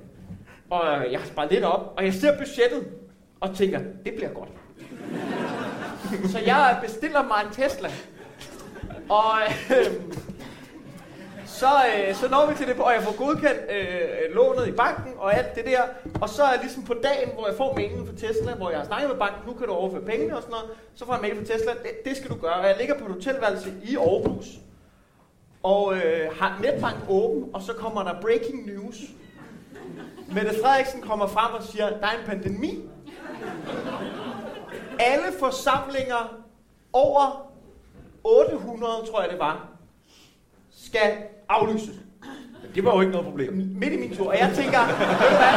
Og 0.71 0.83
øh, 0.87 1.13
jeg 1.13 1.21
har 1.21 1.27
sparet 1.27 1.53
lidt 1.53 1.65
op, 1.65 1.95
og 1.97 2.05
jeg 2.05 2.15
ser 2.15 2.39
budgettet, 2.39 2.89
og 3.41 3.57
tænker, 3.57 3.81
det 4.05 4.15
bliver 4.17 4.31
godt. 4.31 4.49
Så 6.31 6.39
jeg 6.39 6.79
bestiller 6.83 7.23
mig 7.23 7.37
en 7.47 7.53
Tesla. 7.53 7.89
Og 9.09 9.35
øh, 9.71 9.87
så, 11.55 11.67
øh, 11.67 12.15
så 12.15 12.29
når 12.29 12.47
vi 12.47 12.55
til 12.55 12.67
det, 12.67 12.77
og 12.81 12.93
jeg 12.93 13.03
får 13.03 13.17
godkendt 13.17 13.61
øh, 13.71 14.35
lånet 14.35 14.69
i 14.69 14.73
banken 14.73 15.13
og 15.19 15.35
alt 15.35 15.55
det 15.55 15.65
der. 15.65 15.83
Og 16.21 16.29
så 16.29 16.43
er 16.43 16.61
ligesom 16.61 16.83
på 16.85 16.95
dagen, 16.95 17.31
hvor 17.35 17.47
jeg 17.47 17.57
får 17.57 17.75
mailen 17.75 18.07
fra 18.07 18.15
Tesla, 18.17 18.55
hvor 18.55 18.71
jeg 18.71 18.79
har 18.79 18.87
snakket 18.87 19.09
med 19.11 19.19
banken, 19.19 19.41
nu 19.47 19.53
kan 19.53 19.67
du 19.67 19.73
overføre 19.73 20.03
pengene 20.03 20.37
og 20.37 20.43
sådan 20.43 20.51
noget. 20.51 20.71
Så 20.95 21.07
får 21.07 21.13
jeg 21.13 21.23
mail 21.23 21.37
fra 21.37 21.55
Tesla, 21.55 21.73
det, 21.73 22.05
det 22.05 22.17
skal 22.17 22.31
du 22.31 22.35
gøre. 22.35 22.55
Og 22.55 22.67
jeg 22.67 22.77
ligger 22.79 22.99
på 22.99 23.05
et 23.05 23.13
hotelværelse 23.13 23.73
i 23.83 23.97
Aarhus. 23.97 24.47
Og 25.63 25.95
øh, 25.97 26.37
har 26.41 26.59
netbank 26.63 26.97
åben, 27.09 27.51
og 27.55 27.63
så 27.63 27.73
kommer 27.73 28.03
der 28.03 28.21
breaking 28.21 28.67
news. 28.67 28.97
Mette 30.29 30.51
Frederiksen 30.63 31.01
kommer 31.01 31.27
frem 31.27 31.55
og 31.55 31.63
siger, 31.63 31.89
der 31.89 32.07
er 32.07 32.19
en 32.19 32.27
pandemi. 32.27 32.89
Alle 34.99 35.27
forsamlinger 35.39 36.37
over 36.93 37.51
800, 38.25 38.93
tror 39.11 39.21
jeg 39.23 39.31
det 39.31 39.39
var, 39.39 39.69
skal 40.71 41.13
aflyses. 41.49 41.95
Det 42.75 42.85
var 42.85 42.95
jo 42.95 43.01
ikke 43.01 43.13
noget 43.13 43.27
problem. 43.27 43.53
midt 43.81 43.93
i 43.93 43.97
min 43.97 44.17
tur, 44.17 44.29
og 44.29 44.39
jeg 44.39 44.51
tænker, 44.55 44.81
ved 45.21 45.31
du 45.33 45.37
hvad? 45.43 45.55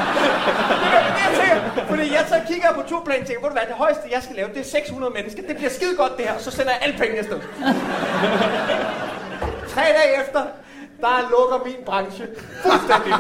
Det 0.83 0.93
er 0.97 1.03
det, 1.07 1.21
jeg 1.25 1.31
tænker, 1.41 1.85
fordi 1.91 2.05
jeg 2.17 2.25
så 2.27 2.38
kigger 2.47 2.73
på 2.73 2.81
turplanen 2.89 3.21
og 3.21 3.27
tænker, 3.27 3.41
ved 3.43 3.49
du 3.49 3.57
hvad, 3.59 3.67
det 3.67 3.75
højeste, 3.75 4.03
jeg 4.15 4.23
skal 4.23 4.35
lave, 4.35 4.49
det 4.55 4.59
er 4.59 4.63
600 4.63 5.13
mennesker. 5.17 5.41
Det 5.47 5.55
bliver 5.57 5.69
skide 5.69 5.95
godt 5.97 6.17
det 6.17 6.25
her, 6.25 6.38
så 6.38 6.51
sender 6.51 6.71
jeg 6.71 6.81
alle 6.81 6.97
pengene 6.97 7.19
afsted. 7.23 7.39
Tre 9.73 9.85
dage 9.97 10.11
efter, 10.23 10.41
der 11.03 11.15
lukker 11.33 11.57
min 11.67 11.81
branche 11.85 12.25
fuldstændig. 12.65 13.13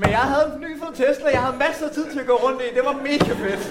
Men 0.00 0.08
jeg 0.10 0.24
havde 0.32 0.46
en 0.54 0.60
ny 0.66 0.70
fed 0.80 0.92
Tesla, 1.00 1.28
jeg 1.32 1.42
havde 1.46 1.56
masser 1.66 1.86
af 1.88 1.92
tid 1.94 2.06
til 2.12 2.20
at 2.20 2.26
gå 2.26 2.36
rundt 2.44 2.60
i, 2.62 2.74
det 2.76 2.84
var 2.84 2.92
mega 2.92 3.32
fedt. 3.44 3.62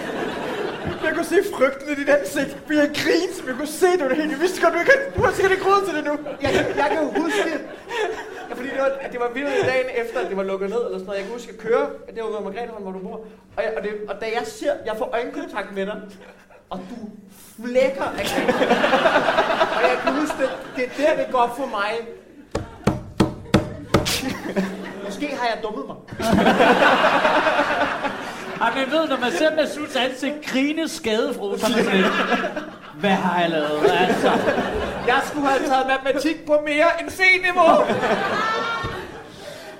Jeg 1.03 1.13
kunne 1.15 1.25
se 1.25 1.35
frygten 1.55 1.89
i 1.91 1.95
dit 1.95 2.09
ansigt. 2.09 2.57
Vi 2.69 2.75
har 2.75 2.85
grins, 2.85 3.35
vi 3.47 3.51
kunne 3.53 3.67
se 3.67 3.85
det 3.85 4.17
helt. 4.17 4.31
Jeg 4.31 4.39
vidste 4.39 4.61
godt, 4.61 4.73
du, 4.73 4.79
ikke, 4.79 4.91
du 5.15 5.21
har 5.21 5.31
sikkert 5.31 5.51
ikke 5.51 5.65
råd 5.65 5.85
til 5.87 5.95
det 5.97 6.03
nu. 6.05 6.13
Jeg, 6.41 6.51
jeg 6.77 6.87
kan 6.91 7.21
huske. 7.21 7.49
Ja, 8.49 8.53
fordi 8.55 8.69
det 8.69 8.79
var, 8.79 8.91
det 9.11 9.19
var 9.19 9.29
vildt 9.33 9.65
dagen 9.65 9.89
efter, 10.05 10.19
at 10.19 10.27
det 10.29 10.37
var 10.37 10.43
lukket 10.43 10.69
ned 10.69 10.77
eller 10.85 10.97
sådan 10.97 11.05
noget. 11.05 11.17
Jeg 11.17 11.25
kan 11.25 11.33
huske 11.33 11.51
at 11.51 11.57
køre, 11.57 11.85
det 12.15 12.23
var 12.23 12.29
ved 12.29 12.39
Margrethe, 12.39 12.73
hvor 12.79 12.91
du 12.91 12.99
bor. 12.99 13.19
Og, 13.57 13.63
jeg, 13.63 13.73
og, 13.77 13.83
det, 13.83 13.91
og 14.09 14.15
da 14.21 14.25
jeg 14.25 14.43
ser, 14.47 14.73
jeg 14.85 14.95
får 14.97 15.09
øjenkontakt 15.13 15.75
med 15.75 15.85
dig, 15.85 16.01
og 16.69 16.79
du 16.89 16.95
flækker 17.63 18.03
af 18.03 18.25
grin. 18.25 18.49
Og 19.77 19.81
jeg 19.89 19.97
kan 20.03 20.13
huske, 20.21 20.35
det, 20.41 20.49
det 20.75 20.83
er 20.83 20.89
der, 20.97 21.23
det 21.23 21.31
går 21.31 21.39
op 21.39 21.57
for 21.57 21.65
mig. 21.65 21.91
Måske 25.05 25.27
har 25.35 25.47
jeg 25.47 25.57
dummet 25.63 25.85
mig. 25.87 25.97
Ej, 28.61 28.75
men 28.75 28.91
ved, 28.91 29.07
når 29.07 29.19
man 29.19 29.31
ser 29.31 29.55
Masuds 29.55 29.95
ansigt 29.95 30.35
grine 30.45 30.87
skadefrod, 30.87 31.57
så 31.57 31.71
man 31.75 31.95
lidt, 31.95 32.07
Hvad 32.99 33.09
har 33.09 33.41
jeg 33.41 33.49
lavet? 33.49 33.91
Altså. 33.99 34.31
Jeg 35.07 35.21
skulle 35.23 35.47
have 35.47 35.67
taget 35.67 35.87
matematik 35.87 36.45
på 36.45 36.53
mere 36.67 37.01
end 37.01 37.09
C-niveau. 37.09 37.85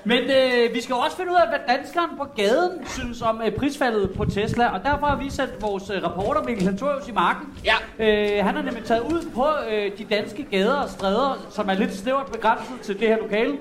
Men 0.04 0.18
øh, 0.18 0.74
vi 0.74 0.82
skal 0.82 0.94
også 0.94 1.16
finde 1.16 1.32
ud 1.32 1.36
af, 1.36 1.48
hvad 1.48 1.76
danskeren 1.76 2.10
på 2.16 2.24
gaden 2.36 2.86
synes 2.86 3.22
om 3.22 3.42
øh, 3.46 3.52
prisfaldet 3.52 4.10
på 4.16 4.24
Tesla. 4.24 4.66
Og 4.72 4.80
derfor 4.84 5.06
har 5.06 5.16
vi 5.16 5.30
sat 5.30 5.48
vores 5.60 5.90
øh, 5.90 6.02
reporter 6.02 6.42
Mikkel 6.42 6.66
Hantorius 6.66 7.08
i 7.08 7.12
marken. 7.12 7.48
Ja. 7.64 7.74
Øh, 7.98 8.44
han 8.44 8.54
har 8.54 8.62
nemlig 8.62 8.84
taget 8.84 9.00
ud 9.02 9.30
på 9.34 9.46
øh, 9.70 9.98
de 9.98 10.04
danske 10.04 10.42
gader 10.42 10.74
og 10.74 10.90
stræder, 10.90 11.46
som 11.50 11.68
er 11.68 11.74
lidt 11.74 11.94
snævert 11.94 12.26
begrænset 12.26 12.80
til 12.82 13.00
det 13.00 13.08
her 13.08 13.16
lokale. 13.16 13.58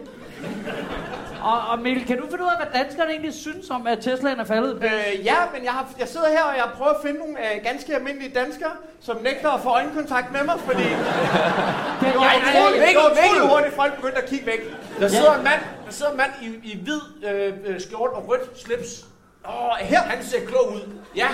Og, 1.42 1.60
og 1.72 1.80
Mikkel, 1.80 2.06
kan 2.06 2.18
du 2.18 2.26
finde 2.30 2.44
ud 2.44 2.50
af, 2.50 2.58
hvad 2.66 2.82
danskerne 2.82 3.12
egentlig 3.12 3.34
synes 3.34 3.70
om, 3.70 3.88
at 3.88 4.00
Teslaen 4.02 4.40
er 4.40 4.44
faldet? 4.44 4.76
Øh, 4.84 5.26
ja, 5.26 5.38
men 5.54 5.64
jeg, 5.64 5.72
har, 5.72 5.94
jeg 6.00 6.08
sidder 6.08 6.30
her, 6.30 6.44
og 6.44 6.56
jeg 6.58 6.70
prøver 6.76 6.92
at 6.92 7.02
finde 7.06 7.20
nogle 7.20 7.36
øh, 7.40 7.64
ganske 7.64 7.96
almindelige 7.96 8.34
danskere, 8.34 8.72
som 9.00 9.18
nægter 9.24 9.50
at 9.50 9.62
få 9.62 9.70
øjenkontakt 9.70 10.32
med 10.32 10.44
mig, 10.44 10.60
fordi 10.60 10.84
det 12.02 12.10
var 12.16 12.32
utroligt, 12.38 12.82
det 12.88 12.96
var 12.96 13.12
utroligt 13.12 13.50
hurtigt, 13.52 13.76
folk 13.76 13.96
begyndte 13.96 14.18
at 14.18 14.30
kigge 14.30 14.46
væk. 14.46 14.62
Der 15.00 15.08
sidder 15.08 15.34
en 15.34 15.44
mand, 15.44 15.62
der 15.86 15.92
sidder 15.92 16.12
en 16.12 16.18
mand 16.18 16.32
i, 16.42 16.72
i 16.72 16.84
hvid 16.84 17.02
øh, 17.30 17.54
øh, 17.66 17.82
skjort 17.82 18.10
og 18.10 18.28
rødt 18.30 18.60
slips. 18.60 19.06
Åh, 19.50 19.78
her, 19.80 20.02
Han 20.02 20.24
ser 20.24 20.46
klog 20.46 20.68
ud. 20.74 20.82
Ja, 21.16 21.28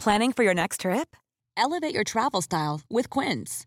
Planning 0.00 0.32
for 0.32 0.42
your 0.42 0.54
next 0.54 0.80
trip? 0.80 1.16
Elevate 1.58 1.94
your 1.94 2.04
travel 2.04 2.40
style 2.40 2.80
with 2.90 3.10
Quince. 3.10 3.66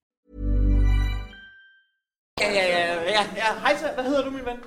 Ja, 2.41 2.51
ja, 2.53 2.67
ja, 2.67 2.93
ja, 2.93 3.21
ja. 3.35 3.59
Hej, 3.61 3.75
så, 3.77 3.85
hvad 3.95 4.03
hedder 4.03 4.23
du, 4.23 4.29
min 4.29 4.45
ven? 4.45 4.57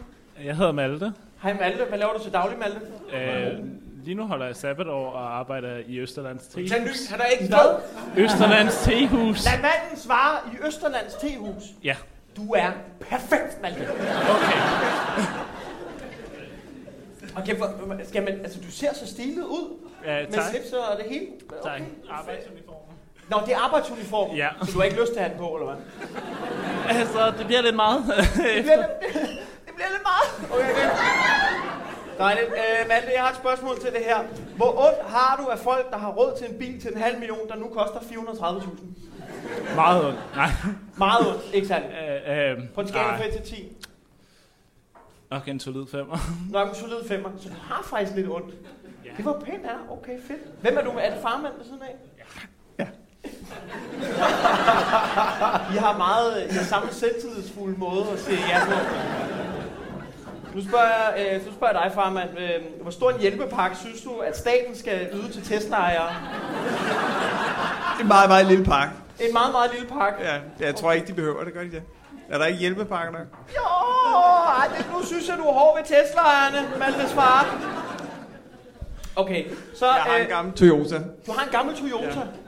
Jeg 0.44 0.56
hedder 0.56 0.72
Malte. 0.72 1.12
Hej, 1.42 1.52
Malte. 1.60 1.84
Hvad 1.84 1.98
laver 1.98 2.12
du 2.12 2.22
til 2.22 2.32
daglig, 2.32 2.58
Malte? 2.58 2.80
Øh, 3.12 3.58
lige 4.04 4.14
nu 4.14 4.26
holder 4.26 4.46
jeg 4.46 4.56
sabbatår 4.56 5.10
og 5.10 5.38
arbejder 5.38 5.76
i 5.86 5.98
Østerlands 5.98 6.46
Tag 6.46 6.64
Tehus. 6.68 6.88
lys, 6.88 7.06
han 7.10 7.20
er 7.20 7.24
ikke 7.24 7.44
Hvad? 7.46 7.80
Østerlands 8.24 8.82
Tehus. 8.82 9.44
Lad 9.44 9.52
manden 9.52 9.96
svare 9.98 10.38
i 10.52 10.66
Østerlands 10.66 11.14
tehus. 11.14 11.62
Ja. 11.84 11.96
Du 12.36 12.52
er 12.52 12.70
perfekt, 13.00 13.62
Malte. 13.62 13.80
Okay. 13.90 14.58
Okay, 17.36 17.56
for, 17.58 17.98
skal 18.04 18.22
man, 18.22 18.32
altså, 18.40 18.60
du 18.60 18.70
ser 18.70 18.94
så 18.94 19.06
stilet 19.06 19.44
ud. 19.44 19.76
Ja, 20.06 20.20
Med 20.24 20.32
tak. 20.32 20.44
slips 20.50 20.72
og 20.72 20.96
det 20.98 21.06
hele. 21.10 21.26
Tak. 21.64 21.80
Arbejdsuniformen. 22.10 22.83
Nå, 23.30 23.36
det 23.46 23.54
er 23.54 23.58
arbejdsuniform. 23.58 24.36
Ja. 24.36 24.48
Så 24.62 24.72
du 24.72 24.78
har 24.78 24.84
ikke 24.84 25.00
lyst 25.00 25.12
til 25.12 25.18
at 25.20 25.24
have 25.24 25.32
den 25.32 25.38
på, 25.46 25.48
eller 25.56 25.66
hvad? 25.74 25.84
Altså, 26.98 27.32
det 27.38 27.46
bliver 27.46 27.62
lidt 27.62 27.76
meget. 27.76 27.98
Det 28.06 28.62
bliver 28.64 28.76
lidt, 28.76 28.92
det 29.66 29.74
bliver 29.74 29.90
lidt 29.94 30.04
meget. 30.12 30.50
Okay, 30.52 30.70
okay. 30.70 30.90
Dejligt. 32.18 32.46
Øh, 32.46 32.88
Malte, 32.88 33.08
jeg 33.14 33.22
har 33.22 33.30
et 33.30 33.36
spørgsmål 33.36 33.80
til 33.80 33.90
det 33.90 34.00
her. 34.06 34.18
Hvor 34.56 34.70
ondt 34.86 34.98
har 35.14 35.36
du 35.44 35.50
af 35.50 35.58
folk, 35.58 35.90
der 35.90 35.98
har 35.98 36.10
råd 36.10 36.32
til 36.38 36.50
en 36.52 36.58
bil 36.58 36.80
til 36.80 36.90
en 36.92 36.98
halv 37.02 37.18
million, 37.18 37.48
der 37.48 37.56
nu 37.56 37.68
koster 37.68 37.98
430.000? 37.98 38.68
meget 39.74 40.04
ondt. 40.06 40.18
Nej. 40.36 40.48
Meget 40.98 41.28
ondt, 41.28 41.42
ikke 41.54 41.66
sandt? 41.66 41.86
Øh, 41.86 42.50
øh, 42.52 42.58
På 42.74 42.80
en 42.80 42.88
skala 42.88 43.04
nej. 43.06 43.16
fra 43.16 43.24
1 43.26 43.32
til 43.32 43.56
10. 43.56 43.76
Nok 45.30 45.48
en 45.48 45.60
solid 45.60 45.86
femmer. 45.86 46.18
Nok 46.50 46.68
en 46.68 46.74
solid 46.74 47.08
femmer. 47.08 47.30
Så 47.40 47.48
du 47.48 47.54
har 47.62 47.82
faktisk 47.82 48.16
lidt 48.16 48.28
ondt. 48.28 48.54
Det 49.16 49.24
var 49.24 49.40
pænt 49.40 49.62
dig. 49.62 49.76
Okay, 49.90 50.18
fedt. 50.28 50.40
Hvem 50.60 50.76
er 50.78 50.82
du 50.82 50.92
med? 50.92 51.02
Er 51.02 51.10
det 51.14 51.22
farmand 51.22 51.52
ved 51.58 51.64
siden 51.64 51.82
af? 51.82 51.96
I 55.74 55.76
har 55.76 55.96
meget 55.98 56.46
I 56.50 56.54
har 56.54 56.64
samme 56.64 56.88
selvtillidsfulde 56.92 57.78
måde 57.78 58.06
at 58.12 58.20
sige 58.20 58.38
ja 58.48 58.64
på. 58.64 58.72
Nu 60.54 60.64
spørger 60.68 60.86
jeg, 60.86 61.26
øh, 61.34 61.46
nu 61.46 61.52
spørger 61.52 61.80
jeg 61.80 61.84
dig, 61.84 61.94
farmand. 61.94 62.30
Øh, 62.38 62.82
hvor 62.82 62.90
stor 62.90 63.10
en 63.10 63.20
hjælpepakke 63.20 63.76
synes 63.76 64.02
du, 64.02 64.18
at 64.18 64.38
staten 64.38 64.76
skal 64.76 65.08
yde 65.12 65.32
til 65.32 65.42
Tesla-ejere? 65.42 66.08
En 68.00 68.08
meget, 68.08 68.28
meget 68.28 68.46
lille 68.46 68.64
pakke. 68.64 68.94
En 69.20 69.32
meget, 69.32 69.52
meget 69.52 69.70
lille 69.72 69.88
pakke. 69.88 70.22
Ja, 70.22 70.38
jeg 70.60 70.74
tror 70.74 70.92
ikke, 70.92 71.06
de 71.06 71.12
behøver 71.12 71.44
det, 71.44 71.52
gør 71.52 71.60
de 71.60 71.70
det? 71.70 71.82
Er 72.28 72.38
der 72.38 72.44
ikke 72.46 72.58
hjælpepakker 72.58 73.12
nok? 73.12 73.26
Jo, 73.56 73.62
ej, 74.60 74.68
det, 74.78 74.86
nu 74.92 75.06
synes 75.06 75.28
jeg, 75.28 75.36
du 75.38 75.42
er 75.42 75.52
hård 75.52 75.76
ved 75.78 75.84
Tesla-ejerne, 75.84 76.78
Maltes 76.78 77.12
far. 77.12 77.54
Okay, 79.16 79.44
så... 79.78 79.86
Jeg 79.86 79.94
har 79.94 80.16
en 80.16 80.26
gammel 80.28 80.54
Toyota. 80.54 80.98
Du 81.26 81.32
har 81.32 81.44
en 81.44 81.50
gammel 81.50 81.76
Toyota? 81.76 82.06
Ja. 82.06 82.43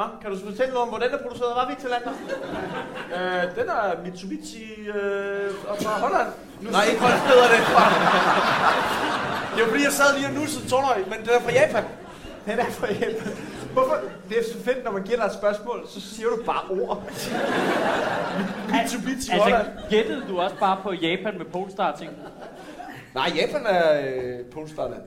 Nå, 0.00 0.06
kan 0.22 0.30
du 0.30 0.36
så 0.38 0.44
fortælle 0.50 0.72
noget 0.74 0.84
om, 0.86 0.88
hvor 0.88 0.98
den 1.04 1.10
er 1.16 1.18
produceret? 1.24 1.52
Var 1.60 1.66
vi 1.70 1.74
til 1.82 1.90
lander? 1.94 2.12
Øh, 3.16 3.42
den 3.58 3.66
er 3.76 4.02
Mitsubishi 4.04 4.64
øh, 4.94 5.50
og 5.70 5.76
fra 5.82 5.90
Holland. 6.04 6.28
Nu 6.60 6.70
Nej, 6.70 6.84
ikke 6.90 7.00
Holland 7.00 7.20
hedder 7.30 7.48
det. 7.54 7.60
det 9.54 9.60
var 9.62 9.68
fordi, 9.72 9.84
jeg 9.90 9.92
sad 10.00 10.10
lige 10.16 10.26
og 10.30 10.34
nussede 10.34 10.68
Tornøj, 10.68 10.98
men 11.10 11.18
den 11.26 11.30
er 11.38 11.40
fra 11.46 11.52
Japan. 11.60 11.84
Den 12.46 12.58
er 12.58 12.70
fra 12.70 12.86
Japan. 13.02 13.32
Hvorfor? 13.72 13.96
Det 14.28 14.38
er 14.38 14.44
så 14.52 14.58
fedt, 14.64 14.84
når 14.84 14.92
man 14.92 15.02
giver 15.02 15.18
dig 15.18 15.26
et 15.26 15.34
spørgsmål, 15.34 15.78
så 15.88 16.00
siger 16.00 16.28
du 16.28 16.38
bare 16.46 16.62
ord. 16.70 17.02
Mitsubishi 18.74 19.30
Altså, 19.32 19.42
Holland. 19.42 19.66
gættede 19.90 20.22
du 20.28 20.40
også 20.40 20.56
bare 20.60 20.76
på 20.82 20.92
Japan 20.92 21.38
med 21.38 21.46
Polestar 21.46 21.96
ting? 21.96 22.10
Nej, 23.14 23.28
Japan 23.40 23.66
er 23.66 24.00
øh, 24.06 24.44
Polestarland. 24.54 25.02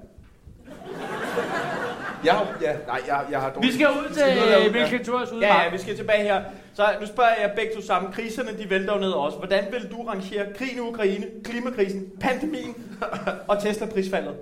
Jeg 2.25 2.33
har, 2.33 2.47
ja, 2.61 2.73
nej, 2.87 3.01
jeg, 3.07 3.25
jeg 3.31 3.39
har 3.39 3.49
dårligt. 3.49 3.73
Vi 3.73 3.77
skal 3.77 3.89
ud 3.89 4.13
til 4.13 4.25
Vi 4.25 4.31
skal 4.31 4.43
ud 4.43 4.51
derud, 4.51 4.65
øh, 4.65 4.73
Mikkel 4.73 5.09
ja. 5.41 5.47
Ja, 5.47 5.63
ja, 5.63 5.69
vi 5.69 5.77
skal 5.77 5.95
tilbage 5.95 6.23
her. 6.23 6.43
Så 6.73 6.87
nu 7.01 7.07
spørger 7.07 7.35
jeg 7.41 7.51
begge 7.55 7.71
to 7.75 7.81
sammen. 7.81 8.13
Kriserne, 8.13 8.57
de 8.57 8.69
vælter 8.69 8.93
jo 8.93 8.99
ned 8.99 9.11
også. 9.11 9.37
Hvordan 9.37 9.65
vil 9.71 9.91
du 9.91 10.07
rangere 10.07 10.45
krigen 10.57 10.77
i 10.77 10.79
Ukraine, 10.79 11.25
klimakrisen, 11.43 12.05
pandemien 12.21 12.75
og 13.49 13.61
Tesla-prisfaldet? 13.61 14.35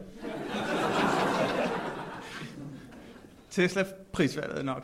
Tesla 3.52 3.86
prisvalget 4.14 4.60
er 4.60 4.64
nok 4.64 4.84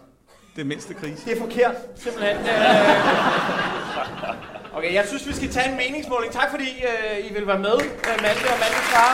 det 0.56 0.66
mindste 0.66 0.94
krise. 0.94 1.26
Det 1.26 1.38
er 1.38 1.42
forkert, 1.42 1.76
simpelthen. 1.96 2.38
Øh, 2.38 2.44
Okay, 4.78 4.94
jeg 4.94 5.06
synes, 5.08 5.28
vi 5.28 5.34
skal 5.34 5.50
tage 5.50 5.70
en 5.70 5.78
meningsmåling. 5.78 6.34
Tak 6.34 6.50
fordi 6.50 6.70
øh, 6.90 7.30
I 7.30 7.34
vil 7.34 7.48
være 7.48 7.60
med, 7.60 7.78
øh, 8.10 8.16
Malte 8.22 8.48
og 8.54 8.60
Malte 8.64 8.82
far. 8.94 9.12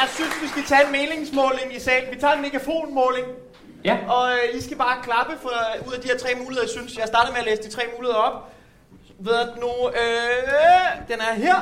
Jeg, 0.00 0.08
synes, 0.14 0.34
vi 0.42 0.48
skal 0.48 0.64
tage 0.64 0.86
en 0.86 0.92
meningsmåling 0.92 1.76
i 1.76 1.80
salen. 1.80 2.14
Vi 2.14 2.20
tager 2.20 2.34
en 2.34 2.42
megafonmåling. 2.42 3.26
Ja. 3.84 3.96
Og 4.08 4.32
øh, 4.32 4.58
I 4.58 4.60
skal 4.60 4.76
bare 4.76 5.02
klappe 5.02 5.32
for, 5.42 5.52
ud 5.88 5.92
af 5.92 6.00
de 6.00 6.08
her 6.08 6.18
tre 6.18 6.34
muligheder, 6.34 6.62
jeg 6.62 6.70
synes. 6.70 6.98
Jeg 6.98 7.06
starter 7.06 7.30
med 7.32 7.38
at 7.38 7.44
læse 7.44 7.62
de 7.62 7.70
tre 7.70 7.82
muligheder 7.94 8.18
op. 8.18 8.52
Ved 9.18 9.34
at 9.34 9.48
nu, 9.60 9.88
øh, 9.88 11.08
den 11.08 11.20
er 11.20 11.32
her. 11.34 11.56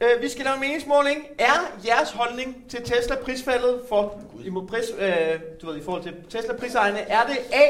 Øh, 0.00 0.22
vi 0.22 0.28
skal 0.28 0.44
lave 0.44 0.54
en 0.54 0.60
meningsmåling. 0.60 1.18
Er 1.38 1.58
jeres 1.86 2.10
holdning 2.10 2.64
til 2.70 2.82
Tesla-prisfaldet 2.84 3.80
for, 3.88 4.20
imod 4.44 4.66
pris, 4.66 4.84
øh, 4.98 5.40
du 5.62 5.66
ved, 5.66 5.76
i 5.76 5.84
forhold 5.84 6.02
til 6.02 6.14
Tesla-prisejerne, 6.30 6.98
er 6.98 7.26
det 7.26 7.38
A. 7.52 7.66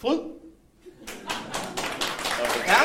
Fryd? 0.00 0.18
Ja. 2.66 2.80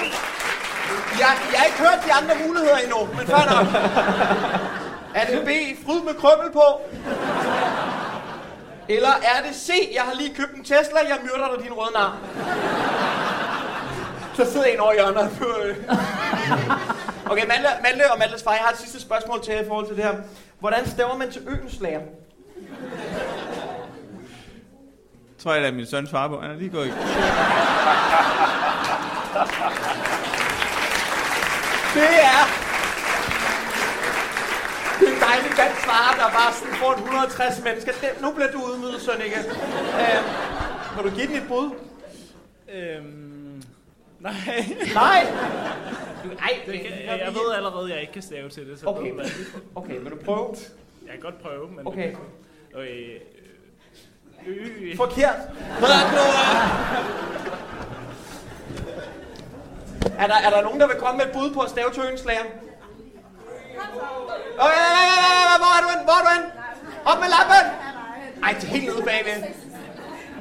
Jeg, 1.19 1.37
jeg 1.51 1.59
har 1.59 1.65
ikke 1.65 1.79
hørt 1.79 1.99
de 2.05 2.13
andre 2.13 2.47
muligheder 2.47 2.77
endnu, 2.77 2.99
men 3.17 3.27
fair 3.27 3.45
nok. 3.49 4.78
Er 5.15 5.25
det 5.25 5.45
B, 5.45 5.49
fryd 5.85 6.01
med 6.01 6.13
krømmel 6.13 6.51
på? 6.51 6.63
Eller 8.89 9.09
er 9.09 9.47
det 9.47 9.55
C, 9.55 9.69
jeg 9.93 10.01
har 10.01 10.13
lige 10.13 10.35
købt 10.35 10.53
en 10.55 10.63
Tesla, 10.63 10.99
jeg 11.07 11.17
myrder 11.23 11.55
dig, 11.55 11.63
din 11.63 11.73
røde 11.73 11.93
nar? 11.93 12.17
Så 14.33 14.51
sidder 14.51 14.65
en 14.65 14.79
over 14.79 14.93
hjørnet. 14.93 15.31
Okay, 17.31 17.47
Malte, 17.47 17.67
Malte 17.83 18.11
og 18.11 18.19
Maltes 18.19 18.43
far, 18.43 18.51
jeg 18.51 18.61
har 18.61 18.71
et 18.71 18.77
sidste 18.77 19.01
spørgsmål 19.01 19.43
til 19.43 19.53
jer 19.53 19.61
i 19.61 19.67
forhold 19.67 19.87
til 19.87 19.95
det 19.95 20.03
her. 20.03 20.13
Hvordan 20.59 20.89
staver 20.89 21.17
man 21.17 21.31
til 21.31 21.41
øens 21.47 21.79
lærer? 21.79 22.01
Tror 25.43 25.53
jeg, 25.53 25.65
at 25.65 25.73
min 25.73 25.85
søn 25.85 26.07
svarer 26.07 26.27
på. 26.27 26.41
Han 26.41 26.51
er 26.51 26.55
lige 26.55 26.69
gået 26.69 26.87
i. 26.87 26.89
Det 31.93 32.23
er... 32.23 32.68
Dejlig 35.29 35.51
dansk 35.57 35.81
svar, 35.85 36.15
der 36.19 36.27
bare 36.39 36.53
sådan 36.53 36.75
får 36.75 36.91
160 36.91 37.63
mennesker. 37.63 37.91
Det, 38.01 38.09
nu 38.21 38.31
bliver 38.31 38.51
du 38.51 38.57
udmydet, 38.57 39.01
Sønneke. 39.01 39.39
Øh, 40.03 40.19
vil 40.95 41.11
du 41.11 41.15
give 41.17 41.27
den 41.27 41.35
et 41.35 41.47
bud? 41.47 41.69
Øhm, 42.73 43.63
nej. 44.19 44.33
Nej! 44.93 45.27
Du, 46.23 46.29
ej, 46.39 46.59
Det 46.65 46.81
kan, 46.81 46.91
jeg, 47.05 47.19
jeg 47.25 47.33
ved 47.33 47.55
allerede, 47.55 47.85
at 47.85 47.91
jeg 47.93 48.01
ikke 48.01 48.13
kan 48.13 48.21
stave 48.21 48.49
til 48.49 48.69
det. 48.69 48.79
Så 48.79 48.85
Okay, 48.87 49.11
hvad. 49.11 49.25
okay, 49.75 49.99
vil 49.99 50.11
du 50.11 50.17
prøve? 50.25 50.55
Jeg 51.05 51.11
kan 51.11 51.21
godt 51.21 51.41
prøve, 51.41 51.67
men... 51.71 51.87
Okay. 51.87 52.15
Øh, 52.77 53.09
øh, 54.47 54.97
Forkert. 54.97 55.35
Hvad 55.79 55.89
er 55.89 56.09
det? 56.11 56.19
Er 60.19 60.27
der, 60.27 60.35
er 60.35 60.49
der 60.49 60.61
nogen, 60.61 60.79
der 60.79 60.87
vil 60.87 60.95
komme 60.95 61.17
med 61.17 61.25
et 61.25 61.31
bud 61.31 61.53
på 61.53 61.59
at 61.59 61.69
stave 61.69 61.89
til? 61.91 62.03
Okay, 62.03 62.17
hvor 65.61 65.71
er 65.77 65.81
du 65.83 65.87
hen? 65.93 65.99
Hvor 66.07 66.13
er 66.19 66.23
du 66.25 66.29
hen? 66.35 66.43
Op 67.05 67.19
med 67.19 67.29
lappen! 67.35 67.65
Ej, 68.43 68.51
det 68.53 68.63
er 68.63 68.67
helt 68.67 68.85
nede 68.85 69.03
bagved. 69.05 69.43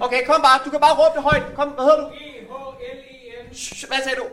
Okay, 0.00 0.26
kom 0.26 0.40
bare. 0.42 0.58
Du 0.64 0.70
kan 0.70 0.80
bare 0.80 0.94
råbe 1.00 1.14
det 1.16 1.22
højt. 1.22 1.42
Kom, 1.56 1.68
hvad 1.68 1.84
hedder 1.84 2.00
du? 2.00 2.08
Shh, 3.54 3.88
Hvad 3.88 3.98
sagde 4.04 4.18
du? 4.18 4.26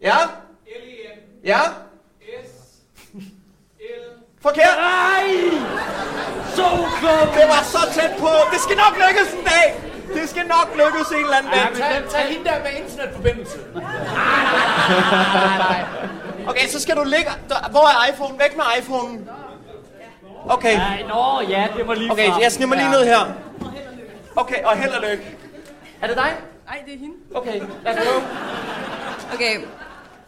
Ja? 0.00 0.16
Ja? 1.44 1.60
Forkert! 4.42 4.76
Nej! 4.76 5.26
Så 6.54 6.66
klog! 7.00 7.20
Det 7.34 7.46
var 7.48 7.62
så 7.62 7.78
tæt 7.94 8.10
på. 8.18 8.28
Det 8.52 8.60
skal 8.60 8.76
nok 8.76 8.94
lykkes 9.04 9.32
en 9.34 9.44
dag. 9.44 9.66
Det 10.14 10.28
skal 10.30 10.46
nok 10.46 10.68
lykkes 10.74 11.08
en 11.10 11.24
eller 11.24 11.36
anden 11.36 11.52
dag. 11.52 11.74
Tag, 11.74 12.10
tag 12.10 12.20
hende 12.20 12.44
der 12.44 12.58
med 12.62 12.72
internetforbindelse. 12.82 13.58
Okay, 16.48 16.68
så 16.68 16.80
skal 16.80 16.96
du 16.96 17.04
ligge... 17.04 17.30
Hvor 17.70 17.88
er 17.88 18.12
iPhone? 18.12 18.38
Væk 18.38 18.56
med 18.56 18.64
iPhone'en. 18.64 19.18
Okay. 20.48 20.72
Ja, 20.72 21.06
nå, 21.08 21.40
ja, 21.48 21.68
det 21.76 21.88
var 21.88 21.94
lige 21.94 22.12
Okay, 22.12 22.30
jeg 22.40 22.52
snimmer 22.52 22.76
lige 22.76 22.90
ned 22.90 23.04
her. 23.04 23.32
Okay, 24.36 24.64
og 24.64 24.76
held 24.76 24.92
og 24.92 25.02
lykke. 25.02 25.36
Er 26.02 26.06
det 26.06 26.16
dig? 26.16 26.32
Nej, 26.66 26.82
det 26.86 26.94
er 26.94 26.98
hende. 26.98 27.14
Okay, 27.34 27.60
lad 27.84 27.98
os 27.98 28.04
prøve. 28.06 28.22
Okay. 29.34 29.58
E 29.58 29.62